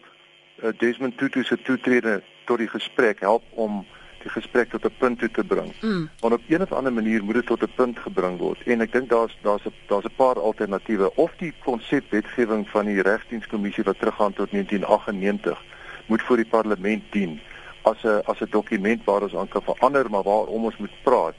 uh, 0.64 0.70
Desmond 0.78 1.18
Tutu 1.18 1.44
se 1.44 1.58
toetrede 1.62 2.22
tot 2.46 2.58
die 2.58 2.68
gesprek 2.68 3.20
help 3.20 3.44
om 3.52 3.86
die 4.24 4.30
gesprek 4.30 4.70
tot 4.70 4.86
'n 4.86 4.94
punt 4.98 5.20
toe 5.20 5.32
te 5.32 5.44
bring. 5.44 5.74
Mm. 5.82 6.10
Want 6.20 6.34
op 6.34 6.42
een 6.48 6.62
of 6.62 6.72
ander 6.72 6.94
manier 6.94 7.24
moet 7.24 7.34
dit 7.34 7.46
tot 7.46 7.62
'n 7.64 7.72
punt 7.76 8.00
gebring 8.00 8.38
word. 8.40 8.62
En 8.66 8.82
ek 8.82 8.92
dink 8.92 9.10
daar's 9.10 9.38
daar's 9.42 9.66
'n 9.66 9.74
daar's 9.88 10.06
'n 10.06 10.16
paar 10.16 10.40
alternatiewe 10.40 11.16
of 11.16 11.32
die 11.38 11.54
konsep 11.64 12.04
wetgewing 12.12 12.70
van 12.70 12.86
die 12.86 13.02
Regsdienskommissie 13.02 13.84
wat 13.84 14.00
teruggaan 14.00 14.34
tot 14.34 14.52
1998 14.52 15.64
moet 16.06 16.22
voor 16.22 16.36
die 16.36 16.46
parlement 16.46 17.04
dien 17.12 17.40
as 17.82 18.04
'n 18.04 18.22
as 18.26 18.40
'n 18.42 18.48
dokument 18.50 19.04
waar 19.04 19.22
ons 19.22 19.36
aan 19.36 19.48
kan 19.48 19.62
verander 19.62 20.10
maar 20.10 20.24
waarom 20.24 20.66
ons 20.66 20.78
moet 20.78 21.04
praat. 21.04 21.36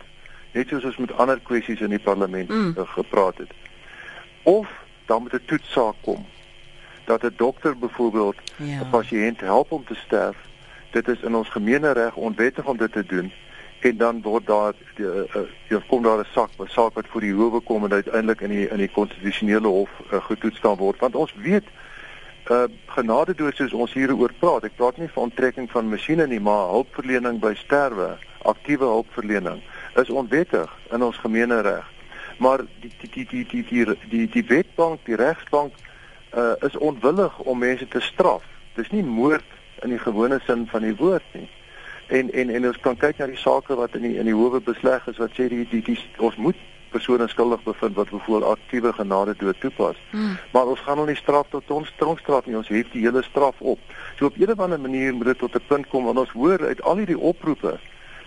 Net 0.53 0.69
soos 0.69 0.85
ons 0.85 0.97
met 0.97 1.17
ander 1.17 1.41
kwessies 1.41 1.81
in 1.81 1.91
die 1.91 1.99
parlement 1.99 2.49
Mm. 2.49 2.75
mm. 2.77 2.87
gepraat 2.87 3.39
het. 3.39 3.51
Of 4.43 4.69
dan 5.07 5.23
moet 5.23 5.33
'n 5.33 5.45
toetsaak 5.45 5.95
kom 6.01 6.27
dat 7.09 7.23
'n 7.23 7.35
dokter 7.37 7.79
byvoorbeeld 7.79 8.37
'n 8.37 8.65
Ja. 8.65 8.85
pasiënt 8.91 9.41
help 9.41 9.73
om 9.73 9.85
te 9.85 9.95
sterf. 9.95 10.37
Dit 10.91 11.09
is 11.09 11.21
in 11.21 11.35
ons 11.35 11.49
gemeenereg 11.49 12.15
onwettig 12.17 12.65
om 12.65 12.77
dit 12.77 12.93
te 12.93 13.07
doen 13.07 13.33
en 13.81 13.97
dan 13.97 14.23
word 14.23 14.47
daar 14.47 14.73
die 14.97 15.07
uh, 15.07 15.45
uh, 15.71 15.79
kom 15.89 16.03
daar 16.03 16.19
'n 16.19 16.27
sak, 16.33 16.51
'n 16.59 16.67
saak 16.67 16.95
wat 16.95 17.07
voor 17.09 17.21
die 17.21 17.35
howe 17.35 17.61
kom 17.61 17.85
en 17.85 17.93
uiteindelik 17.93 18.41
in 18.41 18.51
die 18.51 18.69
in 18.69 18.77
die 18.77 18.91
konstitusionele 18.91 19.67
hof 19.69 19.91
uh, 20.13 20.25
getoets 20.25 20.61
kan 20.61 20.77
word 20.77 20.99
want 21.01 21.15
ons 21.15 21.35
weet 21.43 21.65
uh 22.51 22.65
genade 22.87 23.35
dood 23.35 23.55
soos 23.57 23.73
ons 23.73 23.93
hieroor 23.93 24.33
praat. 24.39 24.65
Ek 24.65 24.77
praat 24.77 24.97
nie 24.97 25.09
van 25.13 25.23
onttrekking 25.23 25.71
van 25.71 25.89
masjiene 25.89 26.27
nie, 26.27 26.41
maar 26.41 26.69
hulpverlening 26.69 27.41
by 27.41 27.55
sterwe, 27.55 28.17
aktiewe 28.43 28.85
hulpverlening 28.85 29.61
is 30.01 30.11
onwettig 30.11 30.71
in 30.93 31.03
ons 31.03 31.17
gemeenereg. 31.17 31.85
Maar 32.39 32.59
die 32.81 32.93
die 33.01 33.11
die 33.11 33.27
die 33.27 33.45
die 33.71 33.85
die 33.85 33.97
die, 34.11 34.29
die 34.29 34.45
wetbank, 34.49 35.05
die 35.05 35.17
regsbank 35.17 35.73
uh 36.37 36.55
is 36.67 36.77
onwillig 36.77 37.39
om 37.39 37.59
mense 37.59 37.89
te 37.89 38.01
straf. 38.01 38.43
Dis 38.75 38.91
nie 38.91 39.03
moord 39.03 39.45
in 39.83 39.91
die 39.91 39.99
gewone 39.99 40.41
sin 40.47 40.67
van 40.67 40.83
die 40.83 40.97
woord 40.97 41.25
nie. 41.33 41.49
En 42.09 42.33
en 42.33 42.51
en 42.51 42.67
ons 42.67 42.81
kan 42.81 42.97
kyk 42.97 43.19
na 43.19 43.27
die 43.27 43.37
sake 43.37 43.75
wat 43.75 43.95
in 43.95 44.03
die 44.03 44.17
in 44.17 44.25
die 44.25 44.35
howe 44.35 44.61
besleg 44.61 45.07
is 45.07 45.17
wat 45.17 45.31
sê 45.37 45.49
die 45.49 45.67
die, 45.71 45.83
die 45.83 45.99
ons 46.19 46.37
moet 46.37 46.57
persone 46.91 47.29
skuldig 47.29 47.63
bevind 47.63 47.97
wat 47.97 48.11
bevoel 48.11 48.45
aktiewe 48.49 48.93
genade 48.93 49.35
dood 49.37 49.61
toepas. 49.61 49.97
Hmm. 50.11 50.39
Maar 50.53 50.73
ons 50.73 50.81
gaan 50.81 50.97
hulle 50.97 51.13
nie 51.13 51.21
straf 51.21 51.51
tot 51.53 51.71
ons 51.71 51.93
tronkstraf 52.01 52.47
nie, 52.47 52.57
ons 52.57 52.71
hef 52.73 52.89
die 52.95 53.05
hele 53.05 53.23
straf 53.27 53.61
op. 53.61 53.79
So 54.19 54.27
op 54.27 54.39
'n 54.39 54.51
of 54.51 54.59
ander 54.59 54.81
manier 54.81 55.15
moet 55.15 55.27
dit 55.27 55.39
tot 55.39 55.55
'n 55.55 55.67
punt 55.69 55.89
kom 55.89 56.05
want 56.05 56.19
ons 56.19 56.31
hoor 56.31 56.67
uit 56.67 56.83
al 56.83 56.97
hierdie 56.97 57.19
oproepe 57.19 57.79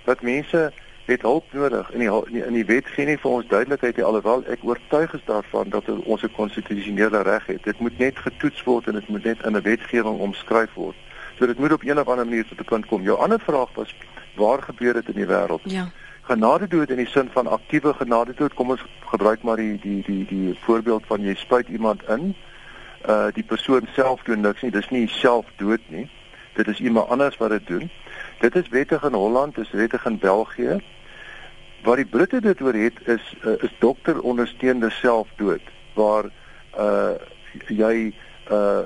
dat 0.05 0.21
mense 0.21 0.71
het 1.05 1.21
hulp 1.21 1.53
nodig 1.53 1.91
in 1.91 1.99
die 1.99 2.43
in 2.45 2.53
die 2.53 2.65
wet 2.65 2.87
gee 2.87 3.05
nie 3.05 3.17
vir 3.17 3.31
ons 3.31 3.47
duidelikheid 3.47 3.95
nie 3.95 4.05
alhoewel 4.05 4.43
ek 4.47 4.63
oortuig 4.63 5.13
is 5.13 5.25
daarvan 5.25 5.69
dat 5.69 5.89
ons 6.03 6.23
'n 6.23 6.31
konstitusionele 6.35 7.21
reg 7.21 7.45
het. 7.45 7.63
Dit 7.63 7.79
moet 7.79 7.97
net 7.97 8.19
getoets 8.19 8.63
word 8.63 8.87
en 8.87 8.93
dit 8.93 9.07
moet 9.07 9.23
net 9.23 9.45
in 9.45 9.55
'n 9.57 9.61
wetgewing 9.61 10.19
omskryf 10.19 10.73
word. 10.73 10.95
So 11.37 11.45
dit 11.45 11.59
moet 11.59 11.71
op 11.71 11.83
'n 11.83 11.99
of 11.99 12.07
ander 12.07 12.25
manier 12.25 12.47
tot 12.47 12.59
'n 12.59 12.63
punt 12.65 12.85
kom. 12.85 13.01
Jou 13.01 13.19
ander 13.19 13.39
vraag 13.39 13.69
was 13.73 13.95
waar 14.35 14.61
gebeur 14.61 14.93
dit 14.93 15.07
in 15.07 15.15
die 15.15 15.27
wêreld? 15.27 15.61
Ja 15.63 15.91
genade 16.21 16.67
dood 16.67 16.89
in 16.89 17.01
die 17.01 17.07
sin 17.07 17.29
van 17.33 17.47
aktiewe 17.47 17.93
genade 17.93 18.33
dood 18.37 18.53
kom 18.53 18.69
ons 18.69 18.83
gebruik 19.09 19.41
maar 19.43 19.59
die 19.59 19.79
die 19.81 20.01
die 20.05 20.25
die 20.29 20.57
voorbeeld 20.63 21.05
van 21.09 21.25
jy 21.25 21.33
spuit 21.35 21.67
iemand 21.67 22.03
in 22.15 22.35
uh 23.09 23.27
die 23.33 23.43
persoon 23.43 23.87
self 23.95 24.21
doen 24.23 24.41
niks 24.45 24.61
nie 24.61 24.71
dis 24.71 24.89
nie 24.89 25.07
self 25.07 25.49
dood 25.57 25.81
nie 25.89 26.05
dit 26.53 26.67
is 26.67 26.79
iemand 26.79 27.09
anders 27.09 27.37
wat 27.41 27.49
dit 27.49 27.67
doen 27.67 27.89
dit 28.41 28.55
is 28.55 28.69
wettig 28.69 29.03
in 29.03 29.13
Holland 29.13 29.55
dis 29.55 29.71
wettig 29.71 30.05
in 30.05 30.19
België 30.19 30.79
waar 31.83 32.01
die 32.01 32.05
Britte 32.05 32.41
dit 32.41 32.61
oor 32.61 32.77
het 32.77 32.99
is 33.05 33.35
uh, 33.45 33.55
is 33.63 33.73
dokter 33.79 34.21
ondersteunde 34.21 34.89
selfdood 34.89 35.71
waar 35.93 36.29
uh 36.77 37.15
jy 37.67 38.13
uh 38.51 38.85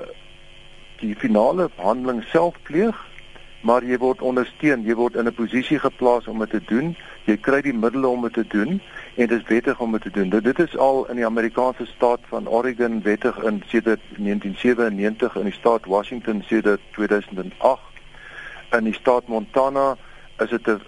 die 1.00 1.14
finale 1.16 1.68
handeling 1.76 2.22
self 2.32 2.56
pleeg 2.62 2.96
maar 3.60 3.84
jy 3.84 3.98
word 3.98 4.22
ondersteun 4.22 4.84
jy 4.86 4.94
word 4.94 5.16
in 5.16 5.28
'n 5.28 5.34
posisie 5.34 5.78
geplaas 5.78 6.26
om 6.26 6.38
dit 6.38 6.50
te 6.50 6.62
doen 6.72 6.96
jy 7.26 7.36
kry 7.42 7.60
die 7.64 7.74
middele 7.74 8.08
om 8.08 8.22
dit 8.22 8.32
te 8.38 8.46
doen 8.46 8.80
en 9.16 9.26
dit 9.26 9.34
is 9.40 9.48
wettig 9.48 9.80
om 9.80 9.92
dit 9.92 10.02
te 10.02 10.10
doen. 10.10 10.28
Dit 10.30 10.58
is 10.58 10.76
al 10.76 11.06
in 11.10 11.16
die 11.16 11.26
Amerikaanse 11.26 11.86
staat 11.86 12.20
van 12.30 12.46
Oregon 12.46 13.02
wettig 13.02 13.38
in 13.42 13.62
sedert 13.66 14.02
1997 14.16 15.36
in 15.36 15.50
die 15.50 15.56
staat 15.56 15.88
Washington 15.90 16.44
sedert 16.46 16.80
2008 16.90 17.95
in 18.70 18.84
die 18.84 18.94
staat 18.94 19.26
Montana 19.26 19.96
is 20.38 20.50
dit 20.50 20.66
'n 20.68 20.80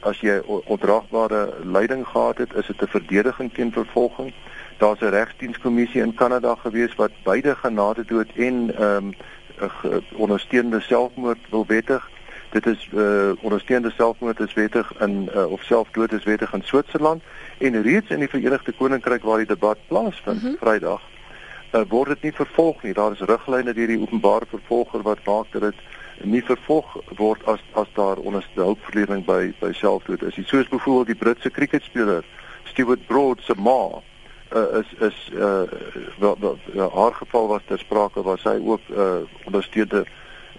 as 0.00 0.20
jy 0.20 0.40
ondraagbare 0.46 1.54
leiding 1.64 2.06
gehad 2.06 2.38
het, 2.38 2.54
is 2.54 2.66
dit 2.66 2.82
'n 2.82 2.86
verdediging 2.86 3.54
teen 3.54 3.72
vervolging. 3.72 4.34
Daar's 4.78 5.00
'n 5.00 5.10
regsdienskommissie 5.10 6.02
in 6.02 6.14
Kanada 6.14 6.54
gewees 6.54 6.94
wat 6.94 7.10
beide 7.22 7.54
genade 7.54 8.04
dood 8.04 8.28
en 8.36 8.76
ehm 8.76 8.96
um, 8.96 9.14
ondersteunende 10.16 10.80
selfmoord 10.80 11.38
wil 11.50 11.64
wettig 11.66 12.10
dit 12.50 12.66
is 12.66 12.88
uh 12.94 13.32
ondersteunde 13.40 13.90
selfmoord 13.90 14.40
is 14.40 14.54
wettig 14.54 14.92
in 15.00 15.28
uh, 15.34 15.50
of 15.50 15.62
selfdood 15.62 16.12
is 16.12 16.24
wettig 16.24 16.52
in 16.52 16.62
Switserland 16.62 17.22
en 17.58 17.82
reeds 17.82 18.10
in 18.10 18.18
die 18.18 18.28
Verenigde 18.28 18.72
Koninkryk 18.72 19.22
waar 19.22 19.42
die 19.42 19.46
debat 19.46 19.78
plaasvind 19.88 20.42
mm 20.42 20.48
-hmm. 20.48 20.56
Vrydag 20.60 21.02
uh, 21.72 21.80
word 21.88 22.08
dit 22.08 22.22
nie 22.22 22.32
vervolg 22.32 22.82
nie 22.82 22.92
daar 22.92 23.12
is 23.12 23.20
riglyne 23.20 23.72
deur 23.74 23.86
die 23.86 24.00
openbare 24.00 24.46
vervolger 24.48 25.02
wat 25.02 25.24
maak 25.24 25.52
dat 25.52 25.62
dit 25.62 25.74
nie 26.22 26.42
vervolg 26.44 26.96
word 27.16 27.44
as 27.46 27.60
as 27.72 27.88
daar 27.94 28.16
ondersteuningverlening 28.16 29.24
by 29.24 29.52
by 29.60 29.72
selfdood 29.72 30.22
is. 30.22 30.36
Nie 30.36 30.46
soos 30.46 30.68
byvoorbeeld 30.68 31.06
die 31.06 31.20
Britse 31.20 31.50
cricketspeler 31.50 32.24
Stuart 32.64 33.06
Broad 33.06 33.40
se 33.42 33.54
ma 33.56 34.02
uh, 34.52 34.80
is 34.80 34.92
is 35.00 35.30
uh 35.34 35.62
wel, 36.18 36.36
wel, 36.40 36.58
wel 36.72 36.90
haar 36.94 37.14
geval 37.14 37.48
was 37.48 37.62
ter 37.66 37.78
sprake 37.78 38.22
waar 38.22 38.38
sy 38.38 38.56
ook 38.62 38.80
uh 38.90 39.24
ondersteunde 39.44 40.06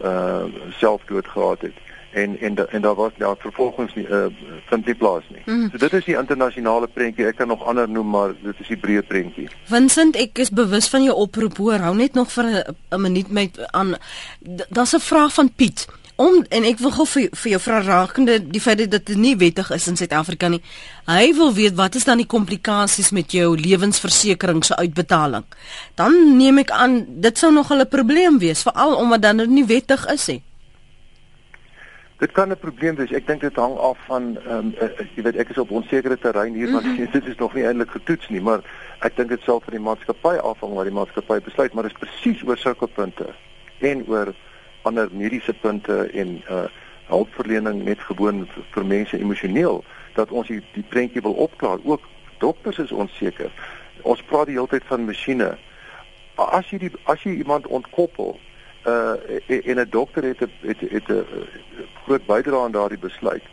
uh 0.01 0.43
selfdood 0.77 1.27
gehad 1.27 1.61
het 1.61 1.86
en 2.23 2.39
en 2.39 2.55
en 2.69 2.81
daar 2.81 2.95
was 2.95 3.11
ja 3.17 3.35
vervolgens 3.35 3.93
nie 3.95 4.07
uh 4.07 4.25
vind 4.69 4.85
nie 4.85 4.95
plaas 4.95 5.23
nie. 5.29 5.41
Mm. 5.45 5.69
So 5.71 5.77
dit 5.77 5.93
is 5.93 6.05
die 6.05 6.17
internasionale 6.17 6.87
prentjie. 6.87 7.27
Ek 7.27 7.37
kan 7.41 7.47
nog 7.47 7.63
ander 7.65 7.89
noem 7.89 8.09
maar 8.09 8.33
dit 8.41 8.63
is 8.63 8.73
die 8.73 8.79
breë 8.85 9.05
prentjie. 9.07 9.47
Vincent, 9.71 10.17
ek 10.19 10.41
is 10.43 10.51
bewus 10.51 10.89
van 10.93 11.05
jou 11.05 11.15
oproep. 11.27 11.57
Hoor, 11.57 11.85
hou 11.85 11.95
net 11.95 12.17
nog 12.19 12.31
vir 12.31 12.49
'n 12.91 13.01
minuut 13.01 13.31
met 13.31 13.61
aan 13.71 13.95
daar's 14.69 14.95
'n 14.95 14.99
vraag 14.99 15.33
van 15.33 15.53
Piet. 15.55 15.87
Om 16.17 16.45
en 16.49 16.63
ek 16.63 16.79
wil 16.81 16.91
gou 16.91 17.05
vir, 17.05 17.27
vir 17.31 17.51
jou 17.51 17.59
vra 17.61 17.81
rakende 17.81 18.39
die 18.41 18.61
feit 18.61 18.79
dat 18.91 19.05
dit 19.05 19.17
nie 19.17 19.35
wettig 19.37 19.69
is 19.71 19.87
in 19.87 19.97
Suid-Afrika 19.97 20.47
nie. 20.47 20.61
Hy 21.05 21.33
wil 21.37 21.53
weet 21.53 21.75
wat 21.75 21.95
is 21.95 22.03
dan 22.03 22.17
die 22.17 22.25
komplikasies 22.25 23.11
met 23.11 23.31
jou 23.31 23.57
lewensversekering 23.57 24.63
se 24.65 24.75
uitbetaling. 24.75 25.45
Dan 25.95 26.37
neem 26.37 26.57
ek 26.57 26.71
aan 26.71 27.05
dit 27.07 27.37
sou 27.37 27.53
nog 27.53 27.69
'n 27.69 27.87
probleem 27.87 28.39
wees 28.39 28.61
veral 28.61 28.95
omdat 28.95 29.21
dan 29.21 29.37
dit 29.37 29.49
nie 29.49 29.65
wettig 29.65 30.07
is 30.07 30.27
nie. 30.27 30.41
Dit 32.17 32.31
kan 32.31 32.49
'n 32.49 32.57
probleem 32.57 32.95
wees. 32.95 33.11
Ek 33.11 33.27
dink 33.27 33.41
dit 33.41 33.55
hang 33.55 33.77
af 33.77 33.97
van 34.05 34.37
ehm 34.37 34.57
um, 34.57 34.75
uh, 34.81 35.05
jy 35.15 35.23
weet 35.23 35.35
ek 35.35 35.49
is 35.49 35.57
op 35.57 35.71
onsekere 35.71 36.17
terrein 36.17 36.53
hier 36.53 36.71
want 36.71 36.85
mm 36.85 36.95
-hmm. 36.95 37.11
dit 37.11 37.25
is 37.25 37.35
nog 37.35 37.53
nie 37.53 37.63
eintlik 37.63 37.89
getoets 37.89 38.29
nie, 38.29 38.41
maar 38.41 38.59
ek 38.99 39.15
dink 39.15 39.29
dit 39.29 39.41
sal 39.41 39.59
van 39.59 39.73
die 39.73 39.83
maatskappy 39.83 40.35
afhang 40.37 40.73
wat 40.73 40.83
die 40.83 40.93
maatskappy 40.93 41.39
besluit, 41.41 41.73
maar 41.73 41.83
dit 41.83 41.91
is 41.91 41.99
presies 41.99 42.43
oor 42.43 42.57
sulke 42.57 42.87
punte 42.87 43.25
en 43.79 44.07
oor 44.07 44.33
ander 44.81 45.07
mediese 45.11 45.53
punte 45.53 46.09
en 46.11 46.41
uh 46.49 46.65
hulpverlening 47.07 47.83
net 47.83 47.99
gewoon 47.99 48.47
vir 48.71 48.85
mense 48.85 49.19
emosioneel 49.19 49.83
dat 50.13 50.31
ons 50.31 50.47
die, 50.47 50.61
die 50.73 50.83
prentjie 50.83 51.21
wil 51.21 51.33
opklaar. 51.33 51.77
Ook 51.83 52.07
dokters 52.37 52.77
is 52.77 52.91
onseker. 52.91 53.51
Ons 54.01 54.23
praat 54.23 54.45
die 54.45 54.55
hele 54.55 54.67
tyd 54.67 54.83
van 54.85 55.05
masjiene. 55.05 55.57
As 56.35 56.69
jy 56.69 56.77
die 56.77 56.91
as 57.03 57.23
jy 57.23 57.37
iemand 57.39 57.67
ontkoppel 57.67 58.39
uh 58.87 59.13
en 59.47 59.79
'n 59.79 59.87
dokter 59.89 60.23
het 60.23 60.41
'n 60.41 60.51
het 60.61 60.79
het 60.79 61.07
'n 61.07 61.25
groot 62.03 62.25
bydrae 62.25 62.63
aan 62.63 62.71
daardie 62.71 62.99
besluit. 62.99 63.43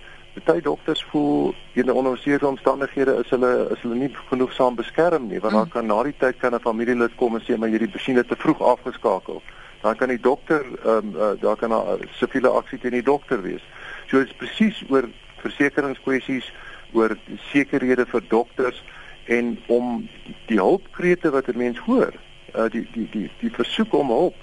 Party 0.44 0.60
dokters 0.60 1.04
voel 1.04 1.54
in 1.72 1.92
onnodige 1.92 2.46
omstandighede 2.46 3.20
is 3.24 3.30
hulle 3.30 3.68
is 3.70 3.80
hulle 3.80 3.94
nie 3.94 4.10
genoegsaam 4.28 4.74
beskerm 4.74 5.26
nie, 5.26 5.40
want 5.40 5.52
dan 5.52 5.62
mm. 5.62 5.68
kan 5.68 5.86
na 5.86 6.02
die 6.02 6.14
tyd 6.18 6.36
kan 6.36 6.54
'n 6.54 6.60
familielid 6.60 7.14
kom 7.14 7.34
en 7.34 7.42
sê 7.42 7.58
maar 7.58 7.68
hierdie 7.68 7.90
masjiene 7.92 8.24
te 8.24 8.36
vroeg 8.36 8.62
afgeskakel. 8.62 9.42
Dan 9.80 9.96
kan 9.96 10.08
die 10.08 10.20
dokter 10.20 10.64
ehm 10.84 10.96
um, 10.96 11.14
uh, 11.16 11.40
daar 11.40 11.56
kan 11.56 11.72
'n 11.72 12.08
siviele 12.10 12.48
aksie 12.48 12.78
teen 12.78 12.90
die 12.90 13.02
dokter 13.02 13.42
wees. 13.42 13.62
So 14.06 14.18
dit 14.18 14.26
is 14.26 14.36
presies 14.36 14.84
oor 14.88 15.08
versekeringskwessies, 15.36 16.52
oor 16.92 17.16
sekerhede 17.36 18.06
vir 18.06 18.22
dokters 18.28 18.82
en 19.24 19.58
om 19.66 20.08
die 20.46 20.58
hulpkrete 20.58 21.30
wat 21.30 21.48
'n 21.48 21.58
mens 21.58 21.78
hoor, 21.78 22.12
uh, 22.54 22.70
die 22.70 22.86
die 22.92 23.08
die 23.10 23.30
die 23.38 23.50
versoek 23.50 23.92
om 23.92 24.08
hulp 24.08 24.34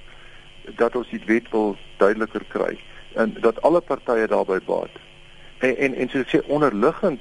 dat 0.75 0.95
ons 0.95 1.09
die 1.09 1.21
wet 1.25 1.49
wil 1.51 1.75
duideliker 1.97 2.43
kry 2.47 2.79
en 3.13 3.35
dat 3.39 3.61
alle 3.61 3.81
partye 3.81 4.27
daarbey 4.27 4.59
baat. 4.65 4.93
En 5.59 5.77
en 5.77 5.95
en 5.95 6.09
soos 6.09 6.21
ek 6.21 6.33
sê 6.35 6.47
onderliggend 6.47 7.19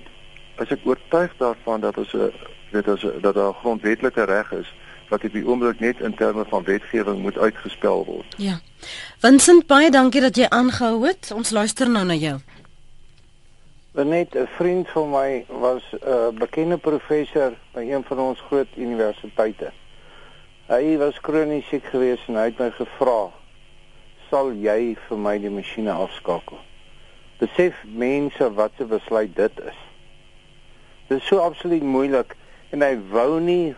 is 0.60 0.70
ek 0.70 0.84
oortuig 0.84 1.32
daarvan 1.38 1.80
dat 1.80 1.98
ons 1.98 2.14
'n 2.14 2.32
weet 2.70 2.88
ons 2.88 3.06
dat 3.20 3.34
daar 3.34 3.48
'n 3.48 3.60
grondwetlike 3.62 4.24
reg 4.24 4.52
is 4.52 4.74
wat 5.08 5.24
op 5.24 5.32
die 5.32 5.46
oomblik 5.46 5.80
net 5.80 6.00
in 6.00 6.14
terme 6.14 6.44
van 6.48 6.64
wetgewing 6.64 7.18
moet 7.18 7.38
uitgespel 7.38 8.04
word. 8.04 8.34
Ja. 8.36 8.60
Vincent, 9.18 9.66
baie 9.66 9.90
dankie 9.90 10.20
dat 10.20 10.36
jy 10.36 10.46
aangehou 10.48 11.06
het. 11.06 11.32
Ons 11.34 11.50
luister 11.50 11.90
nou 11.90 12.04
na 12.04 12.14
jou. 12.14 12.38
Net 13.92 14.34
'n 14.34 14.46
vriend 14.56 14.88
van 14.88 15.10
my 15.10 15.44
was 15.48 15.82
'n 15.92 16.08
uh, 16.08 16.28
bekende 16.28 16.78
professor 16.78 17.52
by 17.72 17.80
een 17.80 18.04
van 18.04 18.18
ons 18.18 18.40
groot 18.40 18.68
universiteite. 18.76 19.72
Hy 20.70 20.94
was 21.00 21.16
kronies 21.18 21.66
siek 21.66 21.88
geweest 21.90 22.28
en 22.30 22.36
hy 22.38 22.44
het 22.46 22.60
my 22.62 22.68
gevra: 22.70 23.32
"Sal 24.28 24.52
jy 24.54 24.94
vir 25.08 25.18
my 25.18 25.32
die 25.42 25.50
masjiene 25.50 25.90
afskakel?" 25.90 26.60
Besef 27.40 27.80
mense 27.84 28.46
wat 28.54 28.76
se 28.78 28.84
besluit 28.86 29.32
dit 29.34 29.56
is. 29.66 29.80
Dit 31.08 31.18
is 31.18 31.26
so 31.26 31.42
absoluut 31.42 31.82
moeilik 31.82 32.36
en 32.70 32.84
hy 32.86 32.92
wou 33.10 33.40
nie 33.42 33.74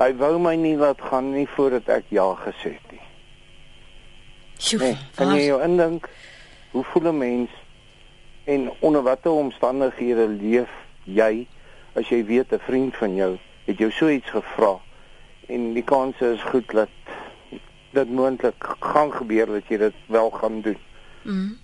hy 0.00 0.08
wou 0.18 0.32
my 0.42 0.56
nie 0.58 0.74
laat 0.74 0.98
gaan 1.06 1.30
nie 1.36 1.46
voordat 1.46 1.88
ek 2.00 2.10
ja 2.10 2.26
gesê 2.40 2.72
het 2.74 2.90
nie. 2.90 3.04
Sjoe, 4.58 4.80
nee, 4.82 4.96
kan 5.14 5.30
jy 5.36 5.44
jou 5.52 5.60
indink 5.62 6.08
hoe 6.72 6.82
voel 6.82 7.12
'n 7.12 7.18
mens 7.18 7.50
en 8.44 8.72
onder 8.80 9.02
watter 9.06 9.30
omstandighede 9.30 10.26
leef 10.28 10.74
jy 11.04 11.46
as 11.94 12.10
jy 12.10 12.24
weet 12.26 12.50
'n 12.52 12.66
vriend 12.66 12.96
van 12.96 13.14
jou 13.14 13.38
het 13.66 13.78
jou 13.78 13.90
so 13.90 14.08
iets 14.08 14.30
gevra? 14.30 14.80
En 15.46 15.72
die 15.72 15.84
kans 15.84 16.20
is 16.20 16.42
goed 16.42 16.70
dat 16.72 16.88
dit 17.90 18.10
moontlik 18.10 18.76
gaan 18.80 19.12
gebeur 19.12 19.46
dat 19.46 19.68
jy 19.68 19.76
dit 19.76 19.94
wel 20.06 20.30
gaan 20.30 20.60
doen. 20.60 20.78
Mm. 21.22 21.58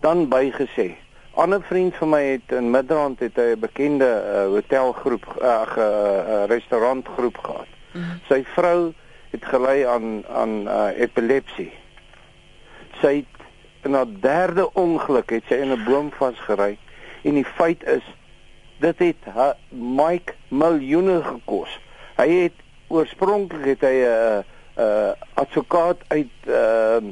Dan 0.00 0.28
bygesê, 0.28 0.96
Ander 1.34 1.62
vriend 1.62 1.94
van 1.94 2.08
my 2.08 2.22
het 2.22 2.52
in 2.54 2.70
Midrand 2.70 3.18
het 3.18 3.36
hy 3.36 3.54
'n 3.54 3.60
bekende 3.60 4.06
uh, 4.06 4.46
hotelgroep 4.54 5.24
ag 5.42 5.76
uh, 5.76 5.84
uh, 5.84 6.44
restaurantgroep 6.46 7.38
gehad. 7.38 7.70
Mm. 7.92 8.20
Sy 8.28 8.44
vrou 8.54 8.92
het 9.30 9.44
gelei 9.44 9.82
aan 9.82 10.22
aan 10.30 10.68
uh, 10.68 10.94
epilepsie. 10.94 11.72
Sy 13.00 13.14
het 13.16 13.42
in 13.82 13.94
haar 13.94 14.06
derde 14.20 14.72
ongeluk 14.72 15.30
het 15.30 15.42
sy 15.48 15.54
in 15.54 15.74
'n 15.74 15.84
boom 15.84 16.12
vasgery 16.14 16.78
en 17.22 17.34
die 17.34 17.44
feit 17.44 17.82
is 17.82 18.06
dit 18.78 18.98
het 18.98 19.34
haar 19.34 19.56
Mike 19.68 20.34
miljoene 20.48 21.22
gekos. 21.22 21.80
Hy 22.16 22.28
het 22.30 22.58
oorspronklik 22.88 23.64
het 23.64 23.80
hy 23.80 23.94
'n 24.00 24.06
uh, 24.06 24.38
'n 24.76 24.80
uh, 24.80 25.12
advokaat 25.34 25.98
uit 26.08 26.34
uh, 26.46 27.02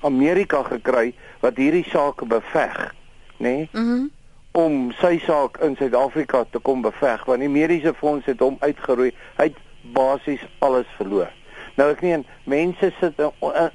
Amerika 0.00 0.62
gekry 0.62 1.14
wat 1.40 1.56
hierdie 1.56 1.86
saak 1.88 2.24
beveg, 2.24 2.94
nê? 3.36 3.48
Nee? 3.48 3.68
Mhm. 3.72 3.82
Mm 3.82 4.10
om 4.52 4.90
sy 5.00 5.16
saak 5.24 5.56
in 5.64 5.76
Suid-Afrika 5.76 6.44
te 6.52 6.60
kom 6.60 6.82
beveg 6.84 7.24
want 7.24 7.40
die 7.40 7.48
mediese 7.48 7.94
fonds 7.96 8.26
het 8.28 8.40
hom 8.44 8.58
uitgeroei. 8.60 9.12
Hy 9.38 9.48
het 9.48 9.60
basies 9.96 10.42
alles 10.60 10.88
verloor. 10.98 11.30
Nou 11.80 11.88
ek 11.92 12.02
meen 12.04 12.26
mense 12.44 12.90
sit 12.98 13.20
in, 13.20 13.32
in, 13.48 13.70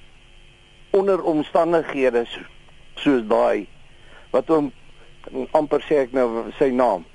onder 0.98 1.24
omstandighede 1.26 2.26
so, 2.30 2.46
soos 3.02 3.26
daai 3.30 3.66
wat 4.34 4.50
hom 4.54 4.70
amper 5.58 5.82
sê 5.86 6.04
ek 6.06 6.14
nou 6.16 6.46
sy 6.60 6.70
naam 6.74 7.06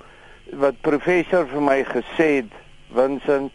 wat 0.59 0.75
professor 0.85 1.47
vir 1.49 1.63
my 1.63 1.79
gesê 1.87 2.27
het 2.41 2.59
Vincent 2.95 3.53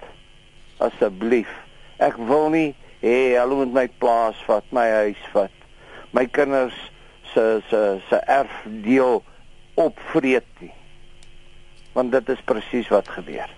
asseblief 0.84 1.51
ek 1.99 2.18
wil 2.30 2.51
nie 2.55 2.70
hê 3.03 3.16
hulle 3.39 3.62
moet 3.62 3.74
my 3.74 3.86
plaas 4.03 4.39
vat 4.47 4.66
my 4.74 4.86
huis 5.03 5.22
vat 5.34 5.55
my 6.16 6.26
kinders 6.39 6.76
se 7.34 7.47
se 7.70 7.82
se 8.09 8.22
erfdeel 8.41 9.22
opvreet 9.78 10.64
nie 10.64 10.74
want 11.95 12.12
dit 12.14 12.34
is 12.34 12.45
presies 12.51 12.91
wat 12.95 13.09
gebeur 13.18 13.55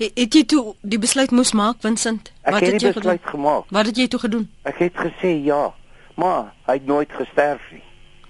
Het 0.00 0.32
jy 0.32 0.40
toe 0.48 0.62
die 0.80 0.96
besluit 0.96 1.28
moes 1.36 1.50
maak, 1.52 1.82
Vincent? 1.84 2.30
Wat 2.40 2.62
het, 2.62 2.72
het 2.72 2.84
jy 2.86 2.92
besluit 2.96 3.26
gemaak? 3.28 3.66
Wat 3.68 3.86
het 3.90 3.98
jy 4.00 4.06
toe 4.08 4.20
gedoen? 4.22 4.46
Ek 4.64 4.78
het 4.80 4.96
gesê 4.96 5.34
ja, 5.44 5.74
maar 6.16 6.54
hy 6.64 6.78
het 6.78 6.86
nooit 6.88 7.12
gesterf 7.12 7.66
nie. 7.74 7.82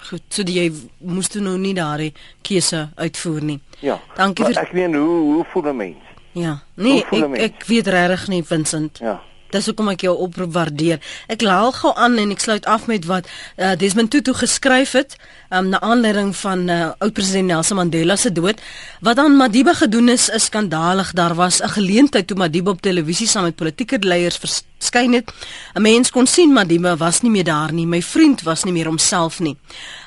Goed, 0.08 0.24
so 0.34 0.42
jy 0.42 0.66
moes 0.98 1.30
toe 1.30 1.42
nou 1.44 1.54
nie 1.60 1.76
daardie 1.76 2.10
keuse 2.42 2.88
uitvoer 2.98 3.46
nie. 3.52 3.58
Ja. 3.86 4.00
Dankie 4.18 4.48
vir 4.48 4.58
Ek 4.64 4.74
weet 4.74 4.96
hoe 4.98 5.18
hoe 5.36 5.44
voel 5.52 5.70
'n 5.70 5.76
mens? 5.76 6.09
Ja. 6.32 6.60
Nee, 6.74 7.04
ek 7.10 7.34
ek 7.36 7.66
weet 7.66 7.90
regtig 7.90 8.28
nie, 8.28 8.44
Vincent. 8.46 8.98
Ja. 9.02 9.20
Dis 9.50 9.66
hoekom 9.66 9.88
ek 9.90 10.04
jou 10.06 10.14
oproep 10.14 10.52
waardeer. 10.54 11.00
Ek 11.26 11.42
laal 11.42 11.72
gou 11.74 11.90
aan 11.98 12.18
en 12.22 12.30
ek 12.30 12.42
sluit 12.44 12.66
af 12.70 12.86
met 12.86 13.06
wat 13.10 13.26
uh, 13.58 13.72
Desmond 13.78 14.10
Tutu 14.10 14.34
geskryf 14.38 14.94
het, 14.94 15.16
um, 15.50 15.68
na 15.68 15.80
aanleiding 15.80 16.36
van 16.36 16.68
uh, 16.68 16.90
oud-president 16.98 17.46
Nelson 17.46 17.76
Mandela 17.76 18.16
se 18.16 18.32
dood. 18.32 18.60
Wat 19.00 19.18
aan 19.18 19.36
Madiba 19.36 19.74
gedoen 19.74 20.08
is, 20.08 20.28
is 20.28 20.44
skandalig. 20.44 21.12
Daar 21.12 21.34
was 21.34 21.60
'n 21.62 21.68
geleentheid 21.68 22.26
toe 22.26 22.36
Madiba 22.36 22.70
op 22.70 22.80
televisie 22.80 23.26
saam 23.26 23.42
met 23.42 23.56
politieke 23.56 23.98
leiers 23.98 24.36
verskyn 24.36 25.12
het. 25.12 25.32
'n 25.74 25.82
Mens 25.82 26.10
kon 26.10 26.26
sien 26.26 26.52
Madiba 26.52 26.96
was 26.96 27.20
nie 27.20 27.30
meer 27.30 27.44
daar 27.44 27.72
nie. 27.72 27.86
My 27.86 28.02
vriend 28.02 28.42
was 28.42 28.64
nie 28.64 28.72
meer 28.72 28.86
homself 28.86 29.40
nie. 29.40 29.56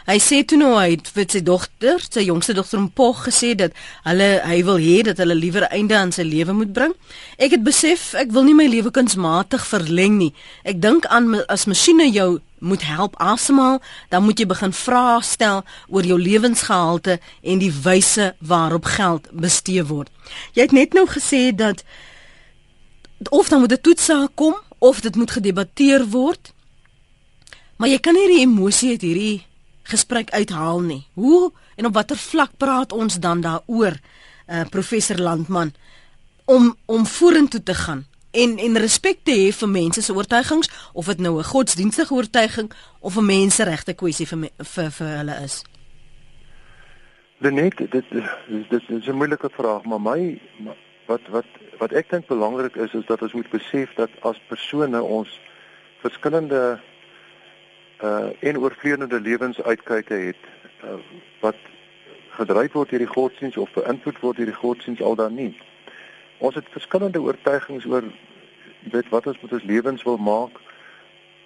Hy 0.06 0.20
sê 0.20 0.46
toe 0.46 0.58
nou 0.58 0.76
hy 0.80 0.90
het 0.90 1.08
vir 1.14 1.26
sy 1.28 1.42
dogter, 1.44 2.02
sy 2.10 2.24
jongste 2.28 2.54
dogter 2.54 2.80
Mpog 2.80 3.28
gesê 3.28 3.56
dat 3.56 3.72
hulle 4.04 4.42
hy 4.44 4.64
wil 4.64 4.78
hê 4.78 5.02
dat 5.02 5.18
hulle 5.18 5.36
liewer 5.36 5.64
einde 5.64 5.96
aan 5.96 6.12
sy 6.12 6.24
lewe 6.24 6.54
moet 6.54 6.74
bring. 6.74 6.94
Ek 7.38 7.52
het 7.52 7.64
besef 7.64 8.14
ek 8.14 8.32
wil 8.32 8.44
nie 8.44 8.54
my 8.54 8.68
lewe 8.68 8.92
kunsmatig 8.92 9.66
verleng 9.66 10.18
nie. 10.18 10.34
Ek 10.64 10.82
dink 10.82 11.06
aan 11.06 11.46
as 11.48 11.66
masjiene 11.66 12.12
jou 12.12 12.40
moet 12.64 12.84
help 12.88 13.16
asemhaal, 13.20 13.82
dan 14.10 14.24
moet 14.24 14.40
jy 14.40 14.48
begin 14.48 14.74
vra 14.74 15.20
stel 15.22 15.64
oor 15.92 16.08
jou 16.08 16.18
lewensgehalte 16.20 17.20
en 17.42 17.60
die 17.60 17.72
wyse 17.84 18.32
waarop 18.40 18.88
geld 18.96 19.28
bestee 19.32 19.84
word. 19.84 20.10
Jy 20.56 20.68
het 20.68 20.76
net 20.76 20.96
nou 20.96 21.06
gesê 21.10 21.52
dat 21.56 21.84
of 23.30 23.50
dan 23.50 23.60
moet 23.60 23.72
'n 23.72 23.82
toetsaak 23.82 24.32
kom 24.36 24.56
of 24.80 25.02
dit 25.02 25.16
moet 25.16 25.32
gedebatteer 25.32 26.08
word. 26.10 26.54
Maar 27.78 27.90
jy 27.90 28.00
kan 28.00 28.14
nie 28.14 28.28
die 28.28 28.44
emosie 28.44 28.90
uit 28.90 29.02
hierdie 29.02 29.46
gesprek 29.84 30.32
uithaal 30.32 30.80
nie. 30.80 31.08
Hoe 31.14 31.52
en 31.76 31.86
op 31.86 31.94
watter 31.94 32.18
vlak 32.18 32.52
praat 32.58 32.92
ons 32.92 33.20
dan 33.20 33.42
daaroor, 33.42 34.00
uh, 34.48 34.62
professor 34.70 35.18
Landman, 35.18 35.74
om 36.46 36.76
om 36.86 37.06
vorentoe 37.06 37.64
te 37.64 37.74
gaan 37.74 38.06
en 38.34 38.58
en 38.58 38.78
respek 38.78 39.20
te 39.24 39.32
hê 39.32 39.52
vir 39.54 39.70
mense 39.70 40.02
se 40.02 40.14
oortuigings 40.14 40.70
of 40.94 41.06
dit 41.06 41.20
nou 41.20 41.38
'n 41.38 41.52
godsdienstige 41.54 42.14
oortuiging 42.14 42.72
of 43.00 43.18
'n 43.18 43.26
menseregte 43.26 43.94
kwessie 43.94 44.28
vir, 44.28 44.50
vir 44.58 44.92
vir 44.92 45.08
hulle 45.18 45.36
is. 45.44 45.64
Lenet, 47.38 47.78
dit 47.78 47.92
dit 47.92 48.06
dit 48.70 48.84
is 48.90 49.08
'n 49.08 49.16
moeilike 49.16 49.50
vraag, 49.52 49.84
maar 49.84 50.02
my 50.02 50.40
wat 51.06 51.22
wat 51.30 51.46
wat 51.78 51.92
ek 51.92 52.10
dink 52.10 52.28
belangrik 52.28 52.76
is 52.76 52.94
is 52.94 53.06
dat 53.06 53.22
ons 53.22 53.34
moet 53.34 53.50
besef 53.50 53.94
dat 53.96 54.10
as 54.22 54.40
persone 54.48 55.02
ons 55.02 55.40
verskillende 56.02 56.80
uh 58.04 58.30
en 58.40 58.58
oorvleurende 58.58 59.20
lewensuitkyke 59.22 60.14
het 60.14 60.42
uh, 60.84 60.98
wat 61.40 61.56
gedryf 62.30 62.72
word 62.74 62.90
deur 62.90 63.00
die 63.00 63.16
godsdiens 63.16 63.58
of 63.58 63.72
beïnvloed 63.76 64.20
word 64.20 64.38
deur 64.38 64.52
die 64.52 64.62
godsdiens 64.62 65.02
al 65.02 65.16
dan 65.16 65.36
nie. 65.36 65.54
Ons 66.44 66.56
het 66.60 66.72
verskillende 66.76 67.22
oortuigings 67.24 67.86
oor 67.88 68.04
weet 68.92 69.10
wat 69.14 69.28
ons 69.32 69.40
met 69.42 69.56
ons 69.56 69.68
lewens 69.70 70.04
wil 70.04 70.18
maak. 70.18 70.60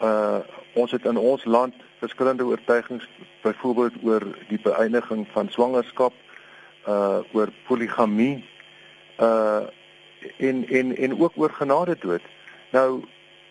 Uh 0.02 0.40
ons 0.78 0.92
het 0.94 1.06
in 1.10 1.18
ons 1.18 1.44
land 1.46 1.74
verskillende 1.98 2.46
oortuigings 2.46 3.08
byvoorbeeld 3.42 3.96
oor 4.06 4.24
die 4.50 4.60
beëindiging 4.62 5.26
van 5.34 5.50
swangerskap, 5.50 6.14
uh 6.86 7.20
oor 7.34 7.50
poligamie, 7.70 8.46
uh 9.18 9.66
en 10.38 10.66
en 10.70 10.96
en 10.96 11.20
ook 11.20 11.34
oor 11.36 11.54
genade 11.54 11.98
dood. 12.00 12.22
Nou 12.72 13.02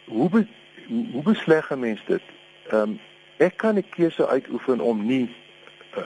hoe 0.04 0.30
be, 0.30 0.46
hoe 1.12 1.22
besleg 1.22 1.70
'n 1.70 1.78
mens 1.78 2.02
dit? 2.06 2.22
ehm 2.70 2.82
um, 2.82 3.00
ek 3.36 3.56
kan 3.56 3.76
'n 3.76 3.88
keuse 3.88 4.26
uitoefen 4.26 4.80
om 4.80 5.06
nie 5.06 5.34
uh, 5.96 6.02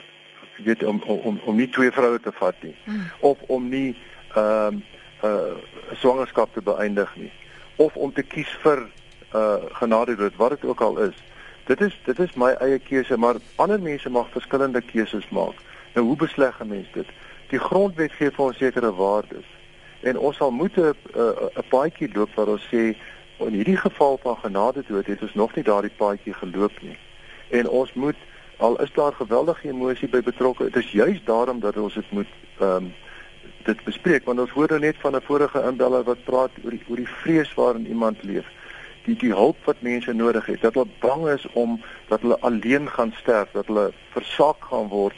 weet 0.65 0.83
om 0.83 1.01
om 1.01 1.39
om 1.45 1.55
nie 1.55 1.69
twee 1.69 1.91
vroue 1.91 2.19
te 2.19 2.31
vat 2.31 2.55
nie 2.61 2.75
hmm. 2.83 3.05
of 3.19 3.37
om 3.47 3.69
nie 3.69 3.95
ehm 4.35 4.65
um, 4.65 4.83
uh, 5.23 5.57
swangerskap 5.93 6.53
te 6.53 6.61
beëindig 6.61 7.15
nie 7.15 7.31
of 7.75 7.95
om 7.95 8.13
te 8.13 8.23
kies 8.23 8.49
vir 8.63 8.87
uh 9.35 9.55
genade 9.79 10.15
dood 10.15 10.35
wat 10.35 10.49
dit 10.49 10.65
ook 10.69 10.81
al 10.81 10.97
is. 10.97 11.15
Dit 11.65 11.81
is 11.81 11.99
dit 12.05 12.19
is 12.19 12.33
my 12.35 12.51
eie 12.59 12.79
keuse, 12.79 13.17
maar 13.17 13.39
ander 13.55 13.79
mense 13.79 14.09
mag 14.09 14.27
verskillende 14.31 14.81
keuses 14.81 15.29
maak. 15.29 15.55
Nou 15.93 16.05
hoe 16.05 16.15
besleg 16.15 16.59
'n 16.59 16.67
mens 16.67 16.87
dit? 16.93 17.07
Die 17.49 17.59
grondwet 17.59 18.11
gee 18.11 18.31
vir 18.31 18.45
ons 18.45 18.57
sekere 18.57 18.93
waardes. 18.93 19.47
En 20.01 20.17
ons 20.17 20.37
sal 20.37 20.51
moet 20.51 20.77
'n 20.77 20.93
'n 21.55 21.67
paadjie 21.69 22.09
loop 22.13 22.29
waar 22.35 22.47
ons 22.47 22.67
sê 22.73 22.95
in 23.37 23.53
hierdie 23.53 23.77
geval 23.77 24.19
van 24.21 24.37
genade 24.37 24.83
dood 24.87 25.05
het 25.05 25.21
ons 25.21 25.33
nog 25.33 25.55
nie 25.55 25.63
daardie 25.63 25.95
paadjie 25.97 26.33
geloop 26.33 26.81
nie. 26.81 26.97
En 27.49 27.69
ons 27.69 27.93
moet 27.93 28.15
al 28.57 28.81
is 28.81 28.93
daar 28.93 29.13
geweldige 29.13 29.67
emosie 29.67 30.09
by 30.09 30.21
betrokke, 30.21 30.63
dit 30.63 30.75
is 30.75 30.91
juis 30.91 31.21
daarom 31.25 31.59
dat 31.59 31.77
ons 31.77 31.93
dit 31.93 32.11
moet 32.11 32.27
ehm 32.59 32.75
um, 32.75 32.93
dit 33.63 33.83
bespreek 33.83 34.25
want 34.25 34.39
ons 34.39 34.53
hoor 34.57 34.73
nou 34.73 34.79
net 34.79 34.97
van 35.01 35.15
'n 35.15 35.21
vorige 35.21 35.61
inbeller 35.69 36.03
wat 36.03 36.23
praat 36.23 36.51
oor 36.63 36.71
die 36.71 36.83
oor 36.87 36.95
die 36.95 37.13
vrees 37.21 37.53
waarin 37.53 37.87
iemand 37.87 38.23
leef. 38.23 38.47
Die 39.05 39.15
die 39.15 39.33
hulp 39.33 39.57
wat 39.65 39.81
mense 39.81 40.13
nodig 40.13 40.45
het, 40.45 40.61
dat 40.61 40.73
hulle 40.73 40.87
bang 40.99 41.27
is 41.27 41.47
om 41.53 41.81
dat 42.07 42.21
hulle 42.21 42.39
alleen 42.39 42.89
gaan 42.89 43.13
sterf, 43.17 43.51
dat 43.51 43.67
hulle 43.67 43.91
versaak 44.09 44.63
gaan 44.69 44.87
word 44.87 45.15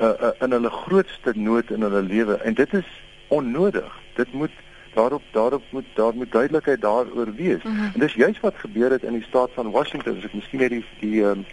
uh, 0.00 0.06
uh, 0.06 0.30
in 0.40 0.50
hulle 0.50 0.70
grootste 0.70 1.32
nood 1.34 1.70
in 1.70 1.82
hulle 1.82 2.02
lewe 2.02 2.34
en 2.34 2.54
dit 2.54 2.74
is 2.74 2.88
onnodig. 3.28 3.92
Dit 4.14 4.32
moet 4.32 4.52
daarop 4.94 5.22
daarop 5.32 5.62
moet 5.70 5.84
daar 5.94 6.14
moet 6.14 6.32
duidelikheid 6.32 6.80
daaroor 6.80 7.34
wees. 7.34 7.62
Mm 7.62 7.76
-hmm. 7.76 7.90
En 7.94 8.00
dis 8.00 8.14
juist 8.14 8.40
wat 8.40 8.54
gebeur 8.56 8.90
het 8.90 9.02
in 9.02 9.12
die 9.12 9.26
staat 9.28 9.50
van 9.54 9.70
Washington, 9.70 10.16
as 10.16 10.24
ek 10.24 10.34
miskien 10.34 10.60
net 10.60 10.70
die 10.70 10.84
die 11.00 11.24
ehm 11.24 11.44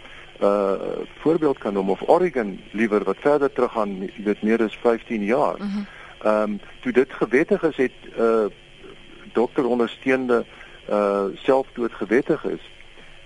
uh 0.42 0.72
voorbeeld 1.18 1.58
kan 1.58 1.72
noem 1.72 1.90
of 1.90 2.08
Oregon 2.08 2.60
liewer 2.70 3.04
wat 3.04 3.16
verder 3.20 3.52
terug 3.52 3.72
gaan, 3.72 4.00
jy 4.00 4.24
weet 4.24 4.42
meer 4.42 4.62
as 4.62 4.78
15 4.82 5.24
jaar. 5.24 5.56
Mhm. 5.58 5.84
Ehm 6.24 6.42
um, 6.42 6.60
toe 6.80 6.92
dit 6.92 7.12
gewettig 7.12 7.62
is 7.62 7.76
het 7.76 7.98
uh 8.18 8.46
dokter 9.32 9.66
ondersteunde 9.66 10.44
uh 10.90 11.24
selfdood 11.34 11.92
gewettig 11.92 12.44
is 12.44 12.70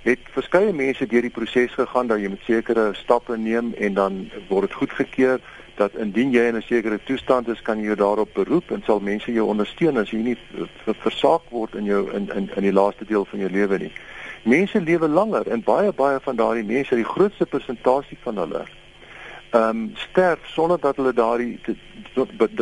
het 0.02 0.18
verskeie 0.32 0.72
mense 0.72 1.06
deur 1.06 1.22
die 1.26 1.34
proses 1.34 1.74
gegaan 1.74 2.06
dat 2.06 2.20
jy 2.22 2.30
met 2.32 2.44
sekere 2.46 2.90
stappe 2.94 3.36
neem 3.36 3.72
en 3.74 3.94
dan 3.94 4.20
word 4.48 4.68
dit 4.68 4.78
goedgekeur 4.80 5.40
dat 5.78 5.94
indien 5.94 6.30
jy 6.34 6.46
in 6.50 6.56
'n 6.56 6.62
sekere 6.62 6.98
toestand 7.04 7.48
is, 7.48 7.62
kan 7.62 7.82
jy 7.82 7.94
daarop 7.94 8.30
beroep 8.34 8.70
en 8.70 8.82
sal 8.86 9.00
mense 9.00 9.32
jou 9.32 9.46
ondersteun 9.46 9.96
as 9.96 10.10
jy 10.10 10.18
nie 10.18 10.38
versaak 10.84 11.42
word 11.50 11.74
in 11.74 11.84
jou 11.84 12.10
in 12.14 12.30
in 12.34 12.50
in 12.56 12.62
die 12.62 12.72
laaste 12.72 13.04
deel 13.04 13.24
van 13.24 13.38
jou 13.38 13.50
lewe 13.50 13.78
nie. 13.78 13.92
Mense 14.42 14.80
lewe 14.80 15.08
langer 15.08 15.46
en 15.46 15.62
baie 15.62 15.92
baie 15.92 16.20
van 16.20 16.36
daardie 16.36 16.64
mense, 16.64 16.94
die 16.94 17.12
grootste 17.14 17.46
persentasie 17.46 18.18
van 18.22 18.36
hulle, 18.38 18.64
ehm 19.50 19.68
um, 19.68 19.90
sterf 19.94 20.38
sonder 20.46 20.80
dat 20.80 20.96
hulle 20.96 21.12
daardie 21.12 21.60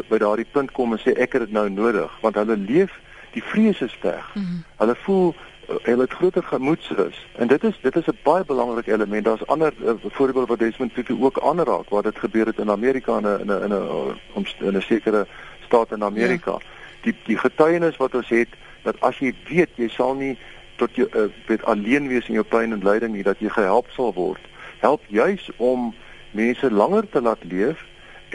by 0.09 0.19
daardie 0.19 0.47
punt 0.53 0.73
kom 0.73 0.93
en 0.93 0.99
sê 0.99 1.15
ek 1.17 1.33
het 1.33 1.43
dit 1.43 1.53
nou 1.53 1.69
nodig, 1.71 2.13
want 2.21 2.35
hulle 2.35 2.57
leef 2.57 2.93
die 3.33 3.43
vrees 3.43 3.81
is 3.81 3.97
weg. 4.03 4.35
Mm 4.35 4.43
-hmm. 4.43 4.65
Hulle 4.77 4.95
voel 4.95 5.35
hulle 5.83 6.03
het 6.03 6.13
groter 6.13 6.43
gemoedsrus 6.43 7.27
en 7.37 7.47
dit 7.47 7.65
is 7.65 7.79
dit 7.83 7.97
is 7.97 8.07
'n 8.07 8.19
baie 8.23 8.45
belangrike 8.45 8.93
element. 8.93 9.25
Daar's 9.25 9.47
ander 9.47 9.73
uh, 9.83 9.91
voorbeelde 10.03 10.47
wat 10.47 10.59
Desmond 10.59 10.95
Tutu 10.95 11.17
ook 11.21 11.41
aanraak 11.41 11.89
waar 11.89 12.03
dit 12.03 12.19
gebeur 12.19 12.47
het 12.47 12.59
in 12.59 12.71
Amerika 12.71 13.19
in 13.19 13.27
'n 13.27 13.41
in 13.41 13.73
'n 13.73 14.17
in 14.59 14.77
'n 14.77 14.81
sekere 14.83 15.27
staat 15.65 15.93
in 15.93 16.05
Amerika. 16.05 16.51
Ja. 16.51 16.67
Die 17.01 17.15
die 17.25 17.39
getuienis 17.39 17.97
wat 17.97 18.15
ons 18.15 18.29
het 18.29 18.49
dat 18.83 19.01
as 19.01 19.19
jy 19.19 19.35
weet 19.49 19.71
jy 19.75 19.89
sal 19.89 20.15
nie 20.15 20.39
tot 20.77 20.95
jy 20.97 21.07
uh, 21.17 21.23
weet 21.47 21.65
alleen 21.65 22.09
wees 22.09 22.29
in 22.29 22.35
jou 22.35 22.45
pyn 22.45 22.73
en 22.73 22.83
lyding 22.83 23.13
nie 23.13 23.23
dat 23.23 23.39
jy 23.39 23.49
gehelp 23.49 23.91
sal 23.91 24.13
word. 24.13 24.41
Help 24.79 25.03
juis 25.07 25.51
om 25.57 25.95
mense 26.37 26.71
langer 26.71 27.09
te 27.11 27.23
laat 27.23 27.45
leef 27.45 27.83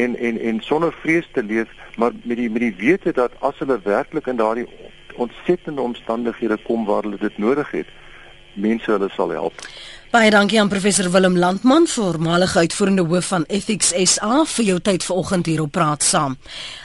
en 0.01 0.15
en 0.17 0.39
en 0.39 0.61
sonder 0.65 0.93
vrees 1.03 1.27
te 1.33 1.43
leef, 1.43 1.69
maar 1.97 2.11
met 2.23 2.37
die 2.37 2.49
met 2.49 2.61
die 2.61 2.75
wete 2.77 3.13
dat 3.13 3.31
as 3.39 3.59
hulle 3.59 3.79
werklik 3.83 4.27
in 4.27 4.39
daardie 4.39 4.67
ontsettende 5.15 5.81
omstandighede 5.81 6.57
kom 6.67 6.85
waar 6.85 7.03
hulle 7.07 7.19
dit 7.19 7.37
nodig 7.37 7.71
het, 7.71 7.89
mense 8.53 8.91
hulle 8.91 9.09
sal 9.09 9.29
help. 9.29 9.65
Baie 10.11 10.27
dankie 10.27 10.57
aan 10.59 10.67
professor 10.67 11.07
Willem 11.11 11.37
Landman, 11.39 11.85
voormalige 11.87 12.59
uitvoerende 12.59 13.03
hoof 13.07 13.29
van 13.31 13.45
Ethics 13.47 13.93
SA 13.95 14.41
vir 14.43 14.65
jou 14.65 14.79
tyd 14.83 15.05
vanoggend 15.07 15.47
hier 15.47 15.61
op 15.63 15.71
praat 15.71 16.03
saam. 16.03 16.35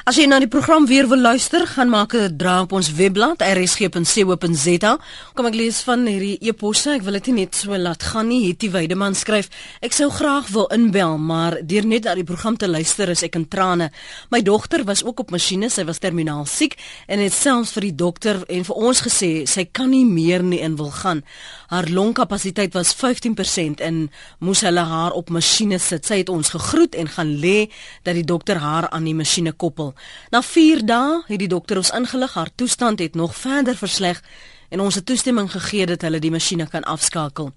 As 0.06 0.14
jy 0.14 0.28
na 0.30 0.36
die 0.38 0.46
program 0.46 0.84
weer 0.86 1.08
wil 1.10 1.18
luister, 1.18 1.64
gaan 1.66 1.90
maak 1.90 2.14
'n 2.14 2.36
draai 2.38 2.62
op 2.62 2.72
ons 2.72 2.92
webblad 2.94 3.42
rsg.co.za. 3.42 4.98
Kom 5.34 5.46
ek 5.46 5.54
lees 5.54 5.80
van 5.82 6.06
hierdie 6.06 6.38
e-posse. 6.40 6.90
Ek 6.90 7.02
wil 7.02 7.12
dit 7.18 7.26
nie 7.26 7.34
net 7.34 7.54
so 7.54 7.76
laat 7.76 8.02
gaan 8.02 8.28
nie. 8.28 8.44
Hierdie 8.46 8.70
Weideman 8.70 9.14
skryf: 9.14 9.48
Ek 9.82 9.92
sou 9.92 10.08
graag 10.10 10.46
wil 10.48 10.66
inbel, 10.66 11.18
maar 11.18 11.58
deur 11.66 11.86
net 11.86 12.04
na 12.04 12.14
die 12.14 12.24
program 12.24 12.56
te 12.56 12.68
luister 12.68 13.08
is 13.08 13.22
ek 13.22 13.34
in 13.34 13.48
trane. 13.48 13.90
My 14.30 14.42
dogter 14.42 14.84
was 14.84 15.04
ook 15.04 15.20
op 15.20 15.30
masjiene, 15.30 15.68
sy 15.68 15.84
was 15.84 15.98
terminaal 15.98 16.46
siek 16.46 16.76
en 17.08 17.18
het 17.18 17.32
selfs 17.32 17.72
vir 17.72 17.80
die 17.82 17.94
dokter 17.94 18.44
en 18.48 18.64
vir 18.64 18.76
ons 18.76 19.00
gesê 19.00 19.48
sy 19.48 19.64
kan 19.64 19.90
nie 19.90 20.04
meer 20.04 20.42
nie 20.42 20.60
en 20.60 20.76
wil 20.76 20.90
gaan. 20.90 21.24
Haar 21.66 21.88
longkapasiteit 21.90 22.72
was 22.74 22.94
15% 23.16 23.80
en 23.84 24.10
moes 24.38 24.60
hulle 24.60 24.80
haar 24.80 25.12
op 25.12 25.30
masjiene 25.30 25.78
sit. 25.78 26.06
Sy 26.06 26.20
het 26.22 26.28
ons 26.28 26.50
gegroet 26.54 26.94
en 26.94 27.08
gaan 27.08 27.36
lê 27.40 27.68
dat 28.02 28.14
die 28.14 28.24
dokter 28.24 28.60
haar 28.62 28.88
aan 28.88 29.04
die 29.04 29.14
masjiene 29.14 29.52
koppel. 29.52 29.94
Na 30.30 30.42
4 30.42 30.84
dae 30.86 31.22
het 31.26 31.38
die 31.38 31.48
dokter 31.48 31.76
ons 31.76 31.90
ingelig 31.90 32.34
haar 32.34 32.50
toestand 32.54 32.98
het 32.98 33.14
nog 33.14 33.36
verder 33.36 33.76
versleg 33.76 34.22
en 34.70 34.80
ons 34.80 34.94
het 34.94 35.06
toestemming 35.06 35.50
gegee 35.52 35.86
dat 35.86 36.02
hulle 36.02 36.20
die 36.20 36.30
masjiene 36.30 36.66
kan 36.70 36.84
afskakel. 36.84 37.52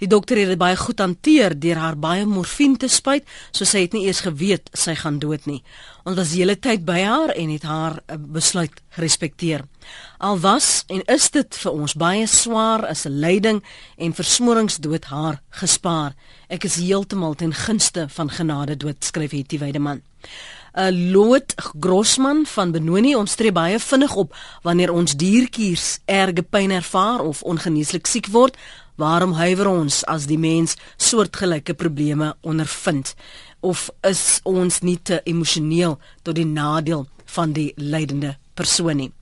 Die 0.00 0.08
dokter 0.08 0.38
het 0.38 0.52
dit 0.52 0.58
baie 0.58 0.76
goed 0.76 1.00
hanteer 1.02 1.54
deur 1.58 1.80
haar 1.82 1.96
baie 1.98 2.26
morfine 2.26 2.76
te 2.76 2.88
spuit, 2.88 3.26
so 3.50 3.64
sy 3.64 3.86
het 3.86 3.96
nie 3.96 4.06
eers 4.06 4.22
geweet 4.26 4.70
sy 4.72 4.94
gaan 4.94 5.18
dood 5.18 5.46
nie. 5.46 5.62
Ons 6.06 6.16
was 6.20 6.32
die 6.32 6.42
hele 6.44 6.54
tyd 6.56 6.84
by 6.86 7.00
haar 7.02 7.32
en 7.34 7.50
het 7.50 7.66
haar 7.66 7.98
eh, 8.06 8.16
besluit 8.16 8.82
gerespekteer. 8.96 9.64
Al 10.18 10.38
was 10.38 10.84
en 10.88 11.02
is 11.12 11.30
dit 11.34 11.58
vir 11.62 11.72
ons 11.72 11.96
baie 11.98 12.26
swaar 12.26 12.86
as 12.86 13.06
'n 13.06 13.20
lyding 13.20 13.62
en 13.98 14.14
versmoringsdood 14.14 15.04
haar 15.04 15.42
gespaar. 15.50 16.14
Ek 16.48 16.64
is 16.64 16.76
heeltemal 16.76 17.34
ten 17.34 17.52
gunste 17.52 18.06
van 18.08 18.30
genade 18.30 18.76
dood, 18.76 19.04
skryf 19.04 19.30
Hetty 19.30 19.58
Weideman. 19.58 20.02
'n 20.02 20.55
uh, 20.76 20.90
Lot 21.12 21.54
Grossman 21.80 22.44
van 22.46 22.72
Benoni 22.72 23.14
ons 23.16 23.34
tree 23.34 23.52
baie 23.52 23.78
vinnig 23.80 24.14
op 24.16 24.34
wanneer 24.62 24.92
ons 24.92 25.16
diertjies 25.16 25.98
erge 26.04 26.42
pyn 26.42 26.74
ervaar 26.76 27.24
of 27.24 27.42
ongeneeslik 27.42 28.06
siek 28.06 28.30
word. 28.32 28.56
Waarom 28.96 29.34
huiwer 29.36 29.68
ons 29.68 30.04
as 30.08 30.28
die 30.28 30.38
mens 30.40 30.76
soortgelyke 30.96 31.74
probleme 31.76 32.34
ondervind? 32.40 33.14
Of 33.60 33.90
is 34.06 34.40
ons 34.44 34.80
nie 34.80 34.98
te 35.02 35.20
emosioneel 35.24 35.98
tot 36.22 36.36
die 36.36 36.48
nadeel 36.48 37.06
van 37.36 37.52
die 37.52 37.72
lydende 37.76 38.36
persoon 38.54 38.96
nie? 39.02 39.15